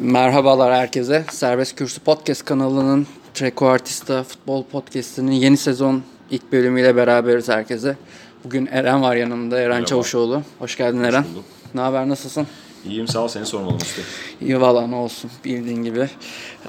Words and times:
Merhabalar 0.00 0.74
herkese. 0.74 1.24
Serbest 1.30 1.76
Kürsü 1.76 2.00
Podcast 2.00 2.44
kanalının 2.44 3.06
Treko 3.34 3.66
Artista 3.66 4.22
Futbol 4.22 4.64
Podcast'inin 4.64 5.32
yeni 5.32 5.56
sezon 5.56 6.02
ilk 6.30 6.52
bölümüyle 6.52 6.96
beraberiz 6.96 7.48
herkese. 7.48 7.96
Bugün 8.44 8.66
Eren 8.66 9.02
var 9.02 9.16
yanımda, 9.16 9.58
Eren 9.58 9.68
Merhaba. 9.68 9.86
Çavuşoğlu. 9.86 10.42
Hoş 10.58 10.76
geldin 10.76 11.02
Eren. 11.02 11.24
bulduk. 11.24 11.44
Ne 11.74 11.80
haber, 11.80 12.08
nasılsın? 12.08 12.46
İyiyim 12.84 13.08
sağ 13.08 13.20
ol 13.20 13.28
seni 13.28 13.46
sormalı 13.46 13.72
Mustafa. 13.72 14.08
İyi 14.40 14.60
valla 14.60 14.86
ne 14.86 14.94
olsun 14.94 15.30
bildiğin 15.44 15.84
gibi. 15.84 16.08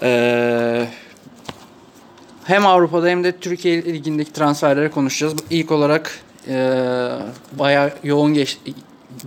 Ee, 0.03 0.87
hem 2.43 2.65
Avrupa'da 2.65 3.07
hem 3.07 3.23
de 3.23 3.31
Türkiye 3.37 3.85
Ligi'ndeki 3.85 4.33
transferleri 4.33 4.91
konuşacağız. 4.91 5.33
İlk 5.49 5.71
olarak 5.71 6.19
e, 6.47 6.55
bayağı 7.59 7.91
yoğun 8.03 8.33
geç 8.33 8.57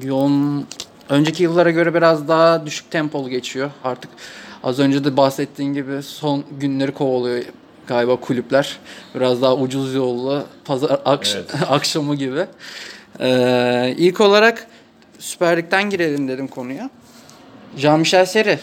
yoğun 0.03 0.67
önceki 1.09 1.43
yıllara 1.43 1.71
göre 1.71 1.95
biraz 1.95 2.29
daha 2.29 2.67
düşük 2.67 2.91
tempolu 2.91 3.29
geçiyor. 3.29 3.71
Artık 3.85 4.11
az 4.63 4.79
önce 4.79 5.05
de 5.05 5.17
bahsettiğin 5.17 5.75
gibi 5.75 6.03
son 6.03 6.45
günleri 6.61 6.93
kovalıyor 6.93 7.45
galiba 7.87 8.17
kulüpler. 8.17 8.79
Biraz 9.15 9.43
daha 9.43 9.55
ucuz 9.57 9.95
yollu 9.95 10.45
pazar 10.65 10.91
akş- 10.91 11.35
Evet. 11.37 11.55
akşamı 11.71 12.15
gibi. 12.15 12.47
Ee, 13.21 13.95
ilk 13.99 14.21
olarak 14.21 14.67
Süper 15.19 15.57
Lig'den 15.57 15.91
girelim 15.91 16.29
dedim 16.29 16.49
konuya. 16.49 16.91
Jean-Michel 17.77 18.27
Seri. 18.27 18.59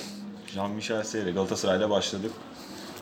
Jean-Michel 0.55 1.03
Seri 1.03 1.31
Galatasaray'la 1.31 1.89
başladık. 1.89 2.31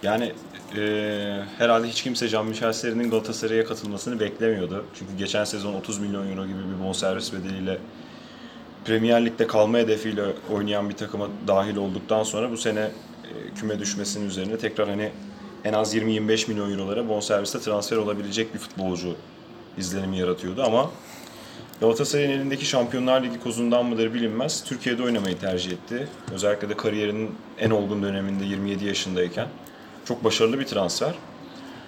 Yani 0.04 0.34
eee, 0.78 1.44
herhalde 1.58 1.88
hiç 1.88 2.04
kimse 2.04 2.26
Jean-Michel 2.28 2.74
Seri'nin 2.74 3.10
Galatasaray'a 3.10 3.66
katılmasını 3.66 4.20
beklemiyordu. 4.20 4.86
Çünkü 5.00 5.18
geçen 5.18 5.44
sezon 5.44 5.74
30 5.74 6.00
milyon 6.00 6.32
euro 6.32 6.46
gibi 6.48 6.58
bir 6.60 6.84
bonservis 6.86 7.34
bedeliyle 7.34 7.78
Premier 8.90 9.26
Lig'de 9.26 9.48
kalma 9.48 9.78
hedefiyle 9.78 10.22
oynayan 10.54 10.90
bir 10.90 10.96
takıma 10.96 11.28
dahil 11.48 11.76
olduktan 11.76 12.24
sonra 12.24 12.52
bu 12.52 12.58
sene 12.58 12.80
e, 12.80 12.90
küme 13.56 13.80
düşmesinin 13.80 14.28
üzerine 14.28 14.58
tekrar 14.58 14.90
hani 14.90 15.12
en 15.64 15.74
az 15.74 15.96
20-25 15.96 16.50
milyon 16.50 16.72
eurolara 16.72 17.10
bonserviste 17.10 17.60
transfer 17.60 17.98
olabilecek 17.98 18.54
bir 18.54 18.60
futbolcu 18.60 19.16
izlenimi 19.78 20.18
yaratıyordu 20.18 20.64
ama 20.64 20.92
Galatasaray'ın 21.82 22.30
elindeki 22.30 22.66
Şampiyonlar 22.66 23.24
Ligi 23.24 23.40
kozundan 23.40 23.86
mıdır 23.86 24.14
bilinmez. 24.14 24.64
Türkiye'de 24.64 25.04
oynamayı 25.04 25.40
tercih 25.40 25.72
etti. 25.72 26.08
Özellikle 26.34 26.70
de 26.70 26.78
kariyerinin 26.78 27.32
en 27.60 27.70
olgun 27.70 28.04
döneminde 28.04 28.46
27 28.46 28.86
yaşındayken. 28.86 29.48
Çok 30.06 30.24
başarılı 30.24 30.60
bir 30.60 30.66
transfer. 30.66 31.14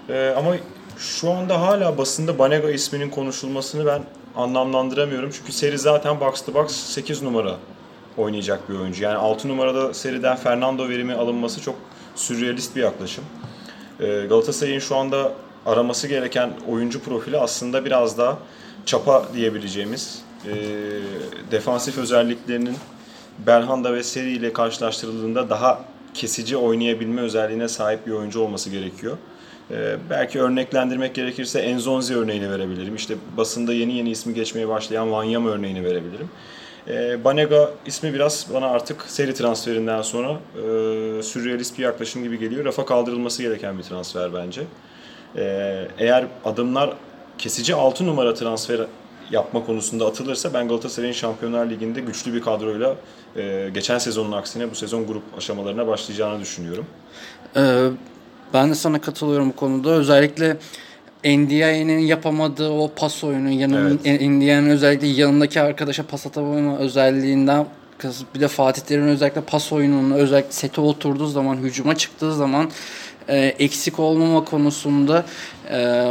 Ee, 0.10 0.34
ama 0.38 0.56
şu 0.98 1.32
anda 1.32 1.62
hala 1.62 1.98
basında 1.98 2.40
Banega 2.40 2.70
isminin 2.70 3.10
konuşulmasını 3.10 3.86
ben 3.86 4.04
anlamlandıramıyorum. 4.36 5.30
Çünkü 5.34 5.52
seri 5.52 5.78
zaten 5.78 6.20
box 6.20 6.46
to 6.46 6.54
box 6.54 6.72
8 6.72 7.22
numara 7.22 7.56
oynayacak 8.18 8.70
bir 8.70 8.76
oyuncu. 8.76 9.04
Yani 9.04 9.16
6 9.16 9.48
numarada 9.48 9.94
seriden 9.94 10.36
Fernando 10.36 10.90
verimi 10.90 11.14
alınması 11.14 11.62
çok 11.62 11.76
sürrealist 12.16 12.76
bir 12.76 12.82
yaklaşım. 12.82 13.24
Ee, 14.00 14.26
Galatasaray'ın 14.30 14.80
şu 14.80 14.96
anda 14.96 15.32
araması 15.66 16.08
gereken 16.08 16.52
oyuncu 16.68 17.04
profili 17.04 17.38
aslında 17.38 17.86
biraz 17.86 18.18
daha 18.18 18.38
çapa 18.86 19.26
diyebileceğimiz 19.34 20.22
e, 20.48 20.54
defansif 21.52 21.98
özelliklerinin 21.98 22.78
Belhanda 23.48 23.94
ve 23.94 24.04
Seri 24.04 24.32
ile 24.32 24.54
karşılaştırıldığında 24.54 25.50
daha 25.50 25.82
kesici 26.14 26.58
oynayabilme 26.58 27.22
özelliğine 27.22 27.68
sahip 27.68 28.08
bir 28.08 28.12
oyuncu 28.12 28.42
olması 28.42 28.70
gerekiyor. 28.70 29.18
Ee, 29.72 29.98
belki 30.10 30.42
örneklendirmek 30.42 31.16
gerekirse 31.16 31.60
Enzonzi 31.60 32.16
örneğini 32.18 32.52
verebilirim. 32.52 32.96
İşte 32.96 33.16
basında 33.38 33.74
yeni 33.74 33.94
yeni 33.94 34.10
ismi 34.10 34.34
geçmeye 34.34 34.68
başlayan 34.68 35.12
Vanyama 35.12 35.50
örneğini 35.50 35.84
verebilirim. 35.84 36.30
Ee, 36.88 37.24
Banega 37.24 37.72
ismi 37.86 38.14
biraz 38.14 38.48
bana 38.54 38.68
artık 38.68 39.02
seri 39.08 39.34
transferinden 39.34 40.02
sonra 40.02 40.32
e, 40.32 41.24
sürrealist 41.24 41.78
bir 41.78 41.84
yaklaşım 41.84 42.24
gibi 42.24 42.40
geliyor. 42.40 42.66
Rafa 42.66 42.86
kaldırılması 42.86 43.42
gereken 43.42 43.78
bir 43.78 43.84
transfer 43.84 44.34
bence. 44.34 44.62
Ee, 45.36 45.88
eğer 45.98 46.26
adımlar 46.46 46.94
kesici 47.38 47.76
6 47.76 48.08
numara 48.08 48.34
transfer 48.34 48.82
yapma 49.32 49.66
konusunda 49.66 50.06
atılırsa 50.06 50.54
ben 50.54 50.68
Galatasaray'ın 50.68 51.14
Şampiyonlar 51.14 51.70
Ligi'nde 51.70 52.02
güçlü 52.02 52.34
bir 52.34 52.42
kadroyla 52.42 52.96
e, 53.36 53.70
geçen 53.74 53.98
sezonun 53.98 54.32
aksine 54.32 54.72
bu 54.72 54.76
sezon 54.76 55.08
grup 55.08 55.24
aşamalarına 55.38 55.88
başlayacağını 55.88 56.42
düşünüyorum. 56.42 56.86
Ee, 57.56 57.88
ben 58.54 58.70
de 58.70 58.76
sana 58.76 59.02
katılıyorum 59.02 59.50
bu 59.50 59.56
konuda. 59.56 59.90
Özellikle 59.90 60.58
NDI'nin 61.24 62.00
yapamadığı 62.00 62.70
o 62.70 62.92
pas 62.96 63.24
oyunu, 63.24 63.50
yanının 63.50 64.00
Evet. 64.06 64.22
NDI'nin 64.22 64.70
özellikle 64.70 65.08
yanındaki 65.08 65.62
arkadaşa 65.62 66.04
pas 66.04 66.28
atabilme 66.28 66.76
özelliğinden 66.76 67.66
bir 68.36 68.40
de 68.40 68.48
Fatih 68.48 68.82
Terim'in 68.82 69.08
özellikle 69.08 69.42
pas 69.42 69.72
oyununun 69.74 70.12
özellikle 70.12 70.52
sete 70.52 70.82
oturduğu 70.82 71.28
zaman, 71.28 71.58
hücuma 71.58 71.96
çıktığı 71.96 72.36
zaman 72.36 72.70
e, 73.30 73.38
eksik 73.38 74.00
olmama 74.00 74.44
konusunda 74.44 75.26
e, 75.72 76.06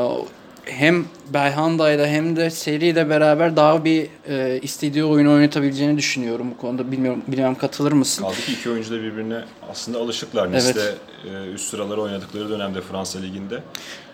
hem 0.65 1.05
Belhanda'yla 1.35 2.07
hem 2.07 2.37
de 2.37 2.51
seriyle 2.51 3.09
beraber 3.09 3.57
daha 3.57 3.85
bir 3.85 4.07
e, 4.29 4.59
istediği 4.63 5.05
oyunu 5.05 5.33
oynatabileceğini 5.33 5.99
düşünüyorum 5.99 6.51
bu 6.51 6.57
konuda. 6.61 6.93
Bilmiyorum, 6.93 7.23
bilmem 7.29 7.55
katılır 7.55 7.93
mısın? 7.93 8.23
Kaldı 8.23 8.37
ki 8.47 8.53
iki 8.53 8.71
oyuncu 8.71 8.91
da 8.91 9.03
birbirine 9.03 9.41
aslında 9.71 9.99
alışıklar. 9.99 10.49
Evet. 10.49 10.55
Nice'de 10.55 10.95
e, 11.25 11.51
üst 11.53 11.71
sıraları 11.71 12.01
oynadıkları 12.03 12.49
dönemde 12.51 12.81
Fransa 12.81 13.19
Ligi'nde. 13.19 13.63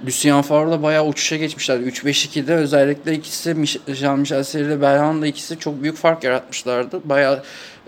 Lucien 0.07 0.43
Favre'la 0.43 0.83
bayağı 0.83 1.07
uçuşa 1.07 1.37
geçmişler. 1.37 1.79
3-5-2'de 1.81 2.55
özellikle 2.55 3.15
ikisi 3.15 3.51
Mich- 3.51 3.95
Jean-Michel 3.95 4.45
Seri 4.45 4.63
ile 4.65 4.81
Belhanda 4.81 5.27
ikisi 5.27 5.59
çok 5.59 5.83
büyük 5.83 5.97
fark 5.97 6.25
yaratmışlardı. 6.25 7.01
Bayağı 7.05 7.43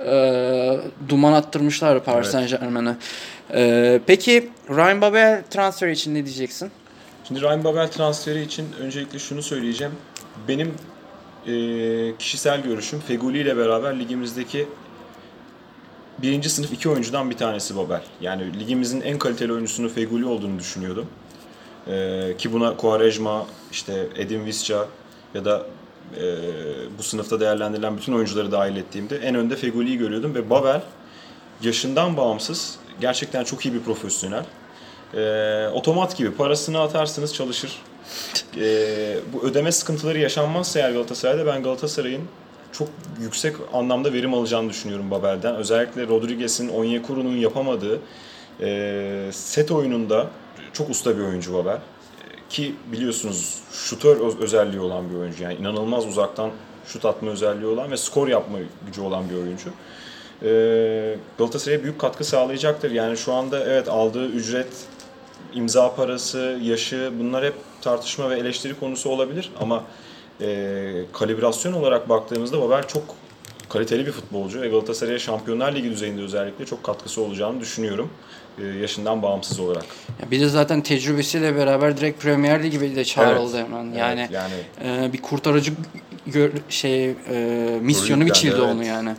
e, 0.07 0.81
duman 1.09 1.33
attırmışlardı 1.33 2.05
Paris 2.05 2.35
Evet. 2.35 2.49
Saint 2.51 2.51
Germain'e. 2.63 2.97
E, 3.55 4.01
peki 4.07 4.49
Ryan 4.71 5.01
Babel 5.01 5.43
transferi 5.51 5.93
için 5.93 6.15
ne 6.15 6.25
diyeceksin? 6.25 6.71
Şimdi 7.29 7.41
Ryan 7.41 7.65
Babel 7.65 7.91
transferi 7.91 8.43
için 8.43 8.67
öncelikle 8.81 9.19
şunu 9.19 9.43
söyleyeceğim. 9.43 9.93
Benim 10.49 10.75
e, 11.47 12.17
kişisel 12.19 12.63
görüşüm 12.63 13.01
Feguli 13.01 13.39
ile 13.39 13.57
beraber 13.57 13.99
ligimizdeki 13.99 14.69
birinci 16.19 16.51
sınıf 16.51 16.73
iki 16.73 16.89
oyuncudan 16.89 17.31
bir 17.31 17.37
tanesi 17.37 17.77
Babel. 17.77 18.03
Yani 18.21 18.61
ligimizin 18.61 19.01
en 19.01 19.19
kaliteli 19.19 19.53
oyuncusunun 19.53 19.89
Feguli 19.89 20.27
olduğunu 20.27 20.59
düşünüyordum. 20.59 21.07
E, 21.87 22.35
ki 22.39 22.53
buna 22.53 22.77
Quaresma, 22.77 23.47
işte 23.73 24.09
Edin 24.17 24.45
Visca 24.47 24.87
ya 25.35 25.45
da 25.45 25.67
e, 26.17 26.23
bu 26.99 27.03
sınıfta 27.03 27.41
değerlendirilen 27.41 27.97
bütün 27.97 28.13
oyuncuları 28.13 28.53
dahil 28.53 28.77
ettiğimde 28.77 29.17
en 29.17 29.35
önde 29.35 29.57
Feguli'yi 29.57 29.99
görüyordum 29.99 30.35
ve 30.35 30.51
Babel 30.51 30.83
yaşından 31.63 32.17
bağımsız 32.17 32.79
gerçekten 33.01 33.45
çok 33.45 33.67
iyi 33.67 33.75
bir 33.75 33.81
profesyonel. 33.81 34.45
Ee, 35.15 35.69
otomat 35.75 36.17
gibi 36.17 36.31
parasını 36.31 36.81
atarsınız 36.81 37.35
çalışır. 37.35 37.83
Ee, 38.57 39.17
bu 39.33 39.43
ödeme 39.47 39.73
sıkıntıları 39.73 40.19
yaşanmazsa 40.19 40.79
eğer 40.81 40.91
Galatasaray'da 40.91 41.47
ben 41.47 41.63
Galatasaray'ın 41.63 42.23
çok 42.73 42.89
yüksek 43.21 43.57
anlamda 43.73 44.13
verim 44.13 44.35
alacağını 44.35 44.71
düşünüyorum 44.71 45.11
Babel'den. 45.11 45.57
Özellikle 45.57 46.09
Rodriguez'in, 46.09 46.69
Onyekuru'nun 46.69 47.37
yapamadığı 47.37 47.99
e, 48.61 49.31
set 49.33 49.71
oyununda 49.71 50.27
çok 50.73 50.91
usta 50.91 51.19
bir 51.19 51.23
oyuncu 51.23 51.55
Babel. 51.55 51.79
Ki 52.51 52.75
biliyorsunuz 52.93 53.59
şutör 53.73 54.17
öz- 54.27 54.41
özelliği 54.41 54.81
olan 54.81 55.11
bir 55.11 55.15
oyuncu. 55.17 55.43
Yani 55.43 55.55
inanılmaz 55.55 56.07
uzaktan 56.07 56.51
şut 56.87 57.05
atma 57.05 57.31
özelliği 57.31 57.67
olan 57.67 57.91
ve 57.91 57.97
skor 57.97 58.29
yapma 58.29 58.59
gücü 58.87 59.01
olan 59.01 59.31
bir 59.31 59.35
oyuncu. 59.35 59.71
Ee, 60.43 61.17
Galatasaray'a 61.39 61.83
büyük 61.83 61.99
katkı 61.99 62.25
sağlayacaktır. 62.25 62.91
Yani 62.91 63.17
şu 63.17 63.33
anda 63.33 63.65
evet 63.65 63.89
aldığı 63.89 64.27
ücret, 64.27 64.67
imza 65.55 65.95
parası, 65.95 66.59
yaşı 66.63 67.13
bunlar 67.21 67.45
hep 67.45 67.55
tartışma 67.81 68.31
ve 68.31 68.39
eleştiri 68.39 68.75
konusu 68.81 69.11
olabilir 69.11 69.51
ama 69.61 69.85
e, 70.41 70.47
kalibrasyon 71.13 71.73
olarak 71.73 72.09
baktığımızda 72.09 72.61
Babel 72.61 72.83
çok 72.89 73.03
kaliteli 73.69 74.07
bir 74.07 74.13
futbolcu 74.13 74.61
ve 74.61 74.69
Galatasaray'a 74.69 75.19
Şampiyonlar 75.19 75.75
Ligi 75.75 75.91
düzeyinde 75.91 76.23
özellikle 76.23 76.67
çok 76.67 76.85
katkısı 76.85 77.21
olacağını 77.23 77.61
düşünüyorum. 77.61 78.11
e, 78.59 78.67
yaşından 78.67 79.23
bağımsız 79.23 79.61
olarak. 79.61 79.85
Ya 80.23 80.31
bir 80.31 80.41
de 80.41 80.49
zaten 80.49 80.81
tecrübesiyle 80.81 81.57
beraber 81.57 81.97
direkt 81.97 82.23
Premier 82.23 82.63
Ligi 82.63 82.97
de 82.97 83.05
çağrıldı 83.05 83.57
Evet. 83.57 83.67
hemen. 83.69 83.87
Evet, 83.87 83.99
Yani 83.99 84.29
yani 84.33 84.55
e, 85.07 85.13
bir 85.13 85.23
kurtarıcı 85.23 85.73
gö- 86.29 86.51
şey 86.69 87.11
e, 87.11 87.15
misyonu 87.81 88.27
biçildi 88.27 88.47
yüklendi, 88.47 88.73
onu 88.73 88.79
evet. 88.79 88.87
yani. 88.89 89.11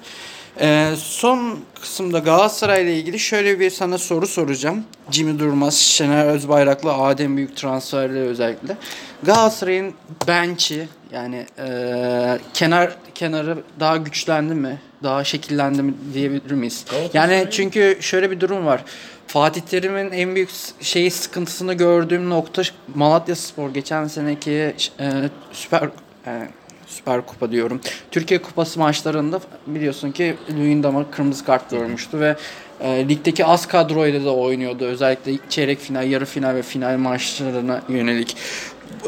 E, 0.62 0.94
son 0.98 1.60
kısımda 1.82 2.20
Galatasaray 2.20 2.84
ile 2.84 2.96
ilgili 2.98 3.20
şöyle 3.20 3.60
bir 3.60 3.70
sana 3.70 3.98
soru 3.98 4.28
soracağım. 4.28 4.84
Jimmy 5.12 5.40
Durmaz, 5.40 5.78
Şener 5.78 6.26
Özbayraklı, 6.26 6.94
Adem 6.94 7.38
Büyük 7.38 7.58
transferleri 7.58 8.28
özellikle. 8.28 8.78
Galatasaray'ın 9.24 9.94
bench'i 10.28 10.88
yani 11.12 11.46
e, 11.58 12.40
kenar 12.54 12.96
kenarı 13.16 13.58
daha 13.80 13.98
güçlendi 13.98 14.54
mi? 14.54 14.82
Daha 15.04 15.24
şekillendi 15.24 15.82
mi 15.82 15.94
diyebilir 16.14 16.52
miyiz? 16.52 16.86
Yani 17.14 17.48
çünkü 17.52 17.98
şöyle 18.02 18.32
bir 18.32 18.40
durum 18.40 18.66
var. 18.66 18.84
Fatih 19.28 19.62
Terim'in 19.62 20.12
en 20.12 20.36
büyük 20.36 20.50
şeyi 20.82 21.12
sıkıntısını 21.12 21.74
gördüğüm 21.74 22.30
nokta 22.30 22.62
Malatya 22.96 23.36
Spor 23.36 23.70
geçen 23.70 24.08
seneki 24.08 24.76
e, 25.00 25.12
süper 25.52 25.90
e, 26.28 26.48
Süper 26.90 27.26
Kupa 27.26 27.52
diyorum. 27.52 27.82
Türkiye 28.12 28.42
Kupası 28.42 28.80
maçlarında 28.80 29.40
biliyorsun 29.68 30.12
ki 30.12 30.36
Luyendam'a 30.58 31.12
kırmızı 31.12 31.46
kart 31.46 31.70
görmüştü 31.72 32.20
ve 32.20 32.36
E, 32.82 33.10
ligdeki 33.10 33.46
az 33.46 33.66
kadroyla 33.66 34.26
da 34.26 34.36
oynuyordu. 34.36 34.86
Özellikle 34.86 35.32
çeyrek 35.50 35.80
final, 35.80 36.10
yarı 36.12 36.26
final 36.26 36.56
ve 36.56 36.62
final 36.62 36.98
maçlarına 36.98 37.82
yönelik. 37.90 38.38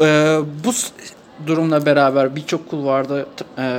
E, 0.00 0.38
bu 0.64 0.72
durumla 1.46 1.86
beraber 1.86 2.36
birçok 2.36 2.70
kulvarda 2.70 3.18
e, 3.18 3.24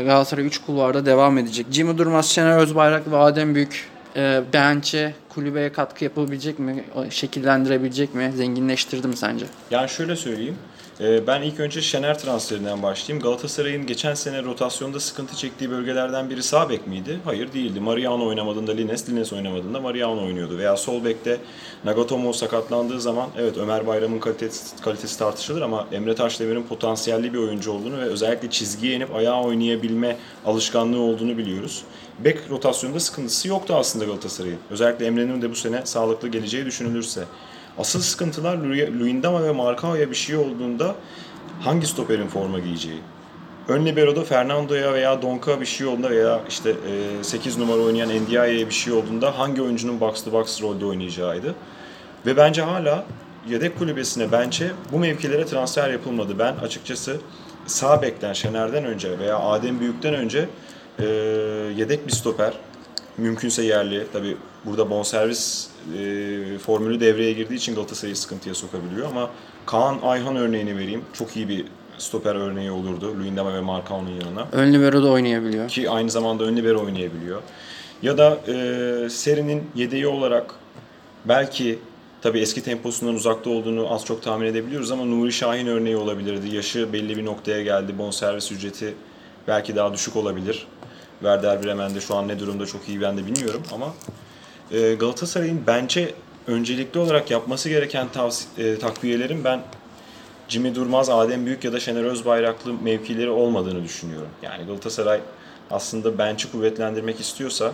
Galatasaray 0.04 0.46
3 0.46 0.58
kulvarda 0.66 1.06
devam 1.06 1.38
edecek. 1.38 1.66
Jimmy 1.72 1.98
Durmaz, 1.98 2.26
Şener 2.30 2.58
Özbayrak 2.58 3.12
ve 3.12 3.18
Adem 3.18 3.56
Büyük 3.56 3.90
e, 4.16 4.42
bench'e 4.54 5.14
kulübeye 5.36 5.72
katkı 5.72 6.04
yapabilecek 6.04 6.60
mi? 6.60 6.84
Şekillendirebilecek 7.10 8.16
mi? 8.16 8.32
Zenginleştirdi 8.36 9.08
mi 9.08 9.18
sence? 9.18 9.46
Yani 9.72 9.90
şöyle 9.90 10.16
söyleyeyim. 10.16 10.56
Ee, 11.02 11.28
Ben 11.28 11.42
ilk 11.42 11.60
önce 11.60 11.82
Şener 11.82 12.20
transferinden 12.20 12.84
başlayayım. 12.84 13.24
Galatasaray'ın 13.24 13.86
geçen 13.88 14.14
sene 14.14 14.44
rotasyonda 14.44 15.00
sıkıntı 15.00 15.36
çektiği 15.36 15.70
bölgelerden 15.72 16.30
biri 16.30 16.44
sağ 16.44 16.70
bek 16.70 16.88
miydi? 16.88 17.20
Hayır 17.26 17.54
değildi. 17.54 17.80
Mariano 17.80 18.28
oynamadığında 18.28 18.72
Lines, 18.72 19.10
Lines 19.10 19.34
oynamadığında 19.34 19.80
Mariano 19.80 20.26
oynuyordu. 20.26 20.58
Veya 20.58 20.78
sol 20.78 21.04
bekte 21.06 21.38
Nagatomo 21.86 22.34
sakatlandığı 22.34 23.02
zaman 23.02 23.30
evet 23.38 23.58
Ömer 23.58 23.88
Bayram'ın 23.88 24.20
kalitesi, 24.20 24.82
kalitesi 24.82 25.20
tartışılır 25.20 25.62
ama 25.62 25.88
Emre 25.92 26.16
Taşdemir'in 26.16 26.64
potansiyelli 26.64 27.34
bir 27.34 27.38
oyuncu 27.38 27.72
olduğunu 27.72 27.98
ve 27.98 28.04
özellikle 28.04 28.50
çizgiye 28.50 28.96
inip 28.96 29.16
ayağa 29.16 29.44
oynayabilme 29.44 30.18
alışkanlığı 30.46 31.00
olduğunu 31.00 31.38
biliyoruz. 31.38 31.84
Bek 32.20 32.38
rotasyonunda 32.50 33.00
sıkıntısı 33.00 33.48
yoktu 33.48 33.76
aslında 33.78 34.06
Galatasaray'ın. 34.06 34.58
Özellikle 34.70 35.06
Emre'nin 35.24 35.42
de 35.42 35.52
bu 35.52 35.56
sene 35.56 35.82
sağlıklı 35.86 36.28
geleceği 36.28 36.66
düşünülürse. 36.66 37.24
Asıl 37.78 38.00
sıkıntılar 38.02 38.58
Lu- 38.58 39.00
Luyendama 39.00 39.44
ve 39.44 39.52
Marcao'ya 39.52 40.10
bir 40.10 40.16
şey 40.16 40.36
olduğunda 40.36 40.96
hangi 41.62 41.88
stoperin 41.88 42.28
forma 42.28 42.60
giyeceği. 42.60 43.00
Ön 43.68 43.86
libero'da 43.86 44.24
Fernando'ya 44.24 44.94
veya 44.94 45.22
Donk'a 45.22 45.62
bir 45.62 45.66
şey 45.66 45.88
olduğunda 45.88 46.10
veya 46.10 46.42
işte 46.50 46.70
e, 47.20 47.24
8 47.24 47.58
numara 47.58 47.78
oynayan 47.82 48.10
Ndiaye'ye 48.24 48.68
bir 48.68 48.74
şey 48.74 48.94
olduğunda 48.94 49.40
hangi 49.40 49.62
oyuncunun 49.62 50.00
box 50.00 50.24
to 50.24 50.32
box 50.32 50.62
rolde 50.62 50.86
oynayacağıydı. 50.86 51.56
Ve 52.26 52.38
bence 52.38 52.62
hala 52.62 53.06
yedek 53.50 53.80
kulübesine 53.80 54.32
bence 54.32 54.72
bu 54.92 55.00
mevkilere 55.00 55.46
transfer 55.46 55.90
yapılmadı. 55.90 56.40
Ben 56.40 56.56
açıkçası 56.56 57.18
sağ 57.66 58.02
bekten 58.02 58.34
Şener'den 58.34 58.86
önce 58.86 59.20
veya 59.20 59.40
Adem 59.40 59.80
Büyük'ten 59.80 60.14
önce 60.14 60.50
e, 61.00 61.06
yedek 61.78 62.08
bir 62.08 62.12
stoper 62.12 62.54
mümkünse 63.18 63.64
yerli. 63.64 64.08
Tabi 64.14 64.38
burada 64.66 64.90
bonservis 64.90 65.68
e, 65.98 66.58
formülü 66.58 67.00
devreye 67.00 67.34
girdiği 67.34 67.56
için 67.56 67.76
Galatasaray'ı 67.76 68.16
sıkıntıya 68.16 68.56
sokabiliyor 68.56 69.08
ama 69.08 69.30
Kaan 69.66 70.00
Ayhan 70.04 70.36
örneğini 70.36 70.78
vereyim. 70.78 71.02
Çok 71.14 71.36
iyi 71.36 71.50
bir 71.50 71.66
stoper 71.98 72.36
örneği 72.36 72.72
olurdu 72.72 73.16
Luyendama 73.20 73.54
ve 73.54 73.62
Marcao'nun 73.62 74.10
yanına. 74.10 74.48
Ön 74.52 74.74
libero'da 74.74 75.10
oynayabiliyor. 75.10 75.68
Ki 75.68 75.90
aynı 75.90 76.10
zamanda 76.10 76.44
ön 76.44 76.58
libero 76.58 76.84
oynayabiliyor. 76.86 77.42
Ya 78.02 78.18
da 78.18 78.38
e, 78.48 79.10
serinin 79.10 79.64
yedeği 79.76 80.08
olarak 80.08 80.56
belki 81.26 81.80
tabii 82.22 82.40
eski 82.40 82.64
temposundan 82.64 83.16
uzakta 83.16 83.50
olduğunu 83.50 83.94
az 83.94 84.06
çok 84.06 84.24
tahmin 84.24 84.46
edebiliyoruz 84.46 84.92
ama 84.92 85.06
Nuri 85.06 85.32
Şahin 85.32 85.68
örneği 85.68 85.98
olabilirdi. 85.98 86.56
Yaşı 86.56 86.94
belli 86.94 87.18
bir 87.18 87.26
noktaya 87.26 87.64
geldi. 87.64 87.98
Bonservis 87.98 88.52
ücreti 88.52 88.94
belki 89.48 89.76
daha 89.76 89.94
düşük 89.94 90.16
olabilir. 90.16 90.68
Werder 91.20 91.64
Bremen'de 91.64 92.02
şu 92.02 92.16
an 92.16 92.28
ne 92.28 92.40
durumda 92.40 92.66
çok 92.66 92.90
iyi 92.90 93.02
ben 93.02 93.18
de 93.18 93.26
bilmiyorum 93.26 93.62
ama 93.74 93.94
e, 94.72 94.94
Galatasaray'ın 94.94 95.62
bence 95.68 96.14
öncelikli 96.48 97.00
olarak 97.00 97.32
yapması 97.32 97.70
gereken 97.70 98.08
tavsi- 98.16 98.46
e, 98.58 98.80
takviyelerin 98.80 99.44
ben 99.44 99.62
Jimmy 100.48 100.76
Durmaz, 100.76 101.10
Adem 101.10 101.46
Büyük 101.46 101.64
ya 101.64 101.74
da 101.74 101.80
Şener 101.80 102.04
Özbayraklı 102.04 102.74
mevkileri 102.74 103.30
olmadığını 103.30 103.84
düşünüyorum. 103.84 104.30
Yani 104.42 104.66
Galatasaray 104.66 105.20
aslında 105.72 106.18
bench'i 106.18 106.52
kuvvetlendirmek 106.52 107.20
istiyorsa 107.20 107.74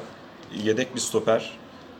yedek 0.64 0.96
bir 0.96 1.00
stoper, 1.00 1.52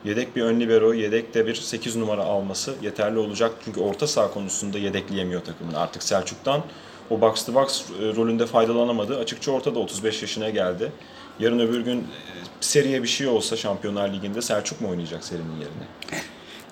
yedek 0.04 0.36
bir 0.36 0.42
ön 0.42 0.60
libero, 0.60 0.92
yedek 0.92 1.34
de 1.34 1.46
bir 1.46 1.54
8 1.54 1.96
numara 1.96 2.22
alması 2.22 2.74
yeterli 2.82 3.18
olacak. 3.18 3.52
Çünkü 3.64 3.80
orta 3.80 4.06
saha 4.06 4.30
konusunda 4.30 4.78
yedekleyemiyor 4.78 5.40
takımını. 5.44 5.78
Artık 5.78 6.02
Selçuk'tan 6.02 6.62
o 7.10 7.20
box 7.20 7.44
to 7.46 7.54
box 7.54 7.82
e, 7.82 8.16
rolünde 8.16 8.46
faydalanamadı. 8.46 9.18
Açıkça 9.18 9.52
ortada 9.52 9.78
35 9.78 10.22
yaşına 10.22 10.50
geldi. 10.50 10.92
Yarın 11.40 11.58
öbür 11.58 11.80
gün 11.80 11.98
e, 11.98 12.04
seriye 12.60 13.02
bir 13.02 13.08
şey 13.08 13.26
olsa 13.26 13.56
Şampiyonlar 13.56 14.12
Ligi'nde 14.12 14.42
Selçuk 14.42 14.80
mu 14.80 14.88
oynayacak 14.88 15.24
serinin 15.24 15.52
yerine? 15.52 16.22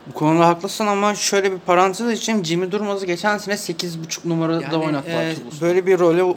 Bu 0.07 0.13
konuda 0.13 0.49
haklısın 0.49 0.87
ama 0.87 1.15
şöyle 1.15 1.53
bir 1.53 1.59
parantez 1.59 2.11
için 2.11 2.45
Jimmy 2.45 2.73
Durmaz'ı 2.73 3.07
geçen 3.07 3.39
sene 3.39 3.55
8.5 3.55 4.29
numarada 4.29 4.63
Yani, 4.63 4.77
oynattılar 4.77 5.25
e, 5.25 5.35
Toulouse'da. 5.35 5.67
Böyle 5.67 5.87
bir 5.87 5.99
role 5.99 6.35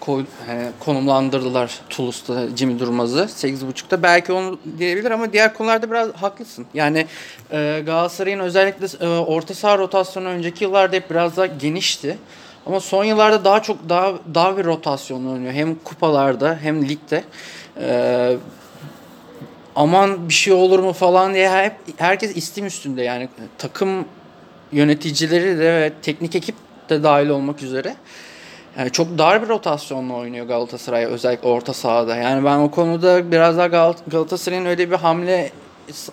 koy, 0.00 0.24
hani 0.46 0.66
konumlandırdılar 0.80 1.80
Toulouse'da 1.90 2.56
Jimmy 2.56 2.78
Durmaz'ı 2.78 3.18
8.5'ta. 3.18 4.02
Belki 4.02 4.32
onu 4.32 4.58
diyebilir 4.78 5.10
ama 5.10 5.32
diğer 5.32 5.54
konularda 5.54 5.90
biraz 5.90 6.12
haklısın. 6.12 6.66
Yani 6.74 7.06
e, 7.52 7.82
Galatasaray'ın 7.86 8.38
özellikle 8.38 9.06
e, 9.06 9.18
orta 9.18 9.54
saha 9.54 9.78
rotasyonu 9.78 10.28
önceki 10.28 10.64
yıllarda 10.64 10.96
hep 10.96 11.10
biraz 11.10 11.36
daha 11.36 11.46
genişti. 11.46 12.18
Ama 12.66 12.80
son 12.80 13.04
yıllarda 13.04 13.44
daha 13.44 13.62
çok 13.62 13.88
daha 13.88 14.12
daha 14.34 14.56
bir 14.56 14.64
rotasyonla 14.64 15.30
oynuyor. 15.30 15.52
Hem 15.52 15.74
kupalarda 15.74 16.58
hem 16.62 16.88
ligde. 16.88 17.24
E, 17.80 18.36
aman 19.76 20.28
bir 20.28 20.34
şey 20.34 20.52
olur 20.52 20.78
mu 20.78 20.92
falan 20.92 21.34
diye 21.34 21.50
hep 21.50 21.72
herkes 21.96 22.36
istim 22.36 22.66
üstünde 22.66 23.02
yani 23.02 23.28
takım 23.58 24.04
yöneticileri 24.72 25.58
de 25.58 25.72
ve 25.74 25.92
teknik 26.02 26.34
ekip 26.36 26.54
de 26.88 27.02
dahil 27.02 27.28
olmak 27.28 27.62
üzere. 27.62 27.96
Yani 28.78 28.90
çok 28.90 29.18
dar 29.18 29.42
bir 29.42 29.48
rotasyonla 29.48 30.14
oynuyor 30.14 30.46
Galatasaray 30.46 31.04
özellikle 31.04 31.48
orta 31.48 31.72
sahada. 31.72 32.16
Yani 32.16 32.44
ben 32.44 32.58
o 32.58 32.70
konuda 32.70 33.32
biraz 33.32 33.58
daha 33.58 33.66
Gal- 33.66 33.96
Galatasaray'ın 34.06 34.64
öyle 34.64 34.90
bir 34.90 34.96
hamle 34.96 35.50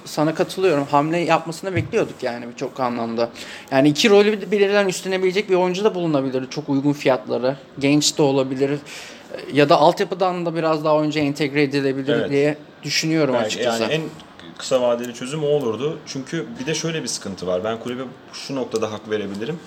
sana 0.06 0.36
katılıyorum. 0.36 0.86
Hamle 0.92 1.18
yapmasını 1.18 1.76
bekliyorduk 1.76 2.24
yani 2.24 2.48
birçok 2.50 2.80
anlamda. 2.80 3.30
Yani 3.72 3.90
iki 3.90 4.10
rolü 4.10 4.52
birden 4.52 4.88
üstlenebilecek 4.88 5.50
bir 5.50 5.56
oyuncu 5.56 5.84
da 5.84 5.96
bulunabilir. 5.96 6.50
Çok 6.50 6.70
uygun 6.70 6.94
fiyatlara. 6.94 7.56
Genç 7.80 8.18
de 8.18 8.22
olabilir. 8.22 8.80
Ya 9.54 9.70
da 9.70 9.78
altyapıdan 9.78 10.46
da 10.46 10.56
biraz 10.56 10.86
daha 10.86 10.96
oyuncu 10.96 11.20
entegre 11.20 11.64
edilebilir 11.64 12.14
Evet. 12.14 12.30
diye 12.30 12.58
düşünüyorum 12.84 13.34
Belki 13.34 13.46
açıkçası. 13.46 13.84
Yani 13.84 13.94
en 13.94 14.02
kısa 14.58 14.82
vadeli 14.82 15.14
çözüm 15.14 15.44
o 15.44 15.48
olurdu. 15.48 15.98
Çünkü 16.06 16.46
bir 16.60 16.66
de 16.66 16.74
şöyle 16.74 17.04
bir 17.04 17.08
sıkıntı 17.08 17.48
var. 17.48 17.64
Ben 17.64 17.80
kulübe 17.80 18.02
şu 18.34 18.56
noktada 18.56 18.92
hak 18.92 19.10
verebilirim. 19.10 19.60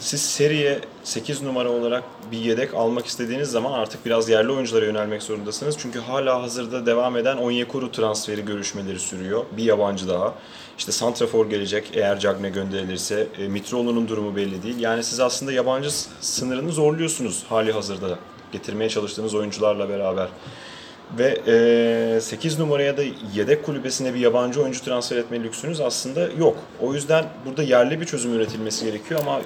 Siz 0.00 0.22
seriye 0.22 0.80
8 1.04 1.42
numara 1.42 1.70
olarak 1.70 2.04
bir 2.32 2.38
yedek 2.38 2.74
almak 2.74 3.06
istediğiniz 3.06 3.50
zaman 3.50 3.72
artık 3.72 4.06
biraz 4.06 4.28
yerli 4.28 4.52
oyunculara 4.52 4.84
yönelmek 4.84 5.22
zorundasınız. 5.22 5.76
Çünkü 5.78 6.00
hala 6.00 6.42
hazırda 6.42 6.86
devam 6.86 7.16
eden 7.16 7.36
Onyekuru 7.36 7.92
transferi 7.92 8.44
görüşmeleri 8.44 8.98
sürüyor. 8.98 9.44
Bir 9.56 9.64
yabancı 9.64 10.08
daha. 10.08 10.34
İşte 10.78 10.92
Santrafor 10.92 11.50
gelecek 11.50 11.90
eğer 11.94 12.20
Cagne 12.20 12.50
gönderilirse. 12.50 13.26
E, 13.38 13.48
Mitroğlu'nun 13.48 14.08
durumu 14.08 14.36
belli 14.36 14.62
değil. 14.62 14.78
Yani 14.78 15.04
siz 15.04 15.20
aslında 15.20 15.52
yabancı 15.52 15.90
sınırını 16.20 16.72
zorluyorsunuz 16.72 17.44
hali 17.48 17.72
hazırda 17.72 18.18
getirmeye 18.52 18.90
çalıştığınız 18.90 19.34
oyuncularla 19.34 19.88
beraber. 19.88 20.28
Ve 21.18 21.40
e, 22.16 22.20
8 22.20 22.58
numaraya 22.58 22.96
da 22.96 23.02
yedek 23.34 23.64
kulübesine 23.64 24.14
bir 24.14 24.18
yabancı 24.18 24.62
oyuncu 24.62 24.84
transfer 24.84 25.16
etme 25.16 25.42
lüksünüz 25.42 25.80
aslında 25.80 26.28
yok. 26.38 26.56
O 26.80 26.94
yüzden 26.94 27.24
burada 27.46 27.62
yerli 27.62 28.00
bir 28.00 28.06
çözüm 28.06 28.34
üretilmesi 28.34 28.84
gerekiyor 28.84 29.20
ama 29.20 29.40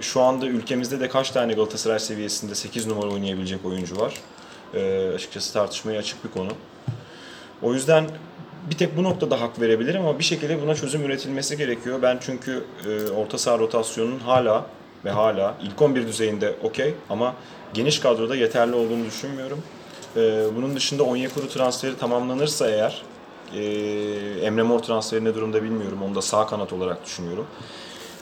şu 0.00 0.20
anda 0.20 0.46
ülkemizde 0.46 1.00
de 1.00 1.08
kaç 1.08 1.30
tane 1.30 1.52
Galatasaray 1.52 1.98
seviyesinde 1.98 2.54
8 2.54 2.86
numara 2.86 3.10
oynayabilecek 3.10 3.64
oyuncu 3.64 3.96
var. 3.96 4.14
E, 4.74 5.10
açıkçası 5.14 5.52
tartışmaya 5.52 5.98
açık 5.98 6.24
bir 6.24 6.30
konu. 6.30 6.50
O 7.62 7.74
yüzden 7.74 8.06
bir 8.70 8.76
tek 8.76 8.96
bu 8.96 9.02
noktada 9.02 9.40
hak 9.40 9.60
verebilirim 9.60 10.00
ama 10.00 10.18
bir 10.18 10.24
şekilde 10.24 10.62
buna 10.62 10.74
çözüm 10.74 11.04
üretilmesi 11.04 11.56
gerekiyor. 11.56 12.02
Ben 12.02 12.18
çünkü 12.20 12.64
e, 12.86 13.10
orta 13.10 13.38
saha 13.38 13.58
rotasyonunun 13.58 14.18
hala 14.18 14.66
ve 15.04 15.10
hala 15.10 15.54
ilk 15.62 15.82
11 15.82 16.06
düzeyinde 16.06 16.54
okey 16.62 16.94
ama 17.10 17.34
geniş 17.74 17.98
kadroda 17.98 18.36
yeterli 18.36 18.74
olduğunu 18.74 19.04
düşünmüyorum. 19.04 19.62
E, 20.16 20.44
bunun 20.56 20.76
dışında 20.76 21.02
Onyekuru 21.02 21.48
transferi 21.48 21.96
tamamlanırsa 21.98 22.70
eğer 22.70 23.02
e, 23.54 23.62
Emre 24.46 24.62
Mor 24.62 24.78
transferi 24.78 25.24
ne 25.24 25.34
durumda 25.34 25.62
bilmiyorum. 25.62 25.98
Onu 26.02 26.14
da 26.14 26.22
sağ 26.22 26.46
kanat 26.46 26.72
olarak 26.72 27.04
düşünüyorum. 27.04 27.46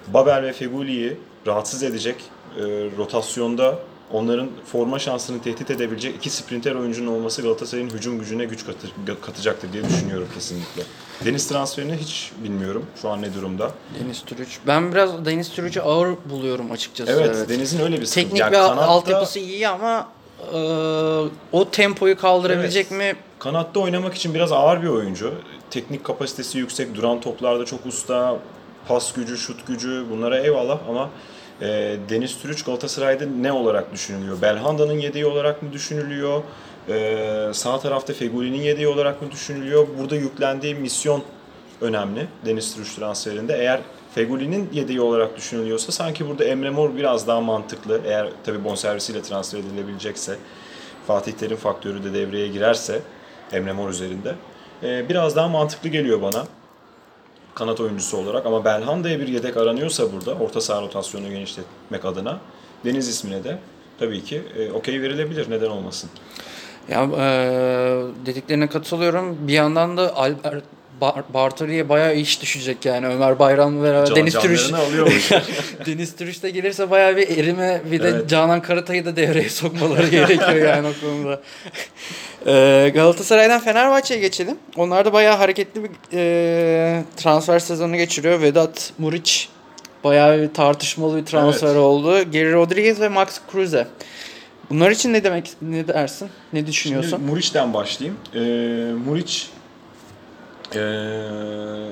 Babel 0.08 0.42
ve 0.42 0.52
Feguli'yi 0.52 1.16
rahatsız 1.46 1.82
edecek 1.82 2.16
e, 2.56 2.62
rotasyonda 2.98 3.78
onların 4.12 4.48
forma 4.72 4.98
şansını 4.98 5.42
tehdit 5.42 5.70
edebilecek 5.70 6.14
iki 6.16 6.30
sprinter 6.30 6.74
oyuncunun 6.74 7.12
olması 7.12 7.42
Galatasaray'ın 7.42 7.90
hücum 7.90 8.18
gücüne 8.18 8.44
güç 8.44 8.66
katır, 8.66 8.90
katacaktır 9.22 9.72
diye 9.72 9.84
düşünüyorum 9.84 10.28
kesinlikle. 10.34 10.82
Deniz 11.24 11.48
transferini 11.48 11.96
hiç 11.96 12.32
bilmiyorum 12.44 12.86
şu 13.02 13.08
an 13.08 13.22
ne 13.22 13.34
durumda. 13.34 13.70
Deniz 14.00 14.22
Türüç. 14.24 14.58
Ben 14.66 14.92
biraz 14.92 15.24
Deniz 15.24 15.50
Türüç'ü 15.50 15.80
ağır 15.80 16.08
buluyorum 16.30 16.72
açıkçası. 16.72 17.12
Evet, 17.12 17.48
Deniz'in 17.48 17.80
öyle 17.80 18.00
bir 18.00 18.06
sıkıntı. 18.06 18.24
Teknik 18.26 18.40
Yani 18.40 18.52
ve 18.52 18.56
kanatta- 18.56 18.86
altyapısı 18.86 19.38
iyi 19.38 19.68
ama 19.68 20.08
e, 20.54 20.58
o 21.52 21.70
tempoyu 21.70 22.16
kaldırabilecek 22.18 22.86
Evet. 22.92 23.14
mi? 23.14 23.20
Kanatta 23.38 23.80
oynamak 23.80 24.14
için 24.14 24.34
biraz 24.34 24.52
ağır 24.52 24.82
bir 24.82 24.88
oyuncu. 24.88 25.34
Teknik 25.70 26.04
kapasitesi 26.04 26.58
yüksek, 26.58 26.94
duran 26.94 27.20
toplarda 27.20 27.64
çok 27.64 27.86
usta, 27.86 28.36
pas 28.88 29.12
gücü, 29.12 29.38
şut 29.38 29.66
gücü 29.66 30.04
bunlara 30.10 30.38
eyvallah 30.38 30.78
ama 30.88 31.10
e, 31.60 31.96
Deniz 32.08 32.38
Türüç 32.38 32.62
Galatasaray'da 32.64 33.24
ne 33.40 33.52
olarak 33.52 33.92
düşünülüyor? 33.92 34.42
Belhanda'nın 34.42 34.98
yedeği 34.98 35.26
olarak 35.26 35.62
mı 35.62 35.72
düşünülüyor? 35.72 36.42
E, 36.88 37.50
sağ 37.52 37.80
tarafta 37.80 38.12
Feguli'nin 38.12 38.60
yedeği 38.62 38.88
olarak 38.88 39.22
mı 39.22 39.30
düşünülüyor? 39.30 39.86
Burada 39.98 40.16
yüklendiği 40.16 40.74
misyon 40.74 41.22
önemli 41.80 42.26
Deniz 42.46 42.74
Türüç 42.74 42.94
transferinde. 42.94 43.56
Eğer 43.58 43.80
Fegüli'nin 44.18 44.68
yedeği 44.72 45.00
olarak 45.00 45.36
düşünülüyorsa 45.36 45.92
sanki 45.92 46.28
burada 46.28 46.44
Emre 46.44 46.70
Mor 46.70 46.96
biraz 46.96 47.26
daha 47.26 47.40
mantıklı. 47.40 48.00
Eğer 48.04 48.28
tabii 48.44 48.64
bonservisiyle 48.64 49.22
transfer 49.22 49.58
edilebilecekse, 49.58 50.36
Fatih 51.06 51.32
Terim 51.32 51.56
faktörü 51.56 52.04
de 52.04 52.14
devreye 52.14 52.48
girerse 52.48 53.02
Emre 53.52 53.72
Mor 53.72 53.88
üzerinde 53.88 54.34
e, 54.82 55.08
biraz 55.08 55.36
daha 55.36 55.48
mantıklı 55.48 55.88
geliyor 55.88 56.22
bana 56.22 56.46
kanat 57.54 57.80
oyuncusu 57.80 58.16
olarak 58.16 58.46
ama 58.46 58.64
Belhanda'ya 58.64 59.20
bir 59.20 59.28
yedek 59.28 59.56
aranıyorsa 59.56 60.12
burada 60.12 60.34
orta 60.34 60.60
saha 60.60 60.82
rotasyonunu 60.82 61.30
genişletmek 61.30 62.04
adına 62.04 62.40
Deniz 62.84 63.08
ismine 63.08 63.44
de 63.44 63.58
tabii 63.98 64.24
ki 64.24 64.42
e, 64.58 64.72
okey 64.72 65.02
verilebilir. 65.02 65.50
Neden 65.50 65.70
olmasın? 65.70 66.10
Ya 66.88 67.02
e, 67.02 67.26
dediklerine 68.26 68.68
katılıyorum. 68.68 69.38
Bir 69.40 69.52
yandan 69.52 69.96
da 69.96 70.16
Albert 70.16 70.64
Bar- 71.00 71.34
Bartoli'ye 71.34 71.88
bayağı 71.88 72.14
iş 72.16 72.42
düşecek 72.42 72.84
yani 72.84 73.06
Ömer 73.06 73.38
Bayram 73.38 73.82
ve 73.82 74.04
Can, 74.06 74.16
Deniz 74.16 74.36
alıyormuş. 74.36 75.30
Deniz 75.86 76.16
Türüç 76.16 76.42
de 76.42 76.50
gelirse 76.50 76.90
bayağı 76.90 77.16
bir 77.16 77.38
erime 77.38 77.80
bir 77.90 78.02
de 78.02 78.08
Evet. 78.08 78.28
Canan 78.28 78.62
Karatay'ı 78.62 79.04
da 79.04 79.16
devreye 79.16 79.48
sokmaları 79.48 80.08
gerekiyor 80.10 80.54
yani 80.54 80.88
o 80.88 81.06
konuda. 81.06 81.40
Ee, 82.46 82.90
Galatasaray'dan 82.94 83.60
Fenerbahçe'ye 83.60 84.20
geçelim. 84.20 84.56
Onlar 84.76 85.04
da 85.04 85.12
bayağı 85.12 85.36
hareketli 85.36 85.82
bir 85.84 85.90
e, 86.14 87.02
transfer 87.16 87.58
sezonu 87.58 87.96
geçiriyor. 87.96 88.40
Vedat 88.42 88.92
Muriç 88.98 89.48
bayağı 90.04 90.42
bir 90.42 90.54
tartışmalı 90.54 91.16
bir 91.20 91.24
transfer 91.26 91.66
Evet. 91.68 91.76
oldu. 91.78 92.22
Geri 92.22 92.52
Rodriguez 92.52 93.00
ve 93.00 93.08
Max 93.08 93.40
Kruse. 93.52 93.86
Bunlar 94.70 94.90
için 94.90 95.12
ne 95.12 95.24
demek 95.24 95.50
ne 95.62 95.88
dersin? 95.88 96.28
Ne 96.52 96.66
düşünüyorsun? 96.66 97.10
Şimdi 97.10 97.30
Muriç'ten 97.30 97.74
başlayayım. 97.74 98.18
Ee, 98.34 98.38
Muriç 99.08 99.48
ee, 100.74 100.80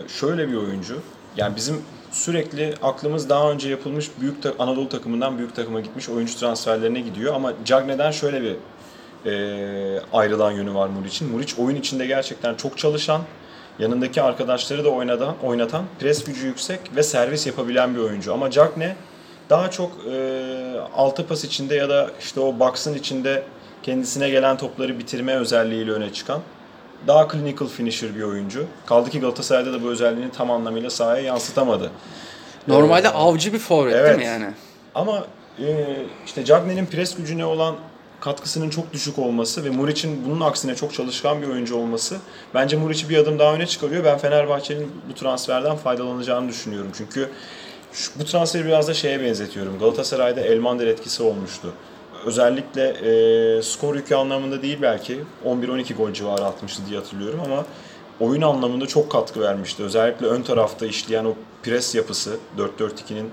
şöyle 0.08 0.48
bir 0.48 0.56
oyuncu. 0.56 0.98
Yani 1.36 1.56
bizim 1.56 1.82
sürekli 2.10 2.74
aklımız 2.82 3.28
daha 3.28 3.50
önce 3.50 3.68
yapılmış 3.68 4.10
büyük 4.20 4.42
ta- 4.42 4.54
Anadolu 4.58 4.88
takımından 4.88 5.38
büyük 5.38 5.54
takıma 5.56 5.80
gitmiş 5.80 6.08
oyuncu 6.08 6.38
transferlerine 6.38 7.00
gidiyor 7.00 7.34
ama 7.34 7.52
Cagney'den 7.64 8.10
şöyle 8.10 8.42
bir 8.42 8.56
ee, 9.26 10.00
ayrılan 10.12 10.50
yönü 10.52 10.74
var 10.74 10.88
Muriç'in. 10.88 11.30
Muriç 11.30 11.58
oyun 11.58 11.76
içinde 11.76 12.06
gerçekten 12.06 12.54
çok 12.54 12.78
çalışan, 12.78 13.22
yanındaki 13.78 14.22
arkadaşları 14.22 14.84
da 14.84 14.88
oynadan, 14.88 15.34
oynatan, 15.42 15.84
pres 16.00 16.24
gücü 16.24 16.46
yüksek 16.46 16.80
ve 16.96 17.02
servis 17.02 17.46
yapabilen 17.46 17.94
bir 17.94 18.00
oyuncu. 18.00 18.32
Ama 18.32 18.50
Cagney 18.50 18.92
daha 19.50 19.70
çok 19.70 19.92
e, 20.12 20.80
altı 20.96 21.26
pas 21.26 21.44
içinde 21.44 21.74
ya 21.74 21.88
da 21.88 22.10
işte 22.20 22.40
o 22.40 22.58
box'ın 22.58 22.94
içinde 22.94 23.42
kendisine 23.82 24.30
gelen 24.30 24.56
topları 24.56 24.98
bitirme 24.98 25.34
özelliğiyle 25.34 25.92
öne 25.92 26.12
çıkan 26.12 26.40
daha 27.06 27.28
clinical 27.28 27.68
finisher 27.68 28.16
bir 28.16 28.22
oyuncu. 28.22 28.64
Kaldı 28.86 29.10
ki 29.10 29.20
Galatasaray'da 29.20 29.72
da 29.72 29.82
bu 29.82 29.88
özelliğini 29.90 30.32
tam 30.32 30.50
anlamıyla 30.50 30.90
sahaya 30.90 31.22
yansıtamadı. 31.22 31.90
Normalde 32.68 33.06
Ee, 33.06 33.10
avcı 33.10 33.52
bir 33.52 33.58
forvet 33.58 33.94
değil 33.94 34.04
evet. 34.04 34.18
mi 34.18 34.24
yani? 34.24 34.46
ama 34.94 35.24
e, 35.58 35.96
işte 36.26 36.44
Cagney'in 36.44 36.86
pres 36.86 37.16
gücüne 37.16 37.44
olan 37.44 37.74
katkısının 38.20 38.70
çok 38.70 38.92
düşük 38.92 39.18
olması 39.18 39.64
ve 39.64 39.70
Muriç'in 39.70 40.24
bunun 40.26 40.40
aksine 40.40 40.74
çok 40.74 40.94
çalışkan 40.94 41.42
bir 41.42 41.48
oyuncu 41.48 41.76
olması 41.76 42.16
bence 42.54 42.76
Muriç'i 42.76 43.08
bir 43.08 43.16
adım 43.18 43.38
daha 43.38 43.54
öne 43.54 43.66
çıkarıyor. 43.66 44.04
Ben 44.04 44.18
Fenerbahçe'nin 44.18 44.92
bu 45.10 45.14
transferden 45.14 45.76
faydalanacağını 45.76 46.48
düşünüyorum. 46.48 46.90
Çünkü 46.96 47.28
şu, 47.92 48.20
bu 48.20 48.24
transferi 48.24 48.64
biraz 48.66 48.88
da 48.88 48.94
şeye 48.94 49.20
benzetiyorum. 49.20 49.78
Galatasaray'da 49.78 50.40
Elmander 50.40 50.86
etkisi 50.86 51.22
olmuştu. 51.22 51.72
Özellikle 52.24 52.88
e, 52.88 53.62
skor 53.62 53.94
yükü 53.94 54.14
anlamında 54.14 54.62
değil 54.62 54.78
belki 54.82 55.24
11-12 55.46 55.94
gol 55.94 56.12
civarı 56.12 56.44
atmıştı 56.44 56.82
diye 56.88 56.98
hatırlıyorum 56.98 57.40
ama 57.44 57.64
oyun 58.20 58.42
anlamında 58.42 58.86
çok 58.86 59.10
katkı 59.12 59.40
vermişti. 59.40 59.82
Özellikle 59.82 60.26
ön 60.26 60.42
tarafta 60.42 60.86
işleyen 60.86 61.24
o 61.24 61.34
pres 61.62 61.94
yapısı 61.94 62.36
4-4-2'nin 62.58 63.30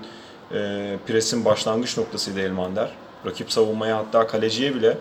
e, 0.54 0.96
presin 1.06 1.44
başlangıç 1.44 1.98
noktasıydı 1.98 2.40
Elmander. 2.40 2.90
Rakip 3.26 3.52
savunmaya 3.52 3.98
hatta 3.98 4.26
kaleciye 4.26 4.74
bile 4.74 4.98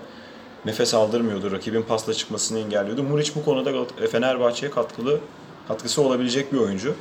nefes 0.66 0.94
aldırmıyordu. 0.94 1.52
Rakibin 1.52 1.82
pasla 1.82 2.14
çıkmasını 2.14 2.60
engelliyordu. 2.60 3.04
Muriç 3.04 3.36
bu 3.36 3.46
konuda 3.46 3.72
Gal- 3.72 4.08
Fenerbahçe'ye 4.08 4.72
katkılı 4.72 5.20
katkısı 5.68 6.02
olabilecek 6.02 6.54
bir 6.54 6.58
oyuncu. 6.58 6.96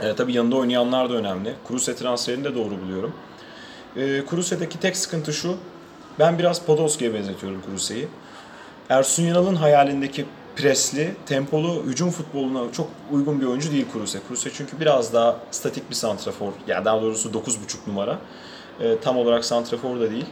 E, 0.00 0.14
tabii 0.14 0.32
yanında 0.32 0.56
oynayanlar 0.56 1.10
da 1.10 1.14
önemli. 1.14 1.54
Kruse 1.68 1.96
transferini 1.96 2.44
de 2.44 2.54
doğru 2.54 2.82
buluyorum. 2.82 3.12
E, 3.96 4.24
Kruse'deki 4.26 4.80
tek 4.80 4.96
sıkıntı 4.96 5.32
şu. 5.32 5.56
Ben 6.18 6.38
biraz 6.38 6.64
Podolski'ye 6.64 7.14
benzetiyorum 7.14 7.62
Kruse'yi. 7.66 8.08
Ersun 8.88 9.22
Yanal'ın 9.22 9.54
hayalindeki 9.54 10.26
presli, 10.56 11.14
tempolu 11.26 11.82
hücum 11.86 12.10
futboluna 12.10 12.72
çok 12.72 12.90
uygun 13.12 13.40
bir 13.40 13.46
oyuncu 13.46 13.72
değil 13.72 13.86
Kruse. 13.92 14.18
Kruse 14.28 14.50
çünkü 14.52 14.80
biraz 14.80 15.12
daha 15.12 15.36
statik 15.50 15.90
bir 15.90 15.94
santrafor. 15.94 16.52
Yani 16.66 16.84
daha 16.84 17.02
doğrusu 17.02 17.28
9.5 17.28 17.54
numara. 17.86 18.18
E, 18.80 18.98
tam 18.98 19.16
olarak 19.16 19.44
santrafor 19.44 20.00
da 20.00 20.10
değil. 20.10 20.26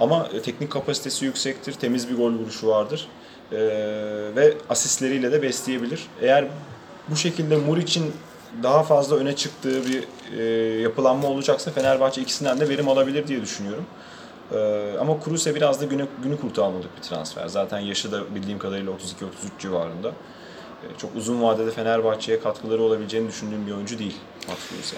Ama 0.00 0.28
e, 0.34 0.42
teknik 0.42 0.72
kapasitesi 0.72 1.24
yüksektir, 1.24 1.72
temiz 1.72 2.10
bir 2.10 2.16
gol 2.16 2.32
vuruşu 2.32 2.68
vardır. 2.68 3.08
E, 3.52 3.56
ve 4.36 4.54
asistleriyle 4.70 5.32
de 5.32 5.42
besleyebilir. 5.42 6.06
Eğer 6.22 6.44
bu 7.08 7.16
şekilde 7.16 7.56
Muriç'in 7.56 8.12
daha 8.62 8.82
fazla 8.82 9.16
öne 9.16 9.36
çıktığı 9.36 9.82
bir 9.86 10.04
e, 10.38 10.42
yapılanma 10.80 11.28
olacaksa 11.28 11.70
Fenerbahçe 11.70 12.22
ikisinden 12.22 12.60
de 12.60 12.68
verim 12.68 12.88
alabilir 12.88 13.28
diye 13.28 13.42
düşünüyorum. 13.42 13.84
Ee, 14.54 14.92
ama 15.00 15.20
Kruse 15.20 15.54
biraz 15.54 15.80
da 15.80 15.84
günü, 15.84 16.06
günü 16.22 16.40
kurtarmalık 16.40 16.96
bir 16.96 17.02
transfer. 17.02 17.48
Zaten 17.48 17.78
yaşı 17.78 18.12
da 18.12 18.34
bildiğim 18.34 18.58
kadarıyla 18.58 18.92
32-33 18.92 18.96
civarında. 19.58 20.08
Ee, 20.08 20.98
çok 20.98 21.16
uzun 21.16 21.42
vadede 21.42 21.70
Fenerbahçe'ye 21.70 22.40
katkıları 22.40 22.82
olabileceğini 22.82 23.28
düşündüğüm 23.28 23.66
bir 23.66 23.72
oyuncu 23.72 23.98
değil 23.98 24.16
Max 24.48 24.58
Kruse. 24.68 24.96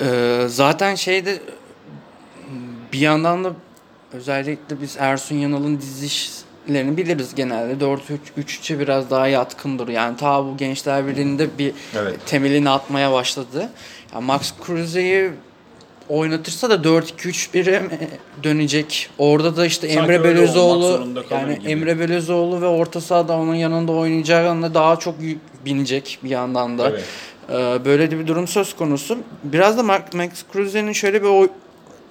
Ee, 0.00 0.48
zaten 0.48 0.94
şeyde 0.94 1.38
bir 2.92 2.98
yandan 2.98 3.44
da 3.44 3.52
özellikle 4.12 4.80
biz 4.82 4.96
Ersun 4.98 5.36
Yanal'ın 5.36 5.78
dizişlerini 5.80 6.96
biliriz 6.96 7.34
genelde. 7.34 7.84
4-3-3'e 7.84 8.78
biraz 8.78 9.10
daha 9.10 9.28
yatkındır. 9.28 9.88
Yani 9.88 10.16
ta 10.16 10.44
bu 10.44 10.56
Gençler 10.56 11.06
Birliği'nde 11.06 11.58
bir 11.58 11.72
Evet. 11.96 12.26
temelini 12.26 12.70
atmaya 12.70 13.12
başladı. 13.12 13.68
Yani 14.14 14.24
Max 14.24 14.52
Kruse'yi 14.66 15.30
oynatırsa 16.08 16.70
da 16.70 16.74
4-2-3-1'e 16.74 17.80
mi 17.80 17.98
dönecek. 18.42 19.10
Orada 19.18 19.56
da 19.56 19.66
işte 19.66 19.88
Sanki 19.88 20.00
Emre 20.12 20.24
Belözoğlu 20.24 21.08
yani 21.30 21.58
gibi. 21.58 21.70
Emre 21.70 21.98
Belözoğlu 21.98 22.60
ve 22.60 22.66
orta 22.66 23.00
sahada 23.00 23.36
onun 23.36 23.54
yanında 23.54 23.92
oynayacağına 23.92 24.74
daha 24.74 24.96
çok 24.96 25.14
binecek 25.66 26.18
bir 26.24 26.30
yandan 26.30 26.78
da. 26.78 26.82
Tabii. 26.90 27.00
Ee, 27.52 27.84
Böyle 27.84 28.10
de 28.10 28.18
bir 28.18 28.26
durum 28.26 28.48
söz 28.48 28.76
konusu. 28.76 29.18
Biraz 29.44 29.78
da 29.78 29.82
Max 29.82 30.00
Max 30.14 30.28
Kruse'nin 30.52 30.92
şöyle 30.92 31.22
bir 31.22 31.28
oy- 31.28 31.48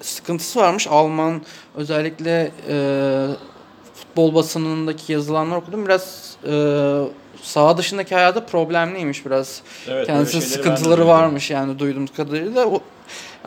sıkıntısı 0.01 0.59
varmış. 0.59 0.87
Alman 0.87 1.41
özellikle 1.75 2.51
e, 2.69 2.77
futbol 3.95 4.35
basınındaki 4.35 5.13
yazılanlar 5.13 5.57
okudum. 5.57 5.85
Biraz 5.85 6.33
e, 6.47 6.53
saha 7.41 7.77
dışındaki 7.77 8.15
hayatı 8.15 8.45
problemliymiş 8.45 9.25
biraz. 9.25 9.61
Evet, 9.87 10.07
Kendisinin 10.07 10.41
sıkıntıları 10.41 11.07
varmış 11.07 11.51
yani 11.51 11.79
duyduğumuz 11.79 12.13
kadarıyla. 12.13 12.65
O- 12.67 12.81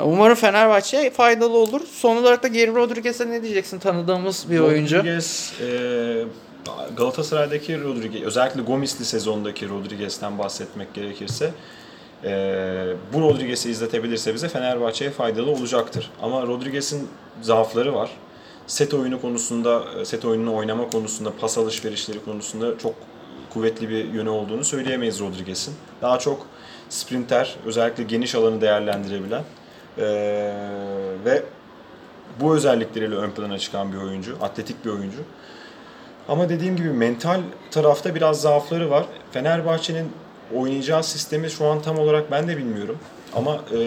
Umarım 0.00 0.34
Fenerbahçe'ye 0.34 1.10
faydalı 1.10 1.58
olur. 1.58 1.80
Son 1.92 2.16
olarak 2.16 2.42
da 2.42 2.48
Geri 2.48 2.74
Rodriguez'e 2.74 3.30
ne 3.30 3.42
diyeceksin? 3.42 3.78
Tanıdığımız 3.78 4.50
bir 4.50 4.58
oyuncu. 4.58 4.98
Rodriguez, 4.98 5.52
e, 5.60 6.24
Galatasaray'daki 6.96 7.80
Rodriguez, 7.80 8.22
özellikle 8.22 8.62
Gomis'li 8.62 9.04
sezondaki 9.04 9.68
Rodriguez'ten 9.68 10.38
bahsetmek 10.38 10.94
gerekirse 10.94 11.50
e, 12.24 12.30
bu 13.12 13.20
Rodriguez'i 13.20 13.70
izletebilirse 13.70 14.34
bize 14.34 14.48
Fenerbahçe'ye 14.48 15.10
faydalı 15.10 15.50
olacaktır. 15.50 16.10
Ama 16.22 16.42
Rodriguez'in 16.42 17.08
zaafları 17.42 17.94
var. 17.94 18.10
Set 18.66 18.94
oyunu 18.94 19.20
konusunda, 19.20 20.04
set 20.04 20.24
oyununu 20.24 20.54
oynama 20.56 20.90
konusunda, 20.90 21.32
pas 21.40 21.58
alışverişleri 21.58 22.24
konusunda 22.24 22.78
çok 22.78 22.94
kuvvetli 23.54 23.88
bir 23.88 24.12
yönü 24.12 24.28
olduğunu 24.28 24.64
söyleyemeyiz 24.64 25.20
Rodriguez'in. 25.20 25.74
Daha 26.02 26.18
çok 26.18 26.46
sprinter, 26.88 27.56
özellikle 27.66 28.02
geniş 28.02 28.34
alanı 28.34 28.60
değerlendirebilen 28.60 29.44
e, 29.98 30.04
ve 31.24 31.42
bu 32.40 32.54
özellikleriyle 32.54 33.14
ön 33.14 33.30
plana 33.30 33.58
çıkan 33.58 33.92
bir 33.92 33.98
oyuncu, 33.98 34.36
atletik 34.42 34.84
bir 34.84 34.90
oyuncu. 34.90 35.18
Ama 36.28 36.48
dediğim 36.48 36.76
gibi 36.76 36.88
mental 36.90 37.40
tarafta 37.70 38.14
biraz 38.14 38.40
zaafları 38.40 38.90
var. 38.90 39.04
Fenerbahçe'nin 39.32 40.12
oynayacağı 40.54 41.04
sistemi 41.04 41.50
şu 41.50 41.66
an 41.66 41.82
tam 41.82 41.98
olarak 41.98 42.30
ben 42.30 42.48
de 42.48 42.56
bilmiyorum. 42.56 42.98
Ama 43.36 43.54
e, 43.54 43.78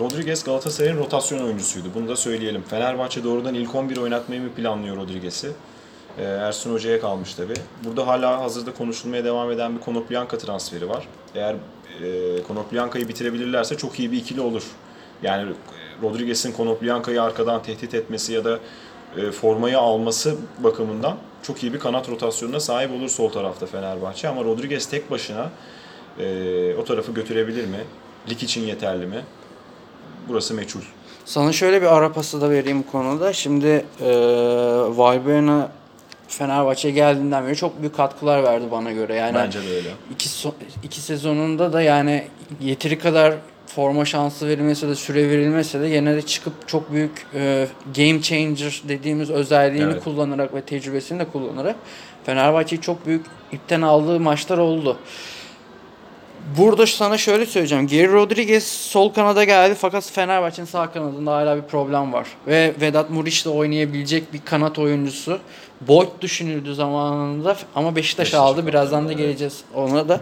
Rodriguez 0.00 0.44
Galatasaray'ın 0.44 0.98
rotasyon 0.98 1.38
oyuncusuydu. 1.44 1.86
Bunu 1.94 2.08
da 2.08 2.16
söyleyelim. 2.16 2.62
Fenerbahçe 2.62 3.24
doğrudan 3.24 3.54
ilk 3.54 3.74
11 3.74 3.96
oynatmayı 3.96 4.40
mı 4.40 4.48
planlıyor 4.48 4.96
Rodriguez'i? 4.96 5.50
E, 6.18 6.22
Ersun 6.22 6.72
Hoca'ya 6.72 7.00
kalmış 7.00 7.34
tabi. 7.34 7.52
Burada 7.84 8.06
hala 8.06 8.40
hazırda 8.40 8.74
konuşulmaya 8.74 9.24
devam 9.24 9.50
eden 9.50 9.76
bir 9.76 9.80
Konoplyanka 9.80 10.38
transferi 10.38 10.88
var. 10.88 11.08
Eğer 11.34 11.54
e, 12.02 12.42
Konoplyanka'yı 12.42 13.08
bitirebilirlerse 13.08 13.76
çok 13.76 13.98
iyi 13.98 14.12
bir 14.12 14.16
ikili 14.16 14.40
olur. 14.40 14.62
Yani 15.22 15.50
e, 15.50 15.54
Rodriguez'in 16.02 16.52
Konoplyanka'yı 16.52 17.22
arkadan 17.22 17.62
tehdit 17.62 17.94
etmesi 17.94 18.32
ya 18.32 18.44
da 18.44 18.58
e, 19.16 19.30
formayı 19.30 19.78
alması 19.78 20.36
bakımından 20.58 21.16
çok 21.42 21.62
iyi 21.62 21.72
bir 21.74 21.78
kanat 21.78 22.08
rotasyonuna 22.08 22.60
sahip 22.60 22.90
olur 22.92 23.08
sol 23.08 23.28
tarafta 23.30 23.66
Fenerbahçe. 23.66 24.28
Ama 24.28 24.44
Rodriguez 24.44 24.86
tek 24.86 25.10
başına 25.10 25.50
e, 26.18 26.74
o 26.74 26.84
tarafı 26.84 27.12
götürebilir 27.12 27.66
mi? 27.66 27.78
Lig 28.30 28.42
için 28.42 28.60
yeterli 28.66 29.06
mi? 29.06 29.24
Burası 30.28 30.54
meçhul. 30.54 30.80
Sana 31.24 31.52
şöyle 31.52 31.82
bir 31.82 31.96
ara 31.96 32.12
pası 32.12 32.40
da 32.40 32.50
vereyim 32.50 32.84
bu 32.88 32.92
konuda. 32.92 33.32
Şimdi 33.32 33.66
e, 34.00 34.10
Valbuena 34.88 35.70
Fenerbahçe'ye 36.28 36.94
geldiğinden 36.94 37.46
beri 37.46 37.56
çok 37.56 37.80
büyük 37.80 37.96
katkılar 37.96 38.42
verdi 38.42 38.64
bana 38.70 38.92
göre. 38.92 39.14
Yani 39.14 39.34
Bence 39.34 39.62
de 39.62 39.68
öyle. 39.76 39.88
iki, 40.14 40.28
so- 40.28 40.52
iki 40.82 41.00
sezonunda 41.00 41.72
da 41.72 41.82
yani 41.82 42.24
yeteri 42.60 42.98
kadar 42.98 43.34
forma 43.74 44.04
şansı 44.04 44.48
verilmese 44.48 44.88
de 44.88 44.94
süre 44.94 45.30
verilmese 45.30 45.80
de 45.80 46.04
de 46.04 46.22
çıkıp 46.22 46.68
çok 46.68 46.92
büyük 46.92 47.26
e, 47.34 47.68
game 47.96 48.22
changer 48.22 48.82
dediğimiz 48.88 49.30
özelliğini 49.30 49.92
Evet. 49.92 50.04
kullanarak 50.04 50.54
ve 50.54 50.60
tecrübesini 50.60 51.18
de 51.18 51.24
kullanarak 51.24 51.76
Fenerbahçe'yi 52.24 52.80
çok 52.80 53.06
büyük 53.06 53.26
ipten 53.52 53.82
aldığı 53.82 54.20
maçlar 54.20 54.58
oldu. 54.58 54.98
Burada 56.58 56.86
sana 56.86 57.18
şöyle 57.18 57.46
söyleyeceğim. 57.46 57.86
Geri 57.86 58.12
Rodriguez 58.12 58.66
sol 58.66 59.12
kanada 59.12 59.44
geldi 59.44 59.74
fakat 59.78 60.10
Fenerbahçe'nin 60.10 60.66
sağ 60.66 60.92
kanadında 60.92 61.32
hala 61.32 61.56
bir 61.56 61.62
problem 61.62 62.12
var. 62.12 62.28
Ve 62.46 62.74
Vedat 62.80 63.10
Muriç 63.10 63.44
de 63.44 63.48
oynayabilecek 63.48 64.32
bir 64.32 64.40
kanat 64.44 64.78
oyuncusu. 64.78 65.38
Boyd 65.80 66.08
düşünüldü 66.20 66.74
zamanında 66.74 67.56
ama 67.74 67.96
Beşiktaş 67.96 68.26
Beşiktaş 68.26 68.40
aldı. 68.40 68.66
Birazdan 68.66 69.08
da 69.08 69.12
geleceğiz 69.12 69.60
ona 69.74 70.08
da. 70.08 70.20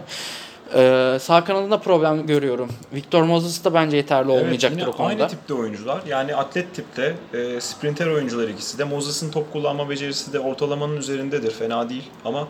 Ee, 0.75 1.17
sağ 1.21 1.43
kanadında 1.43 1.79
problem 1.79 2.27
görüyorum. 2.27 2.69
Victor 2.93 3.23
Moses 3.23 3.63
da 3.63 3.73
bence 3.73 3.97
yeterli 3.97 4.31
olmayacaktır 4.31 4.77
evet, 4.77 4.87
o 4.87 4.91
yine 4.91 4.97
konuda. 4.97 5.23
Aynı 5.23 5.27
tipte 5.27 5.53
oyuncular. 5.53 6.01
Yani 6.07 6.35
atlet 6.35 6.75
tipte, 6.75 7.15
e, 7.33 7.61
sprinter 7.61 8.07
oyuncular 8.07 8.47
ikisi 8.47 8.77
de. 8.77 8.83
Moses'ın 8.83 9.31
top 9.31 9.53
kullanma 9.53 9.89
becerisi 9.89 10.33
de 10.33 10.39
ortalamanın 10.39 10.97
üzerindedir. 10.97 11.51
Fena 11.51 11.89
değil 11.89 12.09
ama 12.25 12.47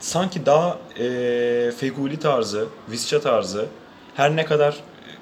sanki 0.00 0.46
daha 0.46 0.78
e, 0.98 1.72
Feguli 1.76 2.18
tarzı, 2.18 2.66
Visca 2.90 3.20
tarzı, 3.20 3.66
her 4.14 4.36
ne 4.36 4.44
kadar 4.44 4.76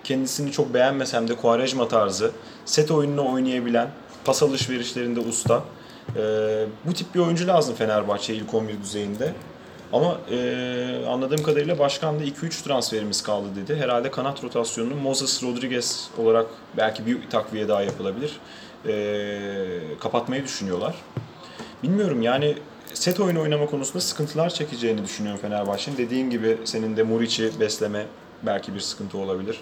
kendisini 0.04 0.52
çok 0.52 0.74
beğenmesem 0.74 1.28
de 1.28 1.36
Quaresma 1.36 1.88
tarzı, 1.88 2.30
set 2.64 2.90
oyununu 2.90 3.32
oynayabilen, 3.32 3.88
pas 4.24 4.42
alışverişlerinde 4.42 5.20
usta. 5.20 5.62
E, 6.16 6.22
bu 6.86 6.92
tip 6.92 7.14
bir 7.14 7.20
oyuncu 7.20 7.46
lazım 7.46 7.74
Fenerbahçe 7.74 8.34
ilk 8.34 8.54
11 8.54 8.82
düzeyinde. 8.82 9.32
Ama 9.92 10.18
e, 10.30 11.06
anladığım 11.08 11.42
kadarıyla 11.42 11.78
başkan 11.78 12.20
da 12.20 12.24
2-3 12.24 12.64
transferimiz 12.64 13.22
kaldı 13.22 13.48
dedi. 13.56 13.76
Herhalde 13.76 14.10
kanat 14.10 14.44
rotasyonunu 14.44 14.94
Moses 14.94 15.42
Rodriguez 15.42 16.10
olarak 16.18 16.46
belki 16.76 17.06
bir 17.06 17.30
takviye 17.30 17.68
daha 17.68 17.82
yapılabilir. 17.82 18.40
E, 18.86 18.94
kapatmayı 20.00 20.44
düşünüyorlar. 20.44 20.94
Bilmiyorum 21.82 22.22
yani 22.22 22.56
set 22.94 23.20
oyunu 23.20 23.40
oynama 23.40 23.66
konusunda 23.66 24.00
sıkıntılar 24.00 24.50
çekeceğini 24.50 25.04
düşünüyorum 25.04 25.40
Fenerbahçe'nin. 25.40 25.96
Dediğin 25.96 26.30
gibi 26.30 26.58
senin 26.64 26.96
de 26.96 27.02
Muriç'i 27.02 27.60
besleme 27.60 28.06
belki 28.42 28.74
bir 28.74 28.80
sıkıntı 28.80 29.18
olabilir. 29.18 29.60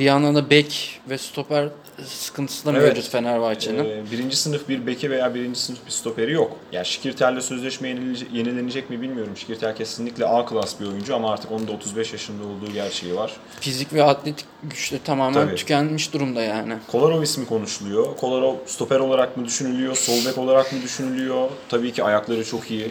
Bir 0.00 0.04
yandan 0.04 0.34
da 0.34 0.50
bek 0.50 1.00
ve 1.10 1.18
stoper 1.18 1.68
sıkıntısı 2.04 2.66
da 2.66 2.72
Evet. 2.72 2.82
mevcut 2.82 3.10
Fenerbahçe'nin. 3.10 3.84
Ee, 3.84 4.02
birinci 4.12 4.36
sınıf 4.36 4.68
bir 4.68 4.86
beki 4.86 5.10
veya 5.10 5.34
birinci 5.34 5.60
sınıf 5.60 5.86
bir 5.86 5.90
stoperi 5.90 6.32
yok. 6.32 6.56
Yani 6.72 6.86
Şikirtel'le 6.86 7.40
sözleşme 7.40 7.88
yenilenecek, 7.88 8.28
yenilenecek 8.32 8.90
mi 8.90 9.02
bilmiyorum. 9.02 9.36
Şikirtel 9.36 9.76
kesinlikle 9.76 10.26
A 10.26 10.46
klas 10.46 10.80
bir 10.80 10.86
oyuncu 10.86 11.14
ama 11.14 11.32
artık 11.32 11.52
onun 11.52 11.68
da 11.68 11.72
35 11.72 12.12
yaşında 12.12 12.42
olduğu 12.42 12.72
gerçeği 12.72 13.16
var. 13.16 13.32
Fizik 13.60 13.92
ve 13.92 14.04
atletik 14.04 14.46
güçte 14.62 14.98
tamamen 15.04 15.46
Tabii. 15.46 15.54
tükenmiş 15.54 16.12
durumda 16.12 16.42
yani. 16.42 16.74
Kolarov 16.92 17.22
ismi 17.22 17.46
konuşuluyor. 17.46 18.16
Kolarov 18.16 18.54
stoper 18.66 18.98
olarak 19.00 19.36
mı 19.36 19.44
düşünülüyor, 19.44 19.96
sol 19.96 20.26
bek 20.26 20.38
olarak 20.38 20.72
mı 20.72 20.82
düşünülüyor? 20.82 21.48
Tabii 21.68 21.92
ki 21.92 22.04
ayakları 22.04 22.44
çok 22.44 22.70
iyi. 22.70 22.84
Ee, 22.84 22.90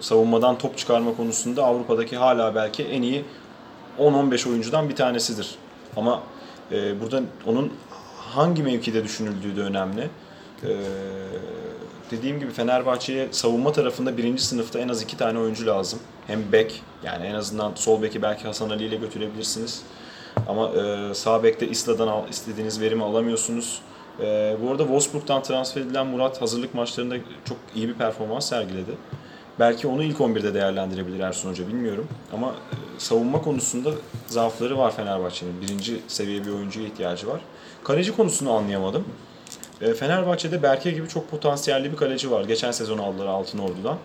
savunmadan 0.00 0.58
top 0.58 0.78
çıkarma 0.78 1.16
konusunda 1.16 1.64
Avrupa'daki 1.64 2.16
hala 2.16 2.54
belki 2.54 2.82
en 2.82 3.02
iyi 3.02 3.24
10-15 3.98 4.48
oyuncudan 4.48 4.88
bir 4.88 4.96
tanesidir. 4.96 5.54
Ama 5.96 6.22
e, 6.72 7.00
burada 7.00 7.22
onun 7.46 7.72
hangi 8.16 8.62
mevkide 8.62 9.04
düşünüldüğü 9.04 9.56
de 9.56 9.60
önemli. 9.60 10.10
Ee, 10.64 10.68
dediğim 12.10 12.40
gibi 12.40 12.50
Fenerbahçe'ye 12.50 13.28
savunma 13.30 13.72
tarafında 13.72 14.16
birinci 14.16 14.44
sınıfta 14.44 14.78
en 14.78 14.88
az 14.88 15.02
iki 15.02 15.16
tane 15.16 15.38
oyuncu 15.38 15.66
lazım. 15.66 15.98
Hem 16.26 16.52
bek 16.52 16.82
yani 17.04 17.26
en 17.26 17.34
azından 17.34 17.72
sol 17.74 18.02
beki 18.02 18.22
belki 18.22 18.44
Hasan 18.44 18.70
Ali 18.70 18.84
ile 18.84 18.96
götürebilirsiniz. 18.96 19.82
Ama 20.48 20.68
e, 20.68 21.14
sağ 21.14 21.42
bekte 21.42 21.68
İsla'dan 21.68 22.08
al, 22.08 22.28
istediğiniz 22.30 22.80
verimi 22.80 23.04
alamıyorsunuz. 23.04 23.80
E, 24.20 24.56
bu 24.62 24.70
arada 24.70 24.82
Wolfsburg'dan 24.82 25.42
transfer 25.42 25.80
edilen 25.80 26.06
Murat 26.06 26.42
hazırlık 26.42 26.74
maçlarında 26.74 27.14
çok 27.44 27.58
iyi 27.74 27.88
bir 27.88 27.94
performans 27.94 28.48
sergiledi. 28.48 28.90
Belki 29.62 29.86
onu 29.86 30.02
ilk 30.02 30.18
11'de 30.18 30.54
değerlendirebilir 30.54 31.20
Ersun 31.20 31.50
Hoca 31.50 31.68
bilmiyorum. 31.68 32.08
Ama 32.32 32.48
e, 32.48 32.74
savunma 32.98 33.42
konusunda 33.42 33.90
zaafları 34.26 34.78
var 34.78 34.96
Fenerbahçe'nin. 34.96 35.60
Birinci 35.62 36.00
seviye 36.08 36.44
bir 36.44 36.50
oyuncuya 36.50 36.86
ihtiyacı 36.86 37.28
var. 37.28 37.40
Kaleci 37.84 38.16
konusunu 38.16 38.52
anlayamadım. 38.52 39.04
E, 39.80 39.94
Fenerbahçe'de 39.94 40.62
Berke 40.62 40.90
gibi 40.90 41.08
çok 41.08 41.30
potansiyelli 41.30 41.92
bir 41.92 41.96
kaleci 41.96 42.30
var. 42.30 42.44
Geçen 42.44 42.70
sezon 42.70 42.98
aldılar 42.98 43.26
Altın 43.26 43.58
Ordu'dan. 43.58 43.96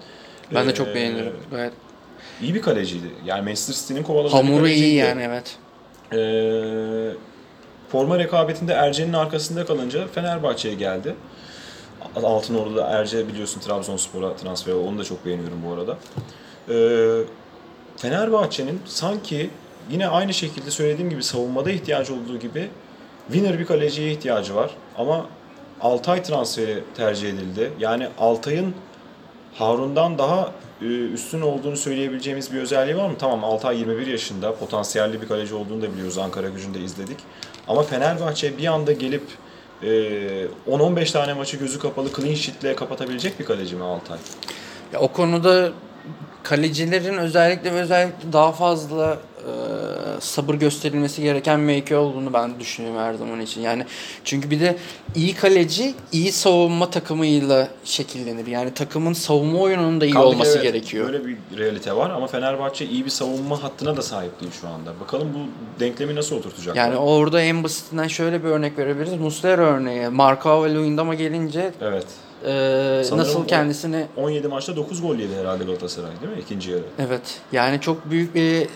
Ben 0.53 0.65
de 0.67 0.71
E, 0.71 0.73
çok 0.75 0.95
beğenirim. 0.95 1.33
Gayet 1.51 1.73
İyi 2.41 2.53
bir 2.55 2.61
kaleciydi. 2.61 3.07
Yani 3.25 3.41
Manchester 3.41 3.73
City'nin 3.73 4.03
kovaladığı 4.03 4.33
hamuru 4.35 4.67
iyi 4.67 4.95
yani 4.95 5.21
evet. 5.21 5.57
Ee, 6.13 7.11
forma 7.89 8.19
rekabetinde 8.19 8.73
Erce'nin 8.73 9.13
arkasında 9.13 9.65
kalınca 9.65 10.07
Fenerbahçe'ye 10.07 10.75
geldi. 10.75 11.15
Altınordu'da 12.15 12.87
Erce 12.87 13.27
biliyorsun 13.27 13.59
Trabzonspor'a 13.61 14.35
transfer 14.35 14.73
oldu. 14.73 14.87
Onu 14.89 14.99
da 14.99 15.03
çok 15.03 15.25
beğeniyorum 15.25 15.59
bu 15.65 15.73
arada. 15.73 15.97
Ee, 16.69 17.23
Fenerbahçe'nin 17.97 18.81
sanki 18.85 19.49
yine 19.91 20.07
aynı 20.07 20.33
şekilde 20.33 20.71
söylediğim 20.71 21.09
gibi 21.09 21.23
savunmada 21.23 21.71
ihtiyacı 21.71 22.13
olduğu 22.13 22.39
gibi 22.39 22.69
winner 23.27 23.59
bir 23.59 23.65
kaleciye 23.65 24.11
ihtiyacı 24.11 24.55
var. 24.55 24.71
Ama 24.97 25.25
Altay 25.81 26.23
transferi 26.23 26.83
tercih 26.95 27.29
edildi. 27.29 27.71
Yani 27.79 28.07
Altay'ın 28.19 28.75
Harun'dan 29.53 30.17
daha 30.17 30.51
e, 30.81 30.85
üstün 30.85 31.41
olduğunu 31.41 31.77
söyleyebileceğimiz 31.77 32.53
bir 32.53 32.59
özelliği 32.59 32.97
var 32.97 33.09
mı? 33.09 33.15
Tamam 33.19 33.43
Altay 33.43 33.79
21 33.79 34.07
yaşında, 34.07 34.55
potansiyelli 34.55 35.21
bir 35.21 35.27
kaleci 35.27 35.55
olduğunu 35.55 35.81
da 35.81 35.93
biliyoruz. 35.93 36.17
Ankara 36.17 36.49
gücünde 36.49 36.79
izledik. 36.79 37.17
Ama 37.67 37.83
Fenerbahçe 37.83 38.57
bir 38.57 38.67
anda 38.67 38.91
gelip 38.91 39.23
e, 39.83 39.87
10-15 40.69 41.11
tane 41.11 41.33
maçı 41.33 41.57
gözü 41.57 41.79
kapalı 41.79 42.09
clean 42.15 42.35
sheet'le 42.35 42.75
kapatabilecek 42.75 43.39
bir 43.39 43.45
kaleci 43.45 43.75
mi 43.75 43.83
Altay? 43.83 44.17
Ya 44.93 44.99
o 44.99 45.07
konuda 45.07 45.71
kalecilerin 46.43 47.17
özellikle 47.17 47.73
ve 47.73 47.79
özellikle 47.79 48.33
daha 48.33 48.51
fazla 48.51 49.17
sabır 50.19 50.53
gösterilmesi 50.55 51.21
gereken 51.21 51.59
mevki 51.59 51.95
olduğunu 51.95 52.33
ben 52.33 52.59
düşünüyorum 52.59 52.99
her 52.99 53.13
zaman 53.13 53.41
için. 53.41 53.61
Yani 53.61 53.85
çünkü 54.23 54.51
bir 54.51 54.59
de 54.59 54.77
iyi 55.15 55.35
kaleci 55.35 55.93
iyi 56.11 56.31
savunma 56.31 56.89
takımıyla 56.89 57.67
şekillenir. 57.83 58.47
Yani 58.47 58.73
takımın 58.73 59.13
savunma 59.13 59.59
oyununun 59.59 60.01
da 60.01 60.05
iyi 60.05 60.13
Kaldı 60.13 60.25
olması 60.27 60.51
evet, 60.57 60.63
gerekiyor. 60.63 61.05
Böyle 61.07 61.25
bir 61.25 61.37
realite 61.57 61.95
var 61.95 62.09
ama 62.09 62.27
Fenerbahçe 62.27 62.85
iyi 62.85 63.05
bir 63.05 63.09
savunma 63.09 63.63
hattına 63.63 63.97
da 63.97 64.01
sahip 64.01 64.41
değil 64.41 64.51
şu 64.61 64.67
anda. 64.67 64.99
Bakalım 64.99 65.27
bu 65.33 65.39
denklemi 65.79 66.15
nasıl 66.15 66.35
oturtacaklar? 66.35 66.81
Yani 66.81 66.95
orada 66.97 67.41
en 67.41 67.63
basitinden 67.63 68.07
şöyle 68.07 68.43
bir 68.43 68.49
örnek 68.49 68.77
verebiliriz. 68.77 69.13
Muslera 69.13 69.61
örneği. 69.61 70.07
Marka 70.09 70.63
ve 70.63 70.73
Luyendam'a 70.73 71.13
gelince 71.13 71.71
Evet. 71.81 72.05
e, 72.45 73.03
Sanırım 73.05 73.17
nasıl 73.17 73.47
kendisini 73.47 74.05
17 74.17 74.47
maçta 74.47 74.75
9 74.75 75.01
gol 75.01 75.15
yedi 75.15 75.35
herhalde 75.35 75.63
Galatasaray 75.63 76.11
değil 76.21 76.33
mi? 76.33 76.41
İkinci 76.41 76.71
yarı. 76.71 76.83
Evet. 76.99 77.21
Yani 77.51 77.81
çok 77.81 78.09
büyük 78.09 78.35
bir 78.35 78.67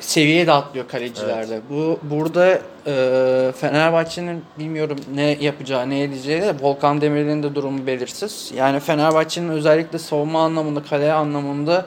seviyeye 0.00 0.46
de 0.46 0.52
atlıyor 0.52 0.88
kalecilerde. 0.88 1.60
Bu 1.70 1.98
burada 2.02 2.58
e, 2.86 3.52
Fenerbahçe'nin 3.60 4.44
bilmiyorum 4.58 4.98
ne 5.14 5.36
yapacağı, 5.40 5.90
ne 5.90 6.02
edeceği 6.02 6.42
de 6.42 6.54
Volkan 6.60 7.00
Demirel'in 7.00 7.42
de 7.42 7.54
durumu 7.54 7.86
belirsiz. 7.86 8.52
Yani 8.56 8.80
Fenerbahçe'nin 8.80 9.48
özellikle 9.48 9.98
savunma 9.98 10.44
anlamında, 10.44 10.82
kale 10.82 11.12
anlamında 11.12 11.86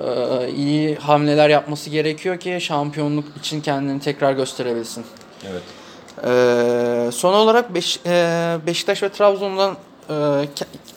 e, 0.00 0.50
iyi 0.50 0.96
hamleler 0.96 1.48
yapması 1.48 1.90
gerekiyor 1.90 2.36
ki 2.38 2.58
şampiyonluk 2.60 3.24
için 3.36 3.60
kendini 3.60 4.00
tekrar 4.00 4.32
gösterebilsin. 4.32 5.04
Evet. 5.50 5.62
Ee, 6.24 7.10
son 7.12 7.34
olarak 7.34 7.74
Beş, 7.74 8.00
e, 8.06 8.56
Beşiktaş 8.66 9.02
ve 9.02 9.08
Trabzon'dan 9.08 9.76
e, 10.10 10.44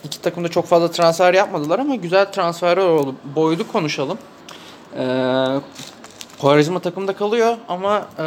iki 0.04 0.22
takım 0.22 0.44
da 0.44 0.48
çok 0.48 0.66
fazla 0.66 0.92
transfer 0.92 1.34
yapmadılar 1.34 1.80
ama 1.80 1.96
güzel 1.96 2.32
transferler 2.32 2.86
oldu. 2.86 3.16
Boydu 3.36 3.68
konuşalım. 3.72 4.18
Ee, 4.98 5.04
Quaresma 6.44 6.80
takımda 6.80 7.16
kalıyor 7.16 7.58
ama 7.68 8.08
e, 8.20 8.26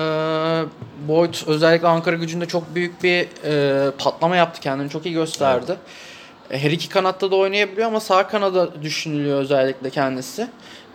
Boyd 1.08 1.34
özellikle 1.46 1.88
Ankara 1.88 2.16
gücünde 2.16 2.46
çok 2.46 2.74
büyük 2.74 3.02
bir 3.02 3.26
e, 3.44 3.90
patlama 3.90 4.36
yaptı. 4.36 4.60
Kendini 4.60 4.90
çok 4.90 5.06
iyi 5.06 5.14
gösterdi. 5.14 5.76
E, 6.50 6.58
Her 6.58 6.70
iki 6.70 6.88
kanatta 6.88 7.30
da 7.30 7.36
oynayabiliyor 7.36 7.88
ama 7.88 8.00
sağ 8.00 8.28
kanada 8.28 8.82
düşünülüyor 8.82 9.38
özellikle 9.40 9.90
kendisi. 9.90 10.48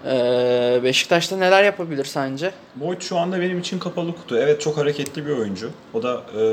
Ee, 0.05 0.79
Beşiktaş'ta 0.83 1.37
neler 1.37 1.63
yapabilir 1.63 2.05
sence? 2.05 2.51
Boyd 2.75 3.01
şu 3.01 3.17
anda 3.17 3.41
benim 3.41 3.59
için 3.59 3.79
kapalı 3.79 4.15
kutu. 4.15 4.37
Evet 4.37 4.61
çok 4.61 4.77
hareketli 4.77 5.25
bir 5.25 5.31
oyuncu. 5.31 5.69
O 5.93 6.03
da 6.03 6.21
e, 6.37 6.43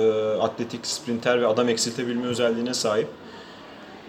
atletik, 0.41 0.87
sprinter 0.87 1.41
ve 1.41 1.47
adam 1.47 1.69
eksiltebilme 1.69 2.27
özelliğine 2.27 2.75
sahip. 2.75 3.09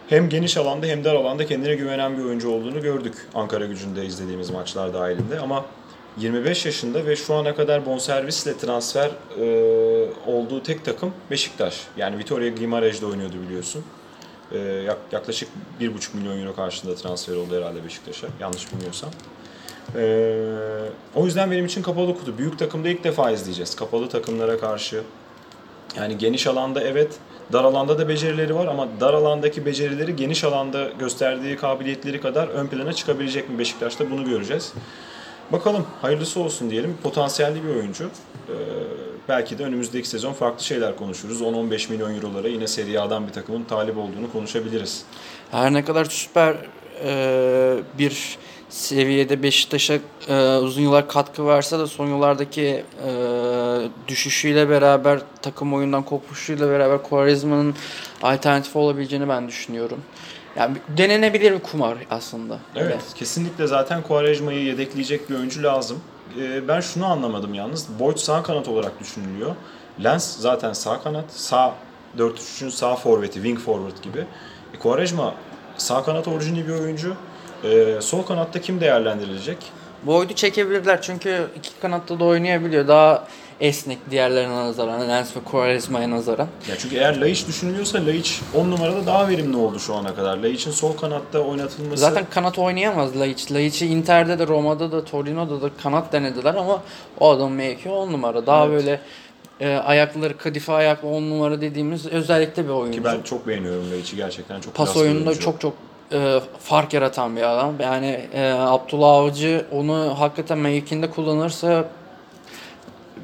Hem 0.09 0.29
geniş 0.29 0.57
alanda 0.57 0.85
hem 0.85 1.03
dar 1.03 1.15
alanda 1.15 1.45
kendine 1.45 1.75
güvenen 1.75 2.17
bir 2.17 2.23
oyuncu 2.23 2.49
olduğunu 2.49 2.81
gördük 2.81 3.27
Ankara 3.35 3.65
gücünde 3.65 4.05
izlediğimiz 4.05 4.49
maçlar 4.49 4.93
dahilinde. 4.93 5.39
Ama 5.39 5.65
25 6.17 6.65
yaşında 6.65 7.05
ve 7.05 7.15
şu 7.15 7.33
ana 7.35 7.55
kadar 7.55 7.85
bonservisle 7.85 8.57
transfer 8.57 9.11
e, 9.39 9.45
olduğu 10.27 10.63
tek 10.63 10.85
takım 10.85 11.13
Beşiktaş. 11.31 11.87
Yani 11.97 12.17
Vitoria 12.17 12.47
Guimarães'de 12.49 13.05
oynuyordu 13.05 13.35
biliyorsun. 13.47 13.83
E, 14.51 14.57
yak- 14.57 14.97
yaklaşık 15.11 15.49
1,5 15.79 16.17
milyon 16.17 16.39
euro 16.41 16.55
karşılığında 16.55 16.95
transfer 16.95 17.35
oldu 17.35 17.57
herhalde 17.57 17.83
Beşiktaş'a. 17.85 18.27
Yanlış 18.39 18.73
bilmiyorsam. 18.73 19.09
E, 19.95 20.41
o 21.15 21.25
yüzden 21.25 21.51
benim 21.51 21.65
için 21.65 21.81
kapalı 21.81 22.17
kutu. 22.17 22.37
Büyük 22.37 22.59
takımda 22.59 22.89
ilk 22.89 23.03
defa 23.03 23.31
izleyeceğiz. 23.31 23.75
Kapalı 23.75 24.09
takımlara 24.09 24.59
karşı. 24.59 25.01
Yani 25.97 26.17
geniş 26.17 26.47
alanda 26.47 26.81
evet, 26.83 27.11
dar 27.53 27.63
alanda 27.63 27.99
da 27.99 28.07
becerileri 28.09 28.55
var 28.55 28.67
ama 28.67 28.87
dar 28.99 29.13
alandaki 29.13 29.65
becerileri 29.65 30.15
geniş 30.15 30.43
alanda 30.43 30.89
gösterdiği 30.99 31.57
kabiliyetleri 31.57 32.21
kadar 32.21 32.47
ön 32.47 32.67
plana 32.67 32.93
çıkabilecek 32.93 33.49
mi 33.49 33.59
Beşiktaş'ta 33.59 34.11
bunu 34.11 34.25
göreceğiz. 34.29 34.73
Bakalım 35.51 35.85
hayırlısı 36.01 36.39
olsun 36.39 36.69
diyelim. 36.69 36.97
Potansiyelli 37.03 37.63
bir 37.63 37.69
oyuncu. 37.69 38.03
Ee, 38.03 38.53
belki 39.29 39.57
de 39.57 39.63
önümüzdeki 39.63 40.09
sezon 40.09 40.33
farklı 40.33 40.63
şeyler 40.63 40.95
konuşuruz. 40.95 41.41
10-15 41.41 41.91
milyon 41.91 42.15
eurolara 42.15 42.47
yine 42.47 42.67
Serie 42.67 42.97
A'dan 42.97 43.27
bir 43.27 43.33
takımın 43.33 43.63
talip 43.63 43.97
olduğunu 43.97 44.31
konuşabiliriz. 44.31 45.03
Her 45.51 45.73
ne 45.73 45.85
kadar 45.85 46.05
süper 46.05 46.55
e, 47.05 47.75
bir 47.97 48.37
seviyede 48.69 49.43
Beşiktaş'a 49.43 49.97
e, 50.27 50.57
uzun 50.57 50.81
yıllar 50.81 51.07
katkı 51.07 51.47
verse 51.47 51.79
de 51.79 51.87
son 51.87 52.07
yıllardaki 52.07 52.83
e, 53.07 53.11
düşüşüyle 54.07 54.69
beraber 54.69 55.19
takım 55.41 55.73
oyundan 55.73 56.03
kopuşuyla 56.03 56.69
beraber 56.69 57.03
Quaresma'nın 57.03 57.75
alternatif 58.21 58.75
olabileceğini 58.75 59.29
ben 59.29 59.47
düşünüyorum. 59.47 60.01
Yani 60.55 60.77
denenebilir 60.97 61.51
bir 61.53 61.59
kumar 61.59 61.97
aslında. 62.09 62.59
Evet, 62.75 63.01
kesinlikle 63.15 63.67
zaten 63.67 64.01
Quaresma'yı 64.01 64.63
yedekleyecek 64.63 65.29
bir 65.29 65.35
oyuncu 65.35 65.63
lazım. 65.63 65.99
Ee, 66.41 66.67
ben 66.67 66.79
şunu 66.79 67.05
anlamadım 67.05 67.53
yalnız. 67.53 67.99
Boyd 67.99 68.17
sağ 68.17 68.43
kanat 68.43 68.67
olarak 68.67 68.99
düşünülüyor. 68.99 69.55
Lens 70.03 70.37
zaten 70.39 70.73
sağ 70.73 71.01
kanat. 71.01 71.25
Sağ 71.31 71.75
4-3'ün 72.17 72.69
sağ 72.69 72.95
forveti, 72.95 73.33
wing 73.33 73.59
forward 73.59 74.03
gibi. 74.03 74.25
E, 74.73 74.79
Quaresma 74.79 75.33
sağ 75.77 76.03
kanat 76.03 76.27
orijinli 76.27 76.67
bir 76.67 76.73
oyuncu. 76.73 77.15
Ee, 77.63 78.01
sol 78.01 78.23
kanatta 78.23 78.61
kim 78.61 78.81
değerlendirilecek? 78.81 79.57
Boyd'u 80.03 80.33
çekebilirler 80.33 81.01
çünkü 81.01 81.47
iki 81.55 81.79
kanatta 81.81 82.19
da 82.19 82.23
oynayabiliyor. 82.25 82.87
Daha 82.87 83.27
esnek 83.61 83.97
diğerlerine 84.11 84.55
nazaran, 84.55 85.09
Lens 85.09 85.35
ve 85.35 85.39
Quaresma'ya 85.51 86.11
nazaran. 86.11 86.47
Ya 86.69 86.75
çünkü 86.77 86.95
eğer 86.95 87.21
Laiç 87.21 87.47
düşünülüyorsa 87.47 88.05
Laiç 88.05 88.41
10 88.55 88.71
numarada 88.71 89.05
daha 89.05 89.27
verimli 89.27 89.57
oldu 89.57 89.79
şu 89.79 89.95
ana 89.95 90.15
kadar. 90.15 90.37
Laiç'in 90.37 90.71
sol 90.71 90.97
kanatta 90.97 91.39
oynatılması... 91.39 92.01
Zaten 92.01 92.25
kanat 92.29 92.59
oynayamaz 92.59 93.19
Laiç. 93.19 93.51
Laiç'i 93.51 93.87
Inter'de 93.87 94.39
de 94.39 94.47
Roma'da 94.47 94.91
da 94.91 95.05
Torino'da 95.05 95.61
da 95.61 95.69
kanat 95.83 96.13
denediler 96.13 96.55
ama 96.55 96.81
o 97.19 97.29
adam 97.29 97.51
mevki 97.51 97.89
10 97.89 98.11
numara. 98.11 98.45
Daha 98.45 98.65
Evet. 98.65 98.75
böyle 98.75 99.01
e, 99.59 99.75
ayakları 99.77 100.37
kadife 100.37 100.73
ayaklı 100.73 101.07
10 101.07 101.21
numara 101.21 101.61
dediğimiz 101.61 102.05
özellikle 102.05 102.63
bir 102.63 102.69
oyuncu. 102.69 102.97
Ki 102.99 103.05
ben 103.05 103.21
çok 103.21 103.47
beğeniyorum 103.47 103.91
Laiç'i 103.91 104.15
gerçekten 104.15 104.61
çok 104.61 104.75
Pas 104.75 104.97
oyununda 104.97 105.39
çok 105.39 105.61
çok 105.61 105.73
e, 106.11 106.39
fark 106.59 106.93
yaratan 106.93 107.35
bir 107.35 107.41
adam. 107.41 107.73
Yani 107.79 108.19
e, 108.33 108.51
Abdullah 108.51 109.09
Avcı 109.09 109.65
onu 109.71 110.15
hakikaten 110.19 110.57
mevkinde 110.57 111.09
kullanırsa 111.09 111.85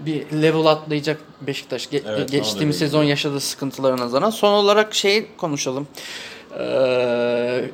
bir 0.06 0.42
level 0.42 0.66
atlayacak 0.66 1.20
Beşiktaş. 1.42 1.86
Ge- 1.86 2.02
Evet, 2.08 2.32
geçtiğimiz 2.32 2.78
sezon 2.78 3.04
yaşadığı 3.04 3.40
sıkıntılara 3.40 3.98
nazaran. 3.98 4.30
Son 4.30 4.54
olarak 4.54 4.96
şey 4.96 5.28
konuşalım. 5.38 5.88
Ee, 6.60 7.66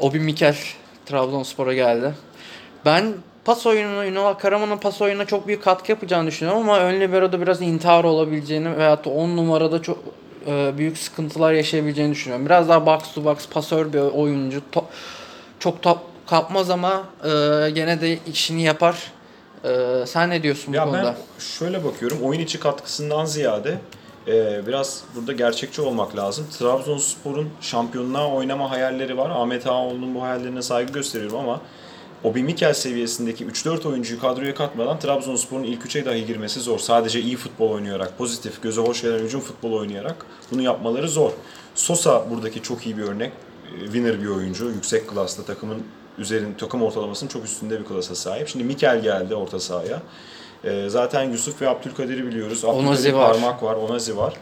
Obi 0.00 0.20
Mikel 0.20 0.56
Trabzonspor'a 1.06 1.74
geldi. 1.74 2.14
Ben 2.84 3.12
pas 3.44 3.66
oyununa, 3.66 4.06
Ünal 4.06 4.34
Karaman'ın 4.34 4.76
pas 4.76 5.00
oyununa 5.02 5.24
çok 5.24 5.46
büyük 5.46 5.64
katkı 5.64 5.92
yapacağını 5.92 6.26
düşünüyorum 6.26 6.62
ama 6.62 6.78
ön 6.80 7.00
libero'da 7.00 7.40
biraz 7.40 7.62
intihar 7.62 8.04
olabileceğini 8.04 8.76
veyahut 8.78 9.04
da 9.04 9.10
10 9.10 9.36
numarada 9.36 9.82
çok 9.82 9.98
e, 10.46 10.72
büyük 10.78 10.98
sıkıntılar 10.98 11.52
yaşayabileceğini 11.52 12.12
düşünüyorum. 12.12 12.46
Biraz 12.46 12.68
daha 12.68 12.86
box 12.86 13.12
to 13.14 13.24
box 13.24 13.48
pasör 13.48 13.92
bir 13.92 13.98
oyuncu. 13.98 14.62
To- 14.72 14.84
çok 15.58 15.82
top 15.82 15.98
kapmaz 16.26 16.70
ama 16.70 17.04
e, 17.24 17.28
gene 17.70 18.00
de 18.00 18.18
işini 18.26 18.62
yapar. 18.62 19.12
E, 19.64 20.04
sen 20.06 20.30
ne 20.30 20.42
diyorsun 20.42 20.72
bu 20.72 20.76
Ya 20.76 20.84
konuda? 20.84 21.02
ben 21.04 21.16
şöyle 21.44 21.84
bakıyorum. 21.84 22.18
Oyun 22.22 22.40
içi 22.40 22.60
katkısından 22.60 23.24
ziyade 23.24 23.78
e, 24.28 24.66
biraz 24.66 25.02
burada 25.16 25.32
gerçekçi 25.32 25.82
olmak 25.82 26.16
lazım. 26.16 26.46
Trabzonspor'un 26.58 27.48
şampiyonluğa 27.60 28.28
oynama 28.32 28.70
hayalleri 28.70 29.16
var. 29.18 29.30
Ahmet 29.30 29.66
Ağaoğlu'nun 29.66 30.14
bu 30.14 30.22
hayallerine 30.22 30.62
saygı 30.62 30.92
gösteriyorum 30.92 31.38
ama 31.38 31.60
Obi 32.24 32.42
Mikel 32.42 32.74
seviyesindeki 32.74 33.46
3-4 33.46 33.88
oyuncuyu 33.88 34.20
kadroya 34.20 34.54
katmadan 34.54 34.98
Trabzonspor'un 34.98 35.62
ilk 35.64 35.82
3'e 35.86 36.04
dahi 36.04 36.26
girmesi 36.26 36.60
zor. 36.60 36.78
Sadece 36.78 37.20
iyi 37.20 37.36
futbol 37.36 37.70
oynayarak, 37.70 38.18
pozitif, 38.18 38.62
göze 38.62 38.80
hoş 38.80 39.02
gelen 39.02 39.18
hücum 39.18 39.40
futbolu 39.40 39.76
oynayarak 39.78 40.26
bunu 40.50 40.62
yapmaları 40.62 41.08
zor. 41.08 41.30
Sosa 41.74 42.30
buradaki 42.30 42.62
çok 42.62 42.86
iyi 42.86 42.96
bir 42.96 43.02
örnek. 43.02 43.32
E, 43.80 43.84
Winner 43.84 44.22
bir 44.22 44.26
oyuncu. 44.26 44.64
Yüksek 44.70 45.08
klasta 45.08 45.42
takımın 45.44 45.82
üzerin 46.20 46.54
takım 46.54 46.82
ortalamasının 46.82 47.30
çok 47.30 47.44
üstünde 47.44 47.80
bir 47.80 47.84
klasa 47.84 48.14
sahip. 48.14 48.48
Şimdi 48.48 48.64
Mikel 48.64 49.02
geldi 49.02 49.34
orta 49.34 49.60
sahaya. 49.60 50.02
E, 50.64 50.88
zaten 50.88 51.22
Yusuf 51.22 51.62
ve 51.62 51.68
Abdülkadir'i 51.68 52.26
biliyoruz. 52.26 52.64
Abdülkadir 52.64 53.12
var. 53.12 53.32
Parmak 53.32 53.62
var, 53.62 53.74
Onazi 53.74 54.16
var. 54.16 54.34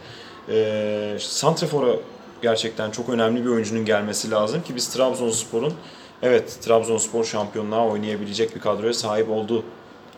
E, 0.49 1.17
Santrafor'a 1.21 1.97
gerçekten 2.43 2.91
çok 2.91 3.09
önemli 3.09 3.45
bir 3.45 3.51
oyuncunun 3.51 3.85
gelmesi 3.85 4.31
lazım 4.31 4.63
ki 4.63 4.77
biz 4.77 4.89
Trabzonspor'un 4.89 5.75
evet 6.23 6.59
Trabzonspor 6.61 7.25
şampiyonluğa 7.25 7.87
oynayabilecek 7.87 8.55
bir 8.55 8.61
kadroya 8.61 8.95
sahip 8.95 9.31
oldu 9.31 9.65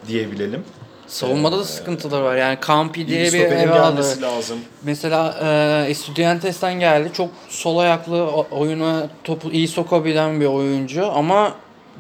diyebilelim. 0.08 0.64
Savunmada 1.10 1.58
da 1.58 1.64
sıkıntılar 1.64 2.20
var. 2.22 2.36
Yani 2.36 2.58
Campi 2.66 3.00
İyi 3.00 3.06
diye 3.06 3.32
bir 3.32 3.40
eve 3.40 3.80
aldı. 3.80 4.22
lazım. 4.22 4.58
Mesela 4.82 5.36
e, 5.42 5.90
Estudiantes'ten 5.90 6.80
geldi. 6.80 7.10
Çok 7.12 7.28
sol 7.48 7.78
ayaklı 7.78 8.24
oyuna 8.50 9.08
topu 9.24 9.50
iyi 9.50 9.68
sokabilen 9.68 10.40
bir 10.40 10.46
oyuncu 10.46 11.12
ama 11.12 11.54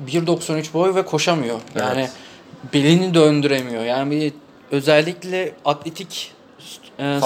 1.93 0.06 0.72
boy 0.72 0.94
ve 0.94 1.04
koşamıyor. 1.04 1.58
Yani 1.78 2.00
Evet. 2.00 2.10
belini 2.74 3.14
döndüremiyor. 3.14 3.84
Yani 3.84 4.10
bir, 4.10 4.32
özellikle 4.70 5.52
atletik 5.64 6.32
e, 6.98 7.18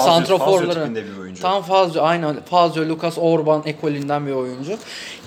oyuncu. 1.19 1.41
tam 1.41 1.63
Fazio 1.63 2.03
aynen 2.03 2.35
Fazio 2.49 2.85
Lucas 2.89 3.17
Orban 3.17 3.63
ekolünden 3.65 4.27
bir 4.27 4.31
oyuncu. 4.31 4.77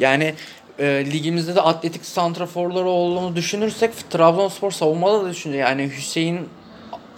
Yani 0.01 0.35
e, 0.79 1.05
ligimizde 1.13 1.55
de 1.55 1.61
atletik 1.61 2.05
santraforları 2.05 2.89
olduğunu 2.89 3.37
düşünürsek 3.37 4.11
Trabzonspor 4.11 4.71
savunmada 4.71 5.25
da 5.25 5.31
düşünüyor. 5.31 5.69
Yani 5.69 5.91
Hüseyin 5.97 6.49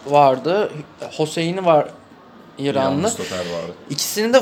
vardı. 0.06 0.72
Hüseyin 1.18 1.64
var 1.64 1.88
İranlı. 2.58 3.02
Vardı. 3.02 3.74
İkisinin 3.90 4.32
de 4.32 4.40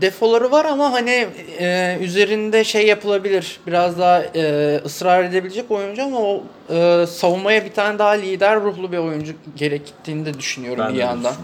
defoları 0.00 0.50
var 0.50 0.64
ama 0.64 0.92
hani 0.92 1.26
e, 1.58 1.98
üzerinde 2.00 2.64
şey 2.64 2.86
yapılabilir. 2.86 3.60
Biraz 3.66 3.98
daha 3.98 4.22
e, 4.34 4.76
ısrar 4.84 5.24
edebilecek 5.24 5.70
oyuncu 5.70 6.02
ama 6.02 6.18
o 6.20 6.42
e, 6.70 7.06
savunmaya 7.06 7.64
bir 7.64 7.72
tane 7.72 7.98
daha 7.98 8.10
lider 8.10 8.60
ruhlu 8.60 8.92
bir 8.92 8.98
oyuncu 8.98 9.32
gerektiğini 9.56 10.26
de 10.26 10.38
düşünüyorum 10.38 10.84
Ben 10.86 10.94
bir 10.94 10.98
yandan. 10.98 11.34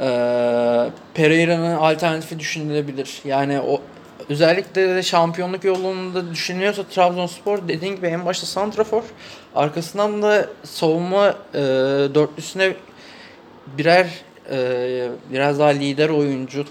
E, 0.00 0.06
Pereira'nın 1.14 1.76
alternatifi 1.76 2.38
düşünülebilir. 2.38 3.20
Yani 3.24 3.60
o 3.60 3.80
özellikle 4.32 4.88
de 4.88 5.02
şampiyonluk 5.02 5.64
yolunda 5.64 6.30
düşünüyorsa 6.30 6.84
Trabzonspor 6.84 7.68
dediğin 7.68 7.96
gibi 7.96 8.06
en 8.06 8.26
başta 8.26 8.46
santrafor 8.46 9.02
arkasından 9.54 10.22
da 10.22 10.46
savunma 10.64 11.28
e, 11.54 11.60
dörtlüsüne 12.14 12.74
birer 13.78 14.08
e, 14.50 15.08
biraz 15.32 15.58
daha 15.58 15.68
lider 15.68 16.08
oyuncu 16.08 16.64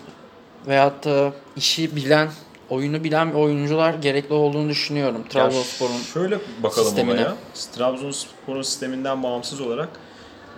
veyahut 0.68 1.06
da 1.06 1.34
işi 1.56 1.96
bilen, 1.96 2.30
oyunu 2.70 3.04
bilen 3.04 3.32
oyuncular 3.32 3.94
gerekli 3.94 4.34
olduğunu 4.34 4.70
düşünüyorum 4.70 5.24
Trabzonspor'un. 5.30 5.98
Şöyle 6.14 6.38
bakalım 6.64 6.88
sistemine. 6.88 7.14
olaya. 7.14 7.36
Trabzonspor'un 7.76 8.62
sisteminden 8.62 9.24
bağımsız 9.24 9.62
olarak 9.62 9.90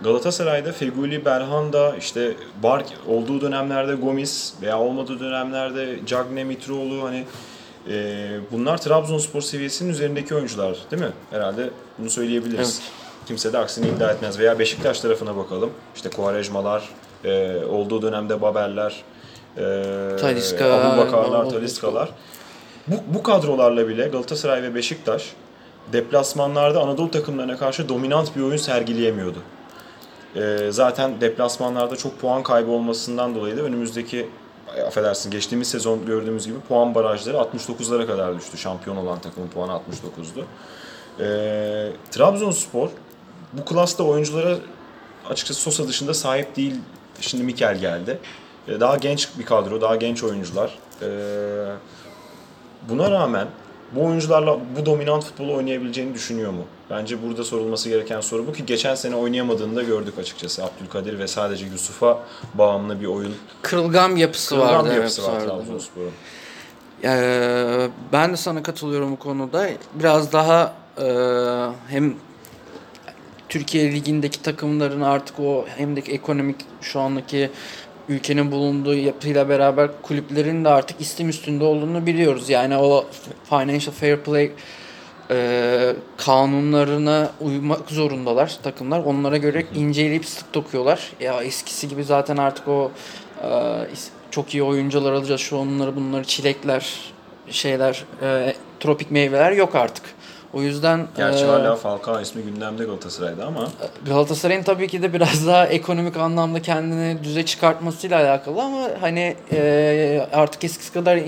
Galatasaray'da 0.02 0.72
Feguli, 0.72 1.24
Belhanda, 1.24 1.96
işte 1.96 2.32
Bark 2.62 2.86
olduğu 3.08 3.40
dönemlerde 3.40 3.94
Gomis 3.94 4.54
veya 4.62 4.80
olmadığı 4.80 5.20
dönemlerde 5.20 5.98
Cagne, 6.06 6.44
Mitroğlu 6.44 7.04
hani 7.04 7.24
e, 7.90 8.26
bunlar 8.52 8.78
Trabzonspor 8.78 9.40
seviyesinin 9.40 9.90
üzerindeki 9.90 10.34
oyuncular 10.34 10.76
değil 10.90 11.02
mi? 11.02 11.12
Herhalde 11.30 11.70
bunu 11.98 12.10
söyleyebiliriz. 12.10 12.80
Evet. 12.82 12.92
Kimse 13.26 13.52
de 13.52 13.58
aksini 13.58 13.88
iddia 13.88 14.10
etmez. 14.10 14.38
Veya 14.38 14.58
Beşiktaş 14.58 15.00
tarafına 15.00 15.36
bakalım. 15.36 15.70
İşte 15.96 16.10
Quaresmalar, 16.10 16.88
e, 17.24 17.56
olduğu 17.64 18.02
dönemde 18.02 18.42
Babel'ler, 18.42 19.02
e, 19.56 19.62
Abubakarlar, 20.92 21.44
o- 21.44 21.48
Taliskalar. 21.48 22.08
Bu, 22.86 22.94
bu 23.14 23.22
kadrolarla 23.22 23.88
bile 23.88 24.08
Galatasaray 24.08 24.62
ve 24.62 24.74
Beşiktaş 24.74 25.32
deplasmanlarda 25.92 26.80
Anadolu 26.80 27.10
takımlarına 27.10 27.56
karşı 27.56 27.88
dominant 27.88 28.36
bir 28.36 28.42
oyun 28.42 28.56
sergileyemiyordu. 28.56 29.38
Ee, 30.36 30.68
zaten 30.70 31.20
deplasmanlarda 31.20 31.96
çok 31.96 32.20
puan 32.20 32.42
kaybı 32.42 32.70
olmasından 32.70 33.34
dolayı 33.34 33.56
da 33.56 33.60
önümüzdeki 33.60 34.28
affedersin 34.86 35.30
geçtiğimiz 35.30 35.68
sezon 35.68 36.06
gördüğümüz 36.06 36.46
gibi 36.46 36.60
puan 36.68 36.94
barajları 36.94 37.36
69'lara 37.36 38.06
kadar 38.06 38.36
düştü. 38.36 38.58
Şampiyon 38.58 38.96
olan 38.96 39.18
takımın 39.18 39.48
puanı 39.48 39.72
69'du. 39.72 40.44
Ee, 41.20 41.92
Trabzonspor 42.10 42.88
bu 43.52 43.64
klasta 43.64 44.04
oyunculara 44.04 44.56
açıkçası 45.30 45.60
Sosa 45.60 45.88
dışında 45.88 46.14
sahip 46.14 46.56
değil. 46.56 46.74
Şimdi 47.20 47.44
Mikel 47.44 47.78
geldi. 47.78 48.18
E, 48.68 48.80
daha 48.80 48.96
genç 48.96 49.28
bir 49.38 49.44
kadro, 49.44 49.80
daha 49.80 49.96
genç 49.96 50.24
oyuncular. 50.24 50.78
E, 51.02 51.08
buna 52.88 53.10
rağmen 53.10 53.48
bu 53.94 54.04
oyuncularla 54.04 54.58
bu 54.76 54.86
dominant 54.86 55.24
futbolu 55.24 55.54
oynayabileceğini 55.54 56.14
düşünüyor 56.14 56.52
mu? 56.52 56.62
Bence 56.90 57.22
burada 57.22 57.44
sorulması 57.44 57.88
gereken 57.88 58.20
soru 58.20 58.46
bu 58.46 58.52
ki 58.52 58.66
geçen 58.66 58.94
sene 58.94 59.16
oynayamadığını 59.16 59.76
da 59.76 59.82
gördük 59.82 60.18
açıkçası. 60.18 60.64
Abdülkadir 60.64 61.18
ve 61.18 61.28
sadece 61.28 61.66
Yusuf'a 61.66 62.18
bağımlı 62.54 63.00
bir 63.00 63.06
oyun. 63.06 63.34
Kırılgan 63.62 64.16
yapısı 64.16 64.48
Kırılgan 64.48 64.74
vardı. 64.74 64.88
evet, 64.88 64.98
yapısı 64.98 65.22
var. 65.22 65.40
Trabzonspor'un. 65.40 66.12
Ee, 67.04 67.88
ben 68.12 68.32
de 68.32 68.36
sana 68.36 68.62
katılıyorum 68.62 69.12
bu 69.12 69.16
konuda. 69.16 69.68
Biraz 69.94 70.32
daha 70.32 70.74
e, 70.98 71.06
hem 71.88 72.14
Türkiye 73.48 73.92
Ligi'ndeki 73.92 74.42
takımların 74.42 75.00
artık 75.00 75.40
o 75.40 75.64
hem 75.76 75.96
de 75.96 76.00
ekonomik 76.00 76.56
şu 76.80 77.00
andaki 77.00 77.50
ülkenin 78.08 78.52
bulunduğu 78.52 78.94
yapıyla 78.94 79.48
beraber 79.48 79.90
kulüplerin 80.02 80.64
de 80.64 80.68
artık 80.68 81.00
istim 81.00 81.28
üstünde 81.28 81.64
olduğunu 81.64 82.06
biliyoruz. 82.06 82.50
Yani 82.50 82.76
o 82.76 83.06
financial 83.50 83.92
fair 83.92 84.16
play 84.16 84.50
e, 85.30 85.96
kanunlarına 86.16 87.30
uymak 87.40 87.90
zorundalar 87.90 88.58
takımlar. 88.62 89.04
Onlara 89.04 89.36
göre 89.36 89.64
inceleyip 89.74 90.26
sık 90.26 90.54
dokuyorlar. 90.54 91.12
Ya 91.20 91.42
eskisi 91.42 91.88
gibi 91.88 92.04
zaten 92.04 92.36
artık 92.36 92.68
o 92.68 92.90
e, 93.42 93.48
çok 94.30 94.54
iyi 94.54 94.62
oyuncular 94.62 95.12
alacağız. 95.12 95.40
Şu 95.40 95.56
onları 95.56 95.96
bunları 95.96 96.24
çilekler 96.24 97.12
şeyler 97.50 98.04
e, 98.22 98.54
tropik 98.80 99.10
meyveler 99.10 99.52
yok 99.52 99.74
artık. 99.74 100.04
O 100.54 100.62
yüzden 100.62 101.06
Gerçi 101.16 101.44
e, 101.44 101.46
hala 101.46 101.76
Falcao 101.76 102.20
ismi 102.20 102.42
gündemde 102.42 102.84
Galatasaray'da 102.84 103.46
ama 103.46 103.68
Galatasaray'ın 104.06 104.62
tabii 104.62 104.88
ki 104.88 105.02
de 105.02 105.12
biraz 105.12 105.46
daha 105.46 105.66
ekonomik 105.66 106.16
anlamda 106.16 106.62
kendini 106.62 107.24
düze 107.24 107.44
çıkartmasıyla 107.46 108.20
alakalı 108.20 108.62
ama 108.62 108.88
hani 109.00 109.36
e, 109.52 110.28
artık 110.32 110.64
eskisi 110.64 110.92
kadar 110.92 111.20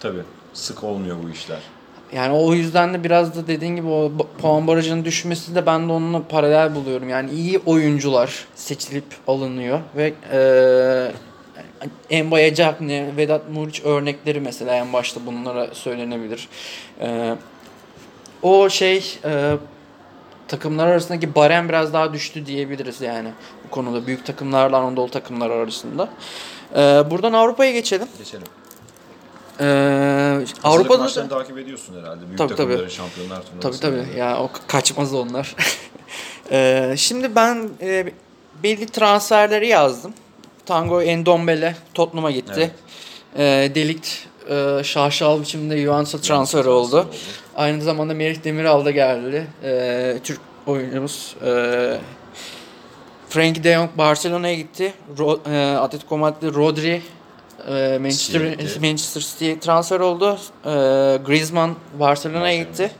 tabii 0.00 0.22
sık 0.52 0.84
olmuyor 0.84 1.16
bu 1.24 1.30
işler. 1.30 1.58
yani 2.12 2.34
o 2.34 2.54
yüzden 2.54 2.94
de 2.94 3.04
biraz 3.04 3.36
da 3.36 3.46
dediğin 3.46 3.76
gibi 3.76 3.88
o 3.88 4.12
puan 4.38 4.66
barajının 4.66 5.04
düşmesi 5.04 5.54
de 5.54 5.66
ben 5.66 5.88
de 5.88 5.92
onunla 5.92 6.22
paralel 6.28 6.74
buluyorum. 6.74 7.08
Yani 7.08 7.30
iyi 7.30 7.58
oyuncular 7.58 8.44
seçilip 8.54 9.04
alınıyor 9.28 9.80
ve 9.96 10.12
e, 10.32 10.38
Embaya 12.10 12.54
Cagney, 12.54 13.04
Vedat 13.16 13.50
Muriç 13.50 13.82
örnekleri 13.84 14.40
mesela 14.40 14.74
en 14.74 14.92
başta 14.92 15.26
bunlara 15.26 15.74
söylenebilir. 15.74 16.48
E, 17.00 17.34
o 18.44 18.70
şey 18.70 19.18
e, 19.24 19.56
takımlar 20.48 20.86
arasındaki 20.86 21.34
barem 21.34 21.68
biraz 21.68 21.92
daha 21.92 22.12
düştü 22.12 22.46
diyebiliriz 22.46 23.00
yani 23.00 23.28
bu 23.64 23.70
konuda 23.70 24.06
büyük 24.06 24.26
takımlarla 24.26 24.76
Anadolu 24.76 25.10
takımlar 25.10 25.50
arasında. 25.50 26.08
E, 26.72 26.78
buradan 27.10 27.32
Avrupa'ya 27.32 27.72
geçelim. 27.72 28.08
Geçelim. 28.18 28.46
E, 29.60 29.64
Avrupa'da 30.64 31.02
Avrupa'da 31.02 31.16
da 31.16 31.28
takip 31.28 31.58
ediyorsun 31.58 32.00
herhalde. 32.00 32.26
Büyük 32.26 32.38
Tabii, 32.38 32.48
takımların 32.48 32.80
tabii. 32.80 32.90
şampiyonlar 32.90 33.42
Tabii 33.60 33.60
turnuvası. 33.60 33.80
tabii. 33.80 34.18
Ya 34.18 34.38
o 34.38 34.50
kaçmaz 34.68 35.14
onlar. 35.14 35.56
Ee, 36.50 36.94
şimdi 36.96 37.34
ben 37.36 37.68
e, 37.80 38.12
belli 38.62 38.86
transferleri 38.86 39.68
yazdım. 39.68 40.14
Tango 40.66 41.02
Endombele 41.02 41.76
Tottenham'a 41.94 42.30
gitti. 42.30 42.70
Ee, 43.36 43.72
Delikt 43.74 44.08
e, 44.50 44.84
şaşalı 44.84 45.40
biçimde 45.40 45.82
Juventus'a 45.82 46.20
transfer 46.20 46.64
oldu. 46.64 47.06
Aynı 47.56 47.82
zamanda 47.82 48.14
Merih 48.14 48.44
Demiral 48.44 48.84
da 48.84 48.90
geldi. 48.90 49.46
Ee, 49.64 50.18
Türk 50.24 50.40
oyuncumuz. 50.66 51.36
Ee, 51.46 51.98
Frank 53.28 53.64
de 53.64 53.74
Jong 53.74 53.90
Barcelona'ya 53.98 54.54
gitti. 54.54 54.92
Ro, 55.18 55.40
e, 55.50 55.76
Atletico 55.76 56.18
Madrid 56.18 56.54
Rodri 56.54 57.02
e, 57.68 57.98
Manchester 58.00 58.40
gitti. 58.40 58.80
Manchester 58.80 59.20
City'ye 59.20 59.60
transfer 59.60 60.00
oldu. 60.00 60.38
Ee, 60.66 60.70
Griezmann 61.26 61.74
Barcelona'ya 62.00 62.62
gitti. 62.62 62.90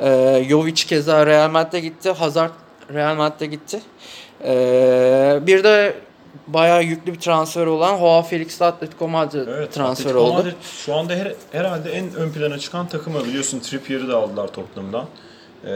Ee, 0.00 0.44
Jovic 0.48 0.84
keza 0.86 1.26
Real 1.26 1.50
Madrid'e 1.50 1.80
gitti. 1.80 2.10
Hazard 2.10 2.52
Real 2.94 3.16
Madrid'e 3.16 3.46
gitti. 3.46 3.80
Ee, 4.44 5.38
bir 5.42 5.64
de 5.64 5.94
bayağı 6.52 6.82
yüklü 6.82 7.12
bir 7.12 7.20
transfer 7.20 7.66
olan 7.66 7.98
Joao 7.98 8.22
Felix 8.22 8.60
de 8.60 8.64
Atletico 8.64 9.08
Madrid 9.08 9.48
Evet, 9.48 9.72
transfer 9.72 10.04
Atletico 10.04 10.20
oldu. 10.20 10.32
Madrid 10.34 10.52
şu 10.86 10.94
anda 10.94 11.14
her, 11.14 11.32
herhalde 11.52 11.90
en 11.90 12.14
ön 12.14 12.30
plana 12.32 12.58
çıkan 12.58 12.88
takımı 12.88 13.24
biliyorsun 13.24 13.60
Trippier'i 13.60 14.08
de 14.08 14.12
aldılar 14.14 14.48
Tottenham'dan. 14.48 15.06
Ee, 15.64 15.70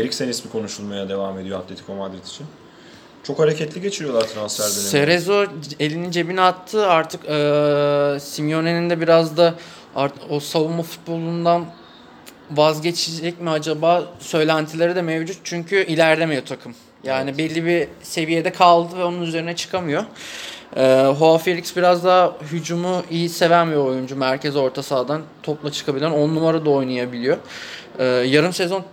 Eriksen 0.00 0.28
ismi 0.28 0.50
konuşulmaya 0.50 1.08
devam 1.08 1.38
ediyor 1.38 1.58
Atletico 1.58 1.94
Madrid 1.94 2.24
için. 2.26 2.46
Çok 3.22 3.38
hareketli 3.38 3.80
geçiriyorlar 3.80 4.22
transfer 4.22 4.66
dönemini. 4.66 4.90
Cerezo 4.90 5.44
elini 5.80 6.12
cebine 6.12 6.40
attı. 6.40 6.86
Artık 6.86 7.24
eee 7.24 8.20
Simeone'nin 8.20 8.90
de 8.90 9.00
biraz 9.00 9.36
da 9.36 9.54
art, 9.96 10.12
o 10.30 10.40
savunma 10.40 10.82
futbolundan 10.82 11.66
vazgeçecek 12.50 13.40
mi 13.40 13.50
acaba 13.50 14.02
söylentileri 14.20 14.94
de 14.96 15.02
mevcut. 15.02 15.36
Çünkü 15.44 15.76
ilerlemiyor 15.84 16.42
takım. 16.46 16.74
Yani 17.04 17.30
Evet. 17.30 17.38
belli 17.38 17.64
bir 17.64 17.88
seviyede 18.02 18.52
kaldı 18.52 18.98
ve 18.98 19.04
onun 19.04 19.22
üzerine 19.22 19.56
çıkamıyor. 19.56 20.04
Ee, 20.76 20.80
Joao 21.18 21.38
Felix 21.38 21.76
biraz 21.76 22.04
daha 22.04 22.32
hücumu 22.52 23.02
iyi 23.10 23.28
seven 23.28 23.70
bir 23.70 23.76
oyuncu. 23.76 24.16
Merkez 24.16 24.56
orta 24.56 24.82
sahadan 24.82 25.22
topla 25.42 25.72
çıkabilen 25.72 26.10
10 26.10 26.34
numara 26.34 26.64
da 26.64 26.70
oynayabiliyor. 26.70 27.36
Ee, 27.98 28.04
yarım 28.04 28.52
sezon 28.52 28.84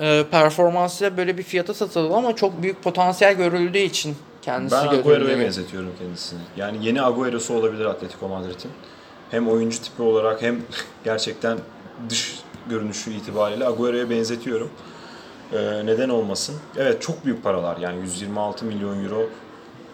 e, 0.00 0.24
performansıyla 0.30 1.16
böyle 1.16 1.38
bir 1.38 1.42
fiyata 1.42 1.74
satıldı 1.74 2.14
ama 2.14 2.36
çok 2.36 2.62
büyük 2.62 2.82
potansiyel 2.82 3.34
görüldüğü 3.34 3.78
için 3.78 4.16
kendisi 4.42 4.76
Ben 4.76 4.98
Agüero'ya 4.98 5.38
benzetiyorum 5.38 5.92
kendisini. 5.98 6.40
Yani 6.56 6.86
yeni 6.86 7.02
Agüero'su 7.02 7.54
olabilir 7.54 7.84
Atletico 7.84 8.28
Madrid'in. 8.28 8.70
Hem 9.30 9.48
oyuncu 9.48 9.82
tipi 9.82 10.02
olarak 10.02 10.42
hem 10.42 10.62
gerçekten 11.04 11.58
dış 12.10 12.38
görünüşü 12.70 13.12
itibariyle 13.12 13.66
Agüero'ya 13.66 14.10
benzetiyorum. 14.10 14.70
Ee, 15.52 15.86
neden 15.86 16.08
olmasın? 16.08 16.54
Evet 16.76 17.02
çok 17.02 17.24
büyük 17.24 17.42
paralar 17.42 17.76
yani 17.76 18.00
126 18.00 18.64
milyon 18.64 19.04
euro 19.04 19.22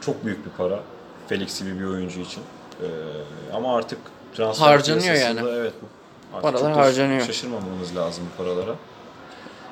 çok 0.01 0.25
büyük 0.25 0.47
bir 0.47 0.51
para. 0.51 0.81
Felix 1.29 1.61
gibi 1.61 1.81
bir 1.81 1.85
oyuncu 1.85 2.21
için. 2.21 2.43
Ee, 2.83 2.87
ama 3.55 3.77
artık 3.77 3.99
transfer 4.37 4.67
Harcanıyor 4.67 5.15
yani. 5.15 5.41
Evet 5.49 5.73
bu. 5.83 6.41
Paralar 6.41 6.73
harcanıyor. 6.73 7.21
Şaşırmamamız 7.27 7.97
lazım 7.97 8.25
bu 8.33 8.45
paralara. 8.45 8.75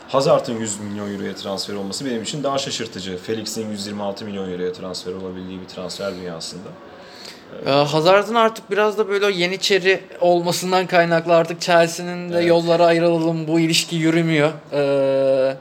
Hazard'ın 0.09 0.59
100 0.59 0.81
milyon 0.81 1.15
euroya 1.15 1.35
transfer 1.35 1.75
olması 1.75 2.07
benim 2.07 2.23
için 2.23 2.43
daha 2.43 2.59
şaşırtıcı. 2.59 3.19
Felix'in 3.19 3.71
126 3.71 4.25
milyon 4.25 4.53
euroya 4.53 4.73
transfer 4.73 5.13
olabildiği 5.13 5.61
bir 5.61 5.67
transfer 5.67 6.15
dünyasında. 6.17 6.69
Ee, 7.67 7.71
Hazard'ın 7.71 8.35
artık 8.35 8.71
biraz 8.71 8.99
da 8.99 9.09
böyle 9.09 9.31
yeniçeri 9.37 10.01
olmasından 10.21 10.87
kaynaklı 10.87 11.35
artık 11.37 11.61
Chelsea'nin 11.61 12.33
de 12.33 12.37
Evet. 12.37 12.49
yollara 12.49 12.87
ayrılalım 12.87 13.49
bu 13.49 13.61
ilişki 13.61 13.97
yürümüyor. 13.97 14.51
Ee, 14.73 15.57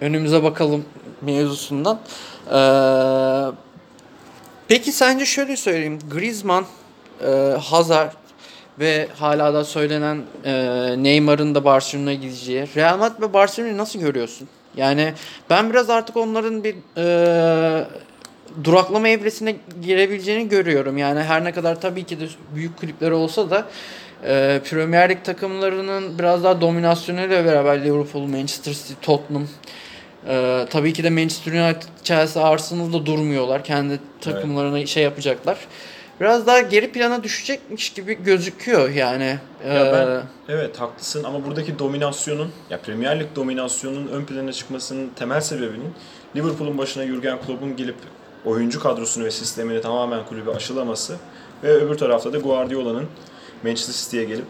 önümüze 0.00 0.42
bakalım 0.42 0.84
mevzusundan. 1.22 1.98
Ee, 2.52 3.56
peki 4.68 4.92
sence 4.92 5.26
şöyle 5.26 5.56
söyleyeyim. 5.56 5.98
Griezmann, 6.10 6.64
e, 7.26 7.56
Hazard 7.62 8.12
ve 8.78 9.08
hala 9.18 9.54
da 9.54 9.64
söylenen 9.64 10.22
e, 10.44 10.52
Neymar'ın 10.98 11.54
da 11.54 11.64
Barcelona'ya 11.64 12.16
gideceği. 12.16 12.66
Real 12.76 12.98
Madrid 12.98 13.22
ve 13.22 13.32
Barcelona'yı 13.32 13.78
nasıl 13.78 13.98
görüyorsun? 13.98 14.48
Yani 14.76 15.12
ben 15.50 15.70
biraz 15.70 15.90
artık 15.90 16.16
onların 16.16 16.64
bir 16.64 16.74
e, 16.96 17.84
duraklama 18.64 19.08
evresine 19.08 19.56
girebileceğini 19.82 20.48
görüyorum. 20.48 20.98
Yani 20.98 21.22
her 21.22 21.44
ne 21.44 21.52
kadar 21.52 21.80
tabii 21.80 22.04
ki 22.04 22.20
de 22.20 22.24
büyük 22.54 22.76
kulüpleri 22.76 23.12
olsa 23.14 23.50
da 23.50 23.66
e, 24.24 24.60
Premier 24.70 25.10
Lig 25.10 25.24
takımlarının 25.24 26.18
biraz 26.18 26.44
daha 26.44 26.60
dominasyonuyla 26.60 27.44
beraber 27.44 27.84
Liverpool, 27.84 28.26
Manchester 28.26 28.72
City, 28.72 28.92
Tottenham 29.02 29.46
e, 30.28 30.66
tabii 30.70 30.92
ki 30.92 31.04
de 31.04 31.10
Manchester 31.10 31.52
United, 31.52 31.88
Chelsea, 32.04 32.42
Arsenal'da 32.42 33.06
durmuyorlar. 33.06 33.64
Kendi 33.64 34.00
takımlarına 34.20 34.86
şey 34.86 35.02
yapacaklar. 35.02 35.58
Biraz 36.20 36.46
daha 36.46 36.60
geri 36.60 36.92
plana 36.92 37.22
düşecekmiş 37.22 37.90
gibi 37.90 38.24
gözüküyor 38.24 38.90
yani. 38.90 39.38
Ya 39.66 39.86
E, 39.86 39.92
ben 39.92 40.22
evet 40.54 40.80
haklısın 40.80 41.24
ama 41.24 41.46
buradaki 41.46 41.78
dominasyonun 41.78 42.50
ya 42.70 42.80
Premier 42.80 43.20
Lig 43.20 43.26
dominasyonunun 43.36 44.08
ön 44.08 44.24
plana 44.24 44.52
çıkmasının 44.52 45.10
temel 45.16 45.40
sebebinin 45.40 45.94
Liverpool'un 46.36 46.78
başına 46.78 47.06
Jurgen 47.06 47.38
Klopp'un 47.46 47.76
gelip 47.76 47.96
oyuncu 48.46 48.80
kadrosunu 48.80 49.24
ve 49.24 49.30
sistemini 49.30 49.80
tamamen 49.80 50.26
kulübe 50.26 50.50
aşılaması 50.50 51.16
ve 51.62 51.72
öbür 51.72 51.98
tarafta 51.98 52.32
da 52.32 52.38
Guardiola'nın 52.38 53.06
Manchester 53.64 53.94
City'ye 53.94 54.24
gelip 54.24 54.46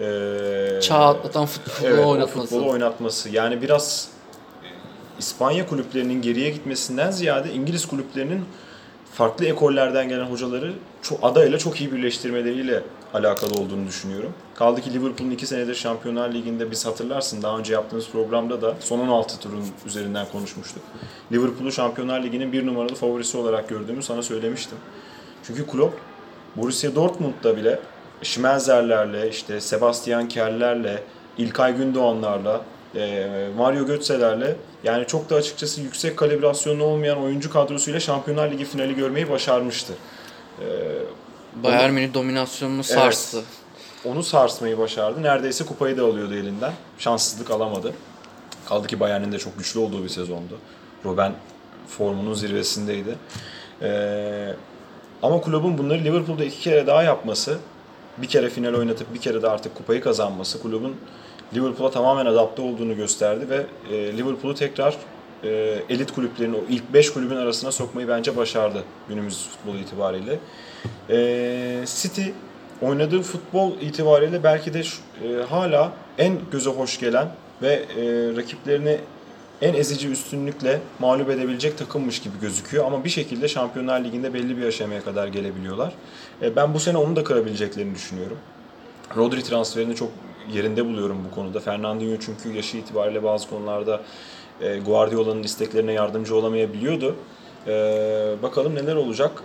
eee 0.00 0.80
çağ 0.80 0.98
atlatan 0.98 1.46
futbolu 1.46 1.88
evet, 1.88 2.06
oynatması. 2.06 2.48
futbolu 2.48 2.70
oynatması. 2.70 3.28
Yani 3.28 3.62
biraz 3.62 4.08
İspanya 5.18 5.66
kulüplerinin 5.68 6.22
geriye 6.22 6.50
gitmesinden 6.50 7.10
ziyade 7.10 7.52
İngiliz 7.52 7.86
kulüplerinin 7.86 8.44
farklı 9.12 9.46
ekollerden 9.46 10.08
gelen 10.08 10.24
hocaları 10.24 10.72
çok, 11.02 11.18
adayla 11.22 11.58
çok 11.58 11.80
iyi 11.80 11.92
birleştirmeleriyle 11.92 12.82
alakalı 13.14 13.54
olduğunu 13.54 13.86
düşünüyorum. 13.86 14.32
Kaldı 14.54 14.80
ki 14.80 14.94
Liverpool'un 14.94 15.30
iki 15.30 15.46
senedir 15.46 15.74
Şampiyonlar 15.74 16.34
Ligi'nde 16.34 16.70
biz 16.70 16.86
hatırlarsın 16.86 17.42
daha 17.42 17.58
önce 17.58 17.72
yaptığımız 17.72 18.08
programda 18.08 18.62
da 18.62 18.74
son 18.80 18.98
16 18.98 19.40
turun 19.40 19.64
üzerinden 19.86 20.26
konuşmuştuk. 20.32 20.82
Liverpool'u 21.32 21.72
Şampiyonlar 21.72 22.22
Ligi'nin 22.22 22.52
bir 22.52 22.66
numaralı 22.66 22.94
favorisi 22.94 23.36
olarak 23.36 23.68
gördüğümü 23.68 24.02
sana 24.02 24.22
söylemiştim. 24.22 24.78
Çünkü 25.42 25.66
Klopp 25.66 25.94
Borussia 26.56 26.94
Dortmund'da 26.94 27.56
bile 27.56 27.80
Schmelzer'lerle, 28.22 29.28
işte 29.28 29.60
Sebastian 29.60 30.28
Kell'lerle, 30.28 31.02
İlkay 31.38 31.76
Gündoğan'larla, 31.76 32.60
Mario 33.56 33.86
Götze'lerle 33.86 34.56
yani 34.84 35.06
çok 35.06 35.30
da 35.30 35.34
açıkçası 35.34 35.80
yüksek 35.80 36.16
kalibrasyonlu 36.16 36.84
olmayan 36.84 37.18
oyuncu 37.18 37.50
kadrosuyla 37.52 38.00
Şampiyonlar 38.00 38.50
Ligi 38.50 38.64
finali 38.64 38.94
görmeyi 38.94 39.30
başarmıştı. 39.30 39.92
Bayern 41.62 41.92
Münih 41.92 42.14
dominasyonunu 42.14 42.84
sarstı. 42.84 43.42
Onu 44.04 44.22
sarsmayı 44.22 44.78
başardı. 44.78 45.22
Neredeyse 45.22 45.66
kupayı 45.66 45.96
da 45.98 46.04
alıyordu 46.04 46.34
elinden. 46.34 46.72
Şanssızlık 46.98 47.50
alamadı. 47.50 47.92
Kaldı 48.68 48.86
ki 48.86 49.00
Bayern'in 49.00 49.32
de 49.32 49.38
çok 49.38 49.58
güçlü 49.58 49.80
olduğu 49.80 50.04
bir 50.04 50.08
sezondu. 50.08 50.58
Robben 51.04 51.32
formunun 51.88 52.34
zirvesindeydi. 52.34 53.14
Ee, 53.82 54.54
ama 55.22 55.40
kulübün 55.40 55.78
bunları 55.78 56.04
Liverpool'da 56.04 56.44
iki 56.44 56.60
kere 56.60 56.86
daha 56.86 57.02
yapması, 57.02 57.58
bir 58.18 58.26
kere 58.26 58.50
final 58.50 58.74
oynatıp 58.74 59.14
bir 59.14 59.20
kere 59.20 59.42
de 59.42 59.48
artık 59.48 59.74
kupayı 59.74 60.00
kazanması 60.00 60.62
kulübün 60.62 60.96
Liverpool'a 61.54 61.90
tamamen 61.90 62.26
adapte 62.26 62.62
olduğunu 62.62 62.96
gösterdi 62.96 63.46
ve 63.50 63.66
e, 63.96 64.16
Liverpool'u 64.16 64.54
tekrar 64.54 64.96
e, 65.44 65.48
elit 65.88 66.12
kulüplerin, 66.12 66.52
o 66.52 66.58
ilk 66.68 66.92
5 66.92 67.12
kulübün 67.12 67.36
arasına 67.36 67.72
sokmayı 67.72 68.08
bence 68.08 68.36
başardı 68.36 68.84
günümüz 69.08 69.48
futbolu 69.48 69.76
itibariyle. 69.76 70.38
E, 71.10 71.86
City 71.86 72.22
oynadığı 72.82 73.22
futbol 73.22 73.72
itibariyle 73.80 74.44
belki 74.44 74.74
de 74.74 74.82
hala 75.50 75.92
en 76.18 76.38
göze 76.52 76.70
hoş 76.70 77.00
gelen 77.00 77.28
ve 77.62 77.82
rakiplerini 78.36 78.98
en 79.62 79.74
ezici 79.74 80.08
üstünlükle 80.08 80.80
mağlup 80.98 81.30
edebilecek 81.30 81.78
takımmış 81.78 82.20
gibi 82.20 82.40
gözüküyor. 82.40 82.84
Ama 82.84 83.04
bir 83.04 83.08
şekilde 83.08 83.48
Şampiyonlar 83.48 84.04
Ligi'nde 84.04 84.34
belli 84.34 84.56
bir 84.58 84.66
aşamaya 84.66 85.04
kadar 85.04 85.28
gelebiliyorlar. 85.28 85.92
Ben 86.56 86.74
bu 86.74 86.80
sene 86.80 86.96
onu 86.96 87.16
da 87.16 87.24
kırabileceklerini 87.24 87.94
düşünüyorum. 87.94 88.38
Rodri 89.16 89.42
transferini 89.42 89.94
çok 89.94 90.10
yerinde 90.52 90.86
buluyorum 90.86 91.18
bu 91.30 91.34
konuda. 91.34 91.60
Fernandinho 91.60 92.16
çünkü 92.20 92.56
yaşı 92.56 92.76
itibariyle 92.76 93.22
bazı 93.22 93.48
konularda 93.48 94.00
e, 94.60 94.78
Guardiola'nın 94.78 95.42
isteklerine 95.42 95.92
yardımcı 95.92 96.36
olamayabiliyordu. 96.36 97.16
E, 97.66 97.72
bakalım 98.42 98.74
neler 98.74 98.96
olacak. 98.96 99.42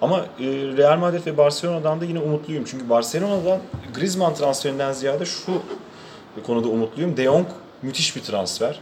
Ama 0.00 0.18
e, 0.18 0.46
Real 0.76 0.98
Madrid 0.98 1.26
ve 1.26 1.36
Barcelona'dan 1.36 2.00
da 2.00 2.04
yine 2.04 2.18
umutluyum. 2.18 2.64
Çünkü 2.64 2.88
Barcelona'dan 2.88 3.60
Griezmann 3.94 4.34
transferinden 4.34 4.92
ziyade 4.92 5.26
şu 5.26 5.52
konuda 6.46 6.68
umutluyum. 6.68 7.16
De 7.16 7.24
Jong 7.24 7.46
müthiş 7.82 8.16
bir 8.16 8.20
transfer. 8.20 8.80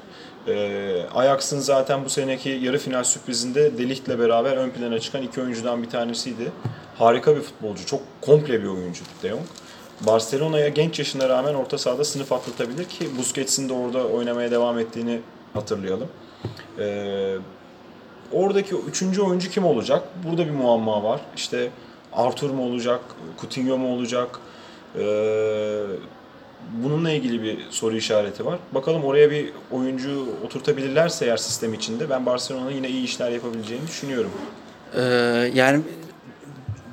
E, 0.48 1.06
Ajax'ın 1.14 1.58
zaten 1.58 2.04
bu 2.04 2.10
seneki 2.10 2.48
yarı 2.48 2.78
final 2.78 3.04
sürprizinde 3.04 3.78
De 3.78 3.88
Ligt'le 3.88 4.18
beraber 4.18 4.56
ön 4.56 4.70
plana 4.70 5.00
çıkan 5.00 5.22
iki 5.22 5.40
oyuncudan 5.40 5.82
bir 5.82 5.90
tanesiydi. 5.90 6.52
Harika 6.98 7.36
bir 7.36 7.40
futbolcu. 7.40 7.86
Çok 7.86 8.00
komple 8.20 8.62
bir 8.62 8.68
oyuncu 8.68 9.04
De 9.22 9.28
Jong. 9.28 9.42
Barcelona'ya 10.06 10.68
genç 10.68 10.98
yaşına 10.98 11.28
rağmen 11.28 11.54
orta 11.54 11.78
sahada 11.78 12.04
sınıf 12.04 12.32
atlatabilir 12.32 12.84
ki 12.84 13.08
Busquets'in 13.18 13.68
de 13.68 13.72
orada 13.72 14.06
oynamaya 14.06 14.50
devam 14.50 14.78
ettiğini 14.78 15.20
hatırlayalım. 15.54 16.08
Ee, 16.78 17.34
oradaki 18.32 18.74
üçüncü 18.74 19.22
oyuncu 19.22 19.50
kim 19.50 19.64
olacak? 19.64 20.02
Burada 20.28 20.46
bir 20.46 20.50
muamma 20.50 21.02
var. 21.02 21.20
İşte 21.36 21.70
Arthur 22.12 22.50
mu 22.50 22.64
olacak, 22.64 23.00
Coutinho 23.40 23.78
mu 23.78 23.94
olacak? 23.94 24.40
Ee, 24.98 25.82
bununla 26.82 27.10
ilgili 27.10 27.42
bir 27.42 27.58
soru 27.70 27.96
işareti 27.96 28.46
var. 28.46 28.58
Bakalım 28.72 29.04
oraya 29.04 29.30
bir 29.30 29.52
oyuncu 29.70 30.26
oturtabilirlerse 30.44 31.24
eğer 31.24 31.36
sistem 31.36 31.74
içinde 31.74 32.10
ben 32.10 32.26
Barcelona'nın 32.26 32.70
yine 32.70 32.88
iyi 32.88 33.04
işler 33.04 33.30
yapabileceğini 33.30 33.86
düşünüyorum. 33.86 34.30
Ee, 34.96 35.02
yani 35.54 35.82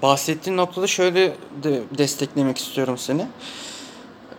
bahsettiğin 0.02 0.58
noktada 0.58 0.88
şöyle 0.88 1.34
de 1.64 1.82
desteklemek 1.98 2.58
istiyorum 2.58 2.98
seni. 2.98 3.26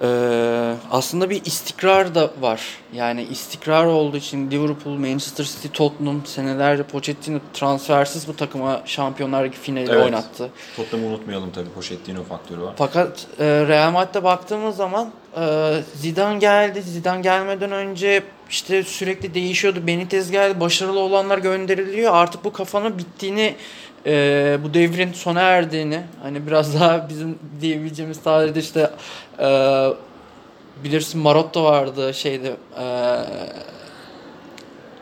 Ee, 0.02 0.74
aslında 0.90 1.30
bir 1.30 1.44
istikrar 1.44 2.14
da 2.14 2.30
var. 2.40 2.62
Yani 2.92 3.22
istikrar 3.22 3.84
olduğu 3.84 4.16
için 4.16 4.50
Liverpool, 4.50 4.94
Manchester 4.96 5.44
City, 5.44 5.68
Tottenham 5.68 6.26
senelerce 6.26 6.82
Pochettino 6.82 7.38
transfersiz 7.54 8.28
bu 8.28 8.36
takıma 8.36 8.82
Şampiyonlar 8.84 9.44
Ligi 9.44 9.56
finali 9.56 9.90
Evet. 9.90 10.04
oynattı. 10.04 10.50
Tottenham'ı 10.76 11.10
unutmayalım 11.10 11.50
tabii 11.50 11.68
Pochettino 11.68 12.24
faktörü 12.24 12.60
var. 12.60 12.74
Fakat 12.78 13.26
e, 13.38 13.44
Real 13.44 13.90
Madrid'e 13.90 14.24
baktığımız 14.24 14.76
zaman 14.76 15.10
e, 15.40 15.72
Zidane 15.94 16.38
geldi. 16.38 16.82
Zidane 16.82 17.20
gelmeden 17.20 17.72
önce 17.72 18.22
işte 18.50 18.82
sürekli 18.82 19.34
değişiyordu. 19.34 19.86
Benitez 19.86 20.30
geldi. 20.30 20.60
Başarılı 20.60 20.98
olanlar 21.00 21.38
gönderiliyor. 21.38 22.14
Artık 22.14 22.44
bu 22.44 22.52
kafanın 22.52 22.98
bittiğini 22.98 23.54
e, 24.06 24.58
bu 24.64 24.74
devrin 24.74 25.12
sona 25.12 25.40
erdiğini 25.40 26.00
hani 26.22 26.46
biraz 26.46 26.74
daha 26.80 27.08
bizim 27.08 27.38
diyebileceğimiz 27.60 28.22
tarihte 28.22 28.60
işte 28.60 28.90
e, 29.38 29.48
bilirsin 30.84 31.20
Marotta 31.20 31.64
vardı 31.64 32.14
şeyde 32.14 32.56
e, 32.80 32.86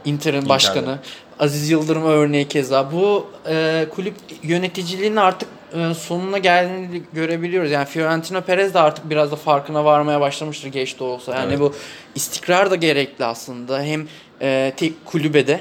Inter'in 0.05 0.49
başkanı. 0.49 0.99
Aziz 1.39 1.71
Yıldırım 1.71 2.05
örneği 2.05 2.49
keza. 2.49 2.93
Bu 2.93 3.27
e, 3.49 3.87
kulüp 3.95 4.15
yöneticiliğinin 4.43 5.17
artık 5.17 5.49
e, 5.75 5.95
sonuna 5.95 6.39
geldiğini 6.39 7.03
görebiliyoruz. 7.13 7.71
Yani 7.71 7.87
Fiorentino 7.87 8.41
Perez 8.41 8.75
de 8.75 8.79
artık 8.79 9.11
biraz 9.11 9.33
da 9.33 9.37
farkına 9.37 9.85
varmaya 9.85 10.21
başlamıştır 10.21 10.69
geç 10.69 10.99
de 11.01 11.05
olsa. 11.05 11.35
Yani 11.35 11.49
Evet. 11.49 11.61
bu 11.61 11.75
istikrar 12.15 12.71
da 12.71 12.77
gerekli 12.77 13.25
aslında. 13.25 13.83
Hem 13.83 14.09
e, 14.43 14.73
tek 14.77 15.05
kulübede 15.05 15.61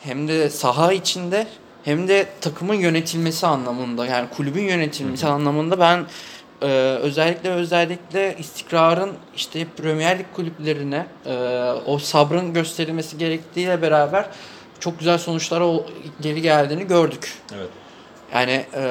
hem 0.00 0.28
de 0.28 0.50
saha 0.50 0.92
içinde 0.92 1.46
hem 1.84 2.08
de 2.08 2.26
takımın 2.40 2.74
yönetilmesi 2.74 3.46
anlamında 3.46 4.06
yani 4.06 4.28
kulübün 4.36 4.62
yönetilmesi 4.62 5.26
anlamında 5.26 5.80
ben 5.80 6.06
e, 6.62 6.66
özellikle 7.02 7.50
özellikle 7.50 8.36
istikrarın 8.38 9.12
işte 9.36 9.66
Premier 9.76 10.18
Lig 10.18 10.26
kulüplerine 10.34 11.06
e, 11.26 11.34
o 11.86 11.98
sabrın 11.98 12.52
gösterilmesi 12.52 13.18
gerektiğiyle 13.18 13.82
beraber 13.82 14.26
çok 14.80 14.98
güzel 14.98 15.18
sonuçlara 15.18 15.64
geri 16.20 16.42
geldiğini 16.42 16.86
gördük. 16.86 17.32
Evet. 17.56 17.68
Yani 18.34 18.64
e, 18.74 18.82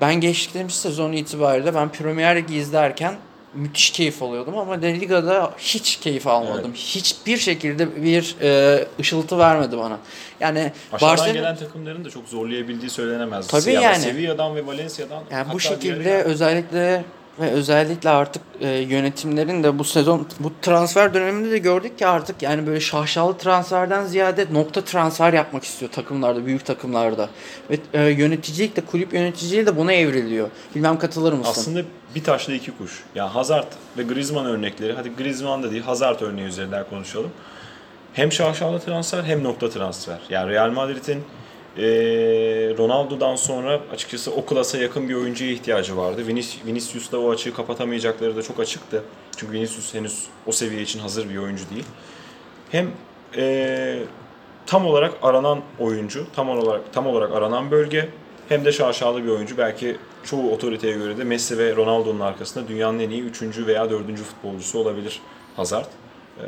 ben 0.00 0.14
geçtiğimiz 0.14 0.74
sezon 0.74 1.12
itibariyle 1.12 1.74
ben 1.74 1.88
Premier 1.88 2.36
Ligi 2.36 2.56
izlerken 2.56 3.14
müthiş 3.54 3.90
keyif 3.90 4.22
alıyordum 4.22 4.58
ama 4.58 4.72
La 4.72 4.86
Liga'da 4.86 5.54
hiç 5.58 5.96
keyif 5.96 6.26
almadım. 6.26 6.70
Evet. 6.70 6.76
Hiçbir 6.76 7.36
şekilde 7.36 8.02
bir 8.02 8.36
e, 8.42 8.84
ışıltı 9.00 9.38
vermedi 9.38 9.78
bana. 9.78 9.98
Yani 10.40 10.72
Aşağıdan 10.92 11.10
Barcelona 11.18 11.32
gelen 11.32 11.56
takımların 11.56 12.04
da 12.04 12.10
çok 12.10 12.28
zorlayabildiği 12.28 12.90
söylenemez. 12.90 13.46
Tabii 13.46 13.72
Ya 13.72 13.80
yani. 13.80 14.02
Sevilla'dan 14.02 14.56
ve 14.56 14.66
Valencia'dan 14.66 15.22
yani 15.30 15.52
bu 15.52 15.60
şekilde 15.60 16.22
özellikle 16.22 17.04
ve 17.40 17.50
özellikle 17.50 18.10
artık 18.10 18.42
e, 18.60 18.68
yönetimlerin 18.68 19.62
de 19.62 19.78
bu 19.78 19.84
sezon 19.84 20.28
bu 20.40 20.52
transfer 20.62 21.14
döneminde 21.14 21.50
de 21.50 21.58
gördük 21.58 21.98
ki 21.98 22.06
artık 22.06 22.42
yani 22.42 22.66
böyle 22.66 22.80
şaşalı 22.80 23.38
transferden 23.38 24.04
ziyade 24.04 24.46
nokta 24.52 24.84
transfer 24.84 25.32
yapmak 25.32 25.64
istiyor 25.64 25.92
takımlarda, 25.92 26.46
büyük 26.46 26.66
takımlarda. 26.66 27.28
Ve 27.70 27.78
e, 27.94 28.02
yöneticilik 28.02 28.76
de 28.76 28.80
kulüp 28.80 29.14
yöneticiliği 29.14 29.66
de 29.66 29.76
buna 29.76 29.92
evriliyor. 29.92 30.48
Bilmem 30.74 30.98
katılır 30.98 31.32
mısın? 31.32 31.50
Aslında 31.50 31.82
bir 32.14 32.24
taşla 32.24 32.54
iki 32.54 32.76
kuş. 32.76 33.02
Yani 33.14 33.30
Hazard 33.30 33.72
ve 33.98 34.02
Griezmann 34.02 34.46
örnekleri, 34.46 34.92
hadi 34.92 35.16
Griezmann 35.16 35.62
da 35.62 35.70
değil 35.70 35.82
Hazard 35.82 36.20
örneği 36.20 36.46
üzerinden 36.46 36.84
konuşalım. 36.90 37.30
Hem 38.12 38.32
şaşalı 38.32 38.80
transfer 38.80 39.22
hem 39.22 39.44
nokta 39.44 39.70
transfer. 39.70 40.18
Yani 40.30 40.50
Real 40.50 40.70
Madrid'in 40.70 41.24
eee, 41.76 42.76
Ronaldo'dan 42.78 43.36
sonra 43.36 43.80
açıkçası 43.92 44.30
o 44.34 44.44
klasa 44.44 44.78
yakın 44.78 45.08
bir 45.08 45.14
oyuncuya 45.14 45.50
ihtiyacı 45.50 45.96
vardı. 45.96 46.22
Vinic- 46.28 46.66
Vinicius 46.66 47.12
da 47.12 47.20
o 47.20 47.30
açığı 47.30 47.54
kapatamayacakları 47.54 48.36
da 48.36 48.42
çok 48.42 48.60
açıktı. 48.60 49.02
Çünkü 49.36 49.52
Vinicius 49.52 49.94
henüz 49.94 50.26
o 50.46 50.52
seviye 50.52 50.82
için 50.82 50.98
hazır 51.00 51.30
bir 51.30 51.36
oyuncu 51.36 51.64
değil. 51.70 51.84
Hem 52.70 52.90
eee, 53.36 53.98
tam 54.66 54.86
olarak 54.86 55.12
aranan 55.22 55.60
oyuncu, 55.78 56.26
tam 56.36 56.48
olarak 56.48 56.92
tam 56.92 57.06
olarak 57.06 57.32
aranan 57.32 57.70
bölge 57.70 58.08
hem 58.48 58.64
de 58.64 58.72
şaşalı 58.72 59.24
bir 59.24 59.28
oyuncu. 59.28 59.58
Belki 59.58 59.96
çoğu 60.24 60.52
otoriteye 60.52 60.94
göre 60.94 61.18
de 61.18 61.24
Messi 61.24 61.58
ve 61.58 61.76
Ronaldo'nun 61.76 62.20
arkasında 62.20 62.68
dünyanın 62.68 62.98
en 62.98 63.10
iyi 63.10 63.22
3. 63.22 63.66
veya 63.66 63.90
4. 63.90 64.16
futbolcusu 64.16 64.78
olabilir 64.78 65.20
Hazard. 65.56 65.84
Ee, 65.84 66.42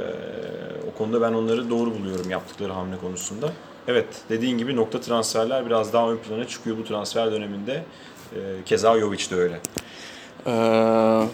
o 0.94 0.98
konuda 0.98 1.20
ben 1.20 1.32
onları 1.32 1.70
doğru 1.70 1.94
buluyorum 1.94 2.30
yaptıkları 2.30 2.72
hamle 2.72 2.96
konusunda. 2.96 3.52
Evet 3.88 4.06
dediğin 4.28 4.58
gibi 4.58 4.76
nokta 4.76 5.00
transferler 5.00 5.66
biraz 5.66 5.92
daha 5.92 6.10
ön 6.10 6.16
plana 6.16 6.44
çıkıyor 6.48 6.76
bu 6.78 6.84
transfer 6.84 7.32
döneminde. 7.32 7.82
Ee, 8.34 8.38
keza 8.66 8.98
Jovic 9.00 9.30
de 9.30 9.34
öyle. 9.34 9.60
Ee, 10.46 11.26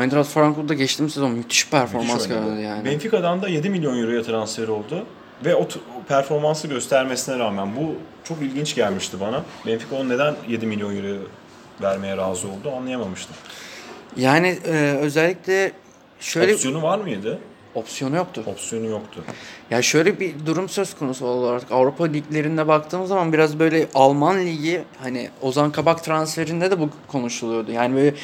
Eintracht 0.00 0.28
Frankfurt'da 0.30 0.74
geçtiğimiz 0.74 1.14
sezon 1.14 1.30
müthiş 1.30 1.70
performans 1.70 2.28
gösterdi 2.28 2.60
yani. 2.62 2.84
Benfica'dan 2.84 3.42
da 3.42 3.48
7 3.48 3.70
milyon 3.70 3.98
euroya 4.02 4.22
transfer 4.22 4.68
oldu. 4.68 5.04
ve 5.44 5.54
o, 5.54 5.68
t- 5.68 5.80
o 6.00 6.02
performansı 6.08 6.68
göstermesine 6.68 7.38
rağmen 7.38 7.76
bu 7.76 7.94
çok 8.24 8.42
ilginç 8.42 8.74
gelmişti 8.74 9.16
bana. 9.20 9.42
Benfica 9.66 9.96
onu 9.96 10.08
neden 10.08 10.34
7 10.48 10.66
milyon 10.66 10.96
euro 10.96 11.18
vermeye 11.82 12.16
razı 12.16 12.48
oldu 12.48 12.70
anlayamamıştım. 12.76 13.36
Yani 14.16 14.58
e, 14.66 14.72
özellikle 15.00 15.72
şöyle 16.20 16.54
Opsiyonu 16.54 16.82
var 16.82 16.98
mıydı? 16.98 17.38
Opsiyonu 17.76 18.16
yoktu. 18.16 18.42
Opsiyonu 18.46 18.86
yoktu. 18.86 19.24
Ya 19.70 19.82
şöyle 19.82 20.20
bir 20.20 20.46
durum 20.46 20.68
söz 20.68 20.94
konusu 20.94 21.26
olarak 21.26 21.72
Avrupa 21.72 22.04
liglerinde 22.04 22.68
baktığımız 22.68 23.08
zaman 23.08 23.32
biraz 23.32 23.58
böyle 23.58 23.86
Alman 23.94 24.46
ligi 24.46 24.82
hani 25.02 25.30
Ozan 25.42 25.72
Kabak 25.72 26.04
transferinde 26.04 26.70
de 26.70 26.80
bu 26.80 26.90
konuşuluyordu. 27.08 27.72
Yani 27.72 27.94
böyle 27.94 28.14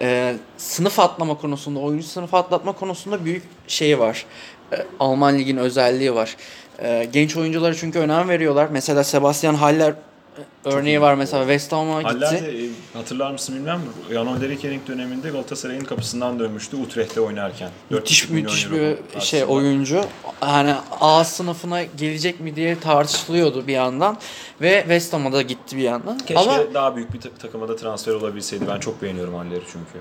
e, 0.00 0.36
sınıf 0.56 1.00
atlama 1.00 1.34
konusunda, 1.34 1.80
oyuncu 1.80 2.06
sınıf 2.06 2.34
atlatma 2.34 2.72
konusunda 2.72 3.24
büyük 3.24 3.42
şey 3.68 3.98
var. 3.98 4.26
E, 4.72 4.76
Alman 5.00 5.38
ligin 5.38 5.56
özelliği 5.56 6.14
var. 6.14 6.36
E, 6.82 7.08
genç 7.12 7.36
oyunculara 7.36 7.74
çünkü 7.74 7.98
önem 7.98 8.28
veriyorlar. 8.28 8.68
Mesela 8.72 9.04
Sebastian 9.04 9.54
Haller 9.54 9.94
örneği 10.64 11.00
var 11.00 11.14
mesela 11.14 11.42
West 11.42 11.72
Ham'a 11.72 12.02
gitti. 12.02 12.14
Haller 12.14 12.42
de 12.42 12.64
e, 12.64 12.68
hatırlar 12.94 13.30
mısın 13.30 13.54
bilmem 13.56 13.80
Jan 14.12 14.26
Olderikening 14.26 14.86
döneminde 14.88 15.30
Galatasaray'ın 15.30 15.84
kapısından 15.84 16.38
dönmüştü 16.38 16.76
Utrecht'te 16.76 17.20
oynarken. 17.20 17.70
Müthiş 17.90 18.24
4,5 18.24 18.32
milyon 18.32 18.52
müthiş 18.52 18.70
bir 18.70 19.20
şey 19.20 19.44
oyuncu. 19.48 20.04
Hani 20.40 20.74
A 21.00 21.24
sınıfına 21.24 21.82
gelecek 21.82 22.40
mi 22.40 22.56
diye 22.56 22.80
tartışılıyordu 22.80 23.66
bir 23.66 23.72
yandan 23.72 24.18
ve 24.60 24.80
West 24.80 25.12
Ham'a 25.12 25.32
da 25.32 25.42
gitti 25.42 25.76
bir 25.76 25.82
yandan. 25.82 26.18
Keşke 26.18 26.38
Ama 26.50 26.74
daha 26.74 26.96
büyük 26.96 27.14
bir 27.14 27.20
ta- 27.20 27.30
takıma 27.38 27.68
da 27.68 27.76
transfer 27.76 28.14
olabilseydi. 28.14 28.64
Ben 28.68 28.80
çok 28.80 29.02
beğeniyorum 29.02 29.34
Haller'i 29.34 29.62
çünkü. 29.72 29.98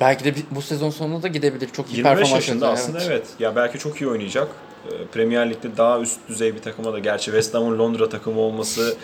belki 0.00 0.24
de 0.24 0.34
bu 0.50 0.62
sezon 0.62 0.90
sonunda 0.90 1.22
da 1.22 1.28
gidebilir. 1.28 1.68
Çok 1.72 1.86
iyi 1.92 1.96
25 1.96 2.02
performans 2.18 2.32
yaşında 2.48 2.68
aslında 2.68 3.04
evet. 3.04 3.26
Ya 3.38 3.56
belki 3.56 3.78
çok 3.78 4.00
iyi 4.00 4.08
oynayacak. 4.08 4.48
Ee, 4.86 5.06
Premier 5.12 5.50
Lig'de 5.50 5.76
daha 5.76 6.00
üst 6.00 6.18
düzey 6.28 6.54
bir 6.54 6.62
takıma 6.62 6.92
da 6.92 6.98
gerçi 6.98 7.24
West 7.24 7.54
Ham'ın 7.54 7.78
Londra 7.78 8.08
takımı 8.08 8.40
olması 8.40 8.96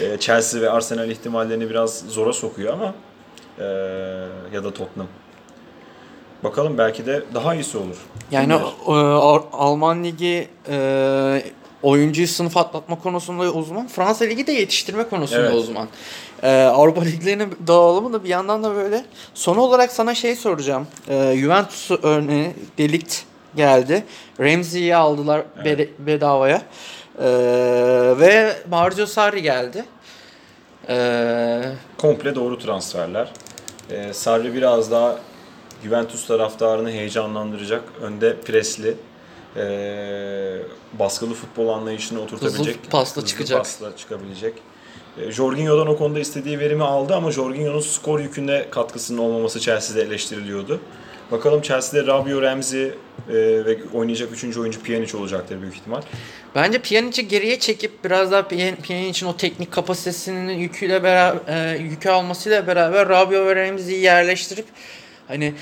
e, 0.00 0.18
Chelsea 0.18 0.60
ve 0.60 0.70
Arsenal 0.70 1.10
ihtimallerini 1.10 1.70
biraz 1.70 1.98
zora 2.08 2.32
sokuyor 2.32 2.72
ama 2.72 2.94
e, 3.58 3.64
ya 4.54 4.64
da 4.64 4.70
Tottenham. 4.74 5.08
Bakalım 6.44 6.78
belki 6.78 7.06
de 7.06 7.22
daha 7.34 7.54
iyisi 7.54 7.78
olur. 7.78 7.96
Yani 8.30 8.48
Kim 8.52 8.60
bilir? 8.60 9.00
e, 9.00 9.14
Alman 9.52 10.04
ligi 10.04 10.48
e, 10.68 11.42
oyuncuyu 11.82 12.28
sınıf 12.28 12.56
atlatma 12.56 12.98
konusunda 13.02 13.52
uzman. 13.52 13.86
Fransa 13.88 14.24
ligi 14.24 14.46
de 14.46 14.52
yetiştirme 14.52 15.08
konusunda 15.08 15.40
Evet. 15.40 15.54
uzman. 15.54 15.88
E, 16.42 16.62
Avrupa 16.62 17.00
liglerinin 17.04 17.56
dağılımı 17.66 18.12
da 18.12 18.24
bir 18.24 18.28
yandan 18.28 18.64
da 18.64 18.74
böyle. 18.74 19.04
Son 19.34 19.56
olarak 19.56 19.92
sana 19.92 20.14
şey 20.14 20.36
soracağım. 20.36 20.86
E, 21.08 21.34
Juventus 21.36 21.90
örneği 22.02 22.50
Delikt 22.78 23.22
geldi. 23.56 24.04
Ramsey'i 24.40 24.96
aldılar 24.96 25.42
Evet. 25.64 25.90
bedavaya. 25.98 26.62
E, 27.18 27.26
ve 28.20 28.56
Mario 28.70 29.06
Sarri 29.06 29.42
geldi. 29.42 29.84
E, 30.88 31.62
komple 31.98 32.34
doğru 32.34 32.58
transferler. 32.58 33.32
Ee, 33.90 34.12
Sarri 34.12 34.54
biraz 34.54 34.90
daha 34.90 35.18
Juventus 35.84 36.26
taraftarını 36.26 36.90
heyecanlandıracak. 36.90 37.82
Önde 38.00 38.36
presli, 38.40 38.94
ee, 39.56 40.58
baskılı 40.92 41.34
futbol 41.34 41.68
anlayışını 41.68 42.20
oturtabilecek. 42.20 42.76
Hızlı 42.76 42.90
pasla 42.90 43.24
çıkacak. 43.26 43.58
pasla 43.58 43.96
çıkabilecek. 43.96 44.54
Ee, 45.18 45.32
Jorginho'dan 45.32 45.86
o 45.86 45.96
konuda 45.96 46.20
istediği 46.20 46.58
verimi 46.58 46.84
aldı 46.84 47.14
ama 47.14 47.30
Jorginho'nun 47.30 47.80
skor 47.80 48.20
yükünde 48.20 48.68
katkısının 48.70 49.18
olmaması 49.18 49.60
Chelsea'de 49.60 50.02
eleştiriliyordu. 50.02 50.80
Bakalım 51.34 51.62
Chelsea'de 51.62 52.06
Rabio 52.06 52.42
Ramsey 52.42 52.84
ee, 52.84 52.92
ve 53.38 53.76
oynayacak 53.94 54.32
üçüncü 54.32 54.60
oyuncu 54.60 54.82
Pjanic 54.82 55.16
olacaktır 55.16 55.62
büyük 55.62 55.74
ihtimal. 55.74 56.02
Bence 56.54 56.78
Pjanic'i 56.78 57.28
geriye 57.28 57.58
çekip 57.58 58.04
biraz 58.04 58.32
daha 58.32 58.40
Pjan- 58.40 58.76
Pjanic'in 58.76 59.26
o 59.26 59.36
teknik 59.36 59.72
kapasitesinin 59.72 60.58
yüküyle 60.58 61.02
beraber 61.02 61.74
yükü 61.74 62.08
almasıyla 62.08 62.66
beraber 62.66 63.08
Rabio 63.08 63.46
ve 63.46 63.56
Ramsey'i 63.56 64.00
yerleştirip 64.00 64.64
hani 65.28 65.54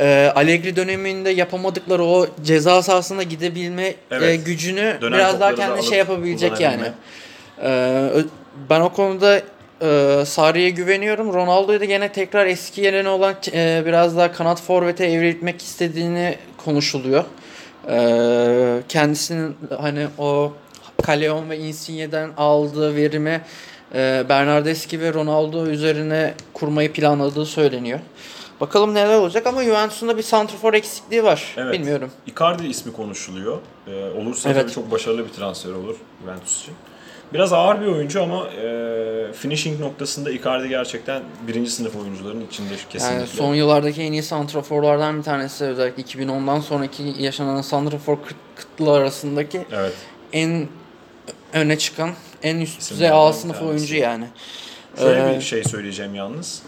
e, 0.00 0.32
Allegri 0.34 0.76
döneminde 0.76 1.30
yapamadıkları 1.30 2.04
o 2.04 2.26
ceza 2.44 2.82
sahasına 2.82 3.22
gidebilme 3.22 3.94
Evet. 4.10 4.22
e, 4.22 4.36
gücünü 4.36 4.98
Dönen 5.00 5.18
biraz 5.18 5.40
daha 5.40 5.52
da 5.52 5.54
kendi 5.54 5.72
alıp 5.72 5.84
şey 5.84 5.98
yapabilecek 5.98 6.60
yani. 6.60 6.92
E, 7.62 8.10
ben 8.70 8.80
o 8.80 8.92
konuda 8.92 9.42
e, 9.82 10.22
Sarri'ye 10.26 10.70
güveniyorum. 10.70 11.34
Ronaldo'yu 11.34 11.80
da 11.80 11.84
gene 11.84 12.12
tekrar 12.12 12.46
eski 12.46 12.80
yerine 12.80 13.08
olan 13.08 13.34
e, 13.52 13.82
biraz 13.86 14.16
daha 14.16 14.32
kanat 14.32 14.62
forvete 14.62 15.04
evrilmek 15.06 15.62
istediğini 15.62 16.38
konuşuluyor. 16.64 17.24
E, 17.90 18.82
kendisinin 18.88 19.56
hani 19.80 20.06
o 20.18 20.52
Callejon 21.06 21.50
ve 21.50 21.58
Insigne'den 21.58 22.30
aldığı 22.36 22.96
verimi 22.96 23.40
e, 23.94 24.24
Bernardeschi 24.28 25.00
ve 25.00 25.12
Ronaldo 25.12 25.66
üzerine 25.66 26.34
kurmayı 26.52 26.92
planladığı 26.92 27.46
söyleniyor. 27.46 28.00
Bakalım 28.60 28.94
neler 28.94 29.18
olacak 29.18 29.46
ama 29.46 29.64
Juventus'un 29.64 30.08
da 30.08 30.16
bir 30.16 30.22
santrafor 30.22 30.74
eksikliği 30.74 31.24
var. 31.24 31.54
Evet. 31.56 31.72
Bilmiyorum. 31.74 32.10
Icardi 32.26 32.66
ismi 32.66 32.92
konuşuluyor. 32.92 33.58
Ee, 33.86 34.04
olursa 34.20 34.50
Evet. 34.50 34.62
tabii 34.62 34.72
çok 34.72 34.90
başarılı 34.90 35.24
bir 35.24 35.32
transfer 35.32 35.72
olur 35.72 35.96
Juventus 36.22 36.62
için. 36.62 36.74
Biraz 37.34 37.52
ağır 37.52 37.80
bir 37.80 37.86
oyuncu 37.86 38.22
ama 38.22 38.46
e, 38.48 39.32
finishing 39.32 39.80
noktasında 39.80 40.30
Icardi 40.30 40.68
gerçekten 40.68 41.22
birinci 41.48 41.70
sınıf 41.70 41.96
oyuncuların 41.96 42.46
içinde 42.46 42.68
kesinlikle. 42.90 43.16
Yani 43.18 43.26
son 43.26 43.54
yıllardaki 43.54 44.02
en 44.02 44.12
iyi 44.12 44.22
santraforlardan 44.22 45.18
bir 45.18 45.22
tanesi 45.22 45.64
özellikle 45.64 46.02
2010'dan 46.02 46.60
sonraki 46.60 47.14
yaşanan 47.18 47.60
santrafor 47.62 48.14
kıt- 48.16 48.34
kıtlığı 48.56 48.92
arasındaki 48.92 49.66
Evet. 49.72 49.92
en 50.32 50.68
öne 51.52 51.78
çıkan, 51.78 52.10
en 52.42 52.56
üst 52.60 52.80
düzey 52.80 52.94
İsimlerden 52.96 53.16
A 53.16 53.28
bir 53.28 53.34
sınıf 53.34 53.62
oyuncu 53.62 53.96
yani. 53.96 54.24
Şöyle 54.98 55.32
Ee, 55.32 55.36
bir 55.36 55.40
şey 55.44 55.64
söyleyeceğim 55.64 56.14
yalnız. 56.14 56.62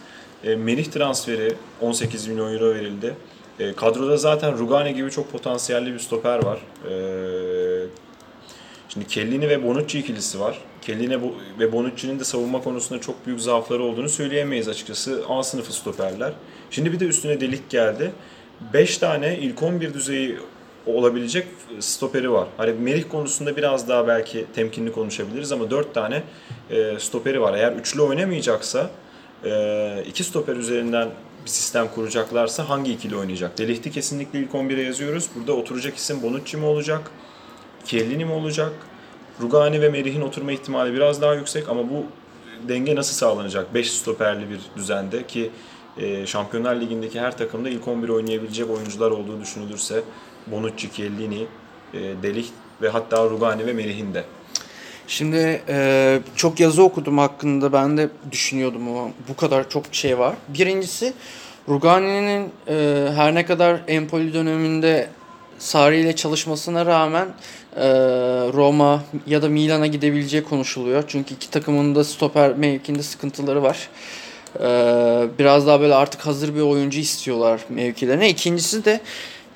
E, 0.44 0.56
Melih 0.56 0.86
transferi 0.86 1.54
18 1.80 2.26
milyon 2.26 2.52
euro 2.54 2.74
verildi. 2.74 3.14
E, 3.60 3.72
kadroda 3.72 4.16
zaten 4.16 4.58
Rugani 4.58 4.94
gibi 4.94 5.10
çok 5.10 5.32
potansiyelli 5.32 5.94
bir 5.94 5.98
stoper 5.98 6.44
var. 6.44 6.58
E, 6.84 6.92
şimdi 8.88 9.06
Kellini 9.06 9.48
ve 9.48 9.64
Bonucci 9.64 9.98
ikilisi 9.98 10.40
var. 10.40 10.58
Kellini 10.82 11.20
ve 11.58 11.72
Bonucci'nin 11.72 12.20
de 12.20 12.24
savunma 12.24 12.62
konusunda 12.62 13.00
çok 13.00 13.26
büyük 13.26 13.40
zaafları 13.40 13.82
olduğunu 13.82 14.08
söyleyemeyiz 14.08 14.68
açıkçası. 14.68 15.24
A 15.28 15.42
sınıfı 15.42 15.72
stoperler. 15.72 16.32
Şimdi 16.70 16.92
bir 16.92 17.00
de 17.00 17.04
üstüne 17.04 17.40
delik 17.40 17.70
geldi. 17.70 18.12
5 18.72 18.98
tane 18.98 19.38
ilk 19.38 19.62
11 19.62 19.94
düzeyi 19.94 20.36
olabilecek 20.86 21.46
stoperi 21.80 22.32
var. 22.32 22.48
Hani 22.56 22.72
Merih 22.72 23.04
konusunda 23.08 23.56
biraz 23.56 23.88
daha 23.88 24.08
belki 24.08 24.46
temkinli 24.54 24.92
konuşabiliriz 24.92 25.52
ama 25.52 25.70
4 25.70 25.94
tane 25.94 26.22
e, 26.70 26.98
stoperi 26.98 27.40
var. 27.40 27.54
Eğer 27.54 27.72
üçlü 27.72 28.00
oynamayacaksa 28.02 28.90
e, 29.44 30.04
iki 30.08 30.24
stoper 30.24 30.56
üzerinden 30.56 31.08
bir 31.44 31.50
sistem 31.50 31.88
kuracaklarsa 31.94 32.68
hangi 32.68 32.92
ikili 32.92 33.16
oynayacak? 33.16 33.58
Delihti 33.58 33.90
kesinlikle 33.90 34.38
ilk 34.38 34.50
11'e 34.50 34.82
yazıyoruz. 34.82 35.28
Burada 35.36 35.52
oturacak 35.52 35.96
isim 35.96 36.22
Bonucci 36.22 36.56
mi 36.56 36.64
olacak? 36.64 37.10
Chiellini 37.88 38.24
mi 38.24 38.32
olacak? 38.32 38.72
Rugani 39.40 39.80
ve 39.80 39.88
Merih'in 39.88 40.20
oturma 40.20 40.52
ihtimali 40.52 40.94
biraz 40.94 41.22
daha 41.22 41.34
yüksek 41.34 41.68
ama 41.68 41.90
bu 41.90 42.04
denge 42.68 42.94
nasıl 42.94 43.14
sağlanacak? 43.14 43.74
5 43.74 43.92
stoperli 43.92 44.50
bir 44.50 44.60
düzende 44.76 45.26
ki 45.26 45.50
e, 45.98 46.26
Şampiyonlar 46.26 46.80
Ligi'ndeki 46.80 47.20
her 47.20 47.36
takımda 47.36 47.68
ilk 47.68 47.88
11 47.88 48.08
oynayabilecek 48.08 48.70
oyuncular 48.70 49.10
olduğu 49.10 49.40
düşünülürse 49.40 50.02
Bonucci, 50.46 50.92
Chiellini, 50.92 51.46
e, 51.94 51.98
Delicht 52.22 52.52
ve 52.82 52.88
hatta 52.88 53.24
Rugani 53.24 53.66
ve 53.66 53.72
Merih'in 53.72 54.14
de. 54.14 54.24
Şimdi 55.06 55.62
e, 55.68 56.20
çok 56.36 56.60
yazı 56.60 56.82
okudum 56.82 57.18
hakkında 57.18 57.72
ben 57.72 57.96
de 57.96 58.08
düşünüyordum 58.32 58.88
ama 58.88 59.10
bu 59.28 59.36
kadar 59.36 59.70
çok 59.70 59.84
şey 59.92 60.18
var. 60.18 60.34
Birincisi 60.48 61.12
Rugani'nin 61.68 62.50
e, 62.68 63.08
her 63.14 63.34
ne 63.34 63.46
kadar 63.46 63.80
Empoli 63.88 64.34
döneminde 64.34 65.08
Sarri 65.58 66.00
ile 66.00 66.16
çalışmasına 66.16 66.86
rağmen 66.86 67.28
Roma 68.52 69.04
ya 69.26 69.42
da 69.42 69.48
Milan'a 69.48 69.86
gidebileceği 69.86 70.44
konuşuluyor. 70.44 71.04
Çünkü 71.06 71.34
iki 71.34 71.50
takımın 71.50 71.94
da 71.94 72.04
stoper 72.04 72.56
mevkinde 72.56 73.02
sıkıntıları 73.02 73.62
var. 73.62 73.88
E, 74.56 74.62
biraz 75.38 75.66
daha 75.66 75.80
böyle 75.80 75.94
artık 75.94 76.26
hazır 76.26 76.54
bir 76.54 76.60
oyuncu 76.60 77.00
istiyorlar 77.00 77.60
mevkilerine. 77.68 78.28
İkincisi 78.28 78.84
de 78.84 79.00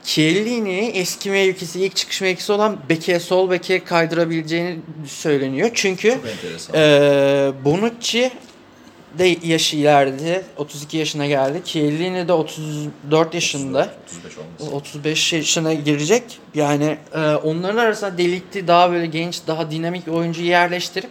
Chiellini 0.04 0.92
eski 0.94 1.30
mevkisi, 1.30 1.80
ilk 1.80 1.96
çıkış 1.96 2.20
mevkisi 2.20 2.52
olan 2.52 2.78
beke, 2.88 3.20
sol 3.20 3.50
beke 3.50 3.84
kaydırabileceğini 3.84 4.78
söyleniyor. 5.06 5.70
Çünkü 5.74 6.18
ee, 6.74 7.52
Bonucci 7.64 8.30
de 9.18 9.36
yaşı 9.42 9.76
ileride. 9.76 10.42
32 10.56 10.96
yaşına 10.96 11.26
geldi. 11.26 11.62
Chiellini 11.64 12.28
de 12.28 12.32
34 12.32 13.34
yaşında. 13.34 13.88
35 14.06 14.38
olması. 14.38 14.76
35 14.76 15.32
yaşına 15.32 15.72
girecek. 15.74 16.22
Yani 16.54 16.98
e, 17.14 17.18
onların 17.34 17.76
arasında 17.78 18.18
delikti 18.18 18.66
daha 18.68 18.92
böyle 18.92 19.06
genç, 19.06 19.40
daha 19.46 19.70
dinamik 19.70 20.08
oyuncuyu 20.08 20.46
yerleştirip 20.48 21.10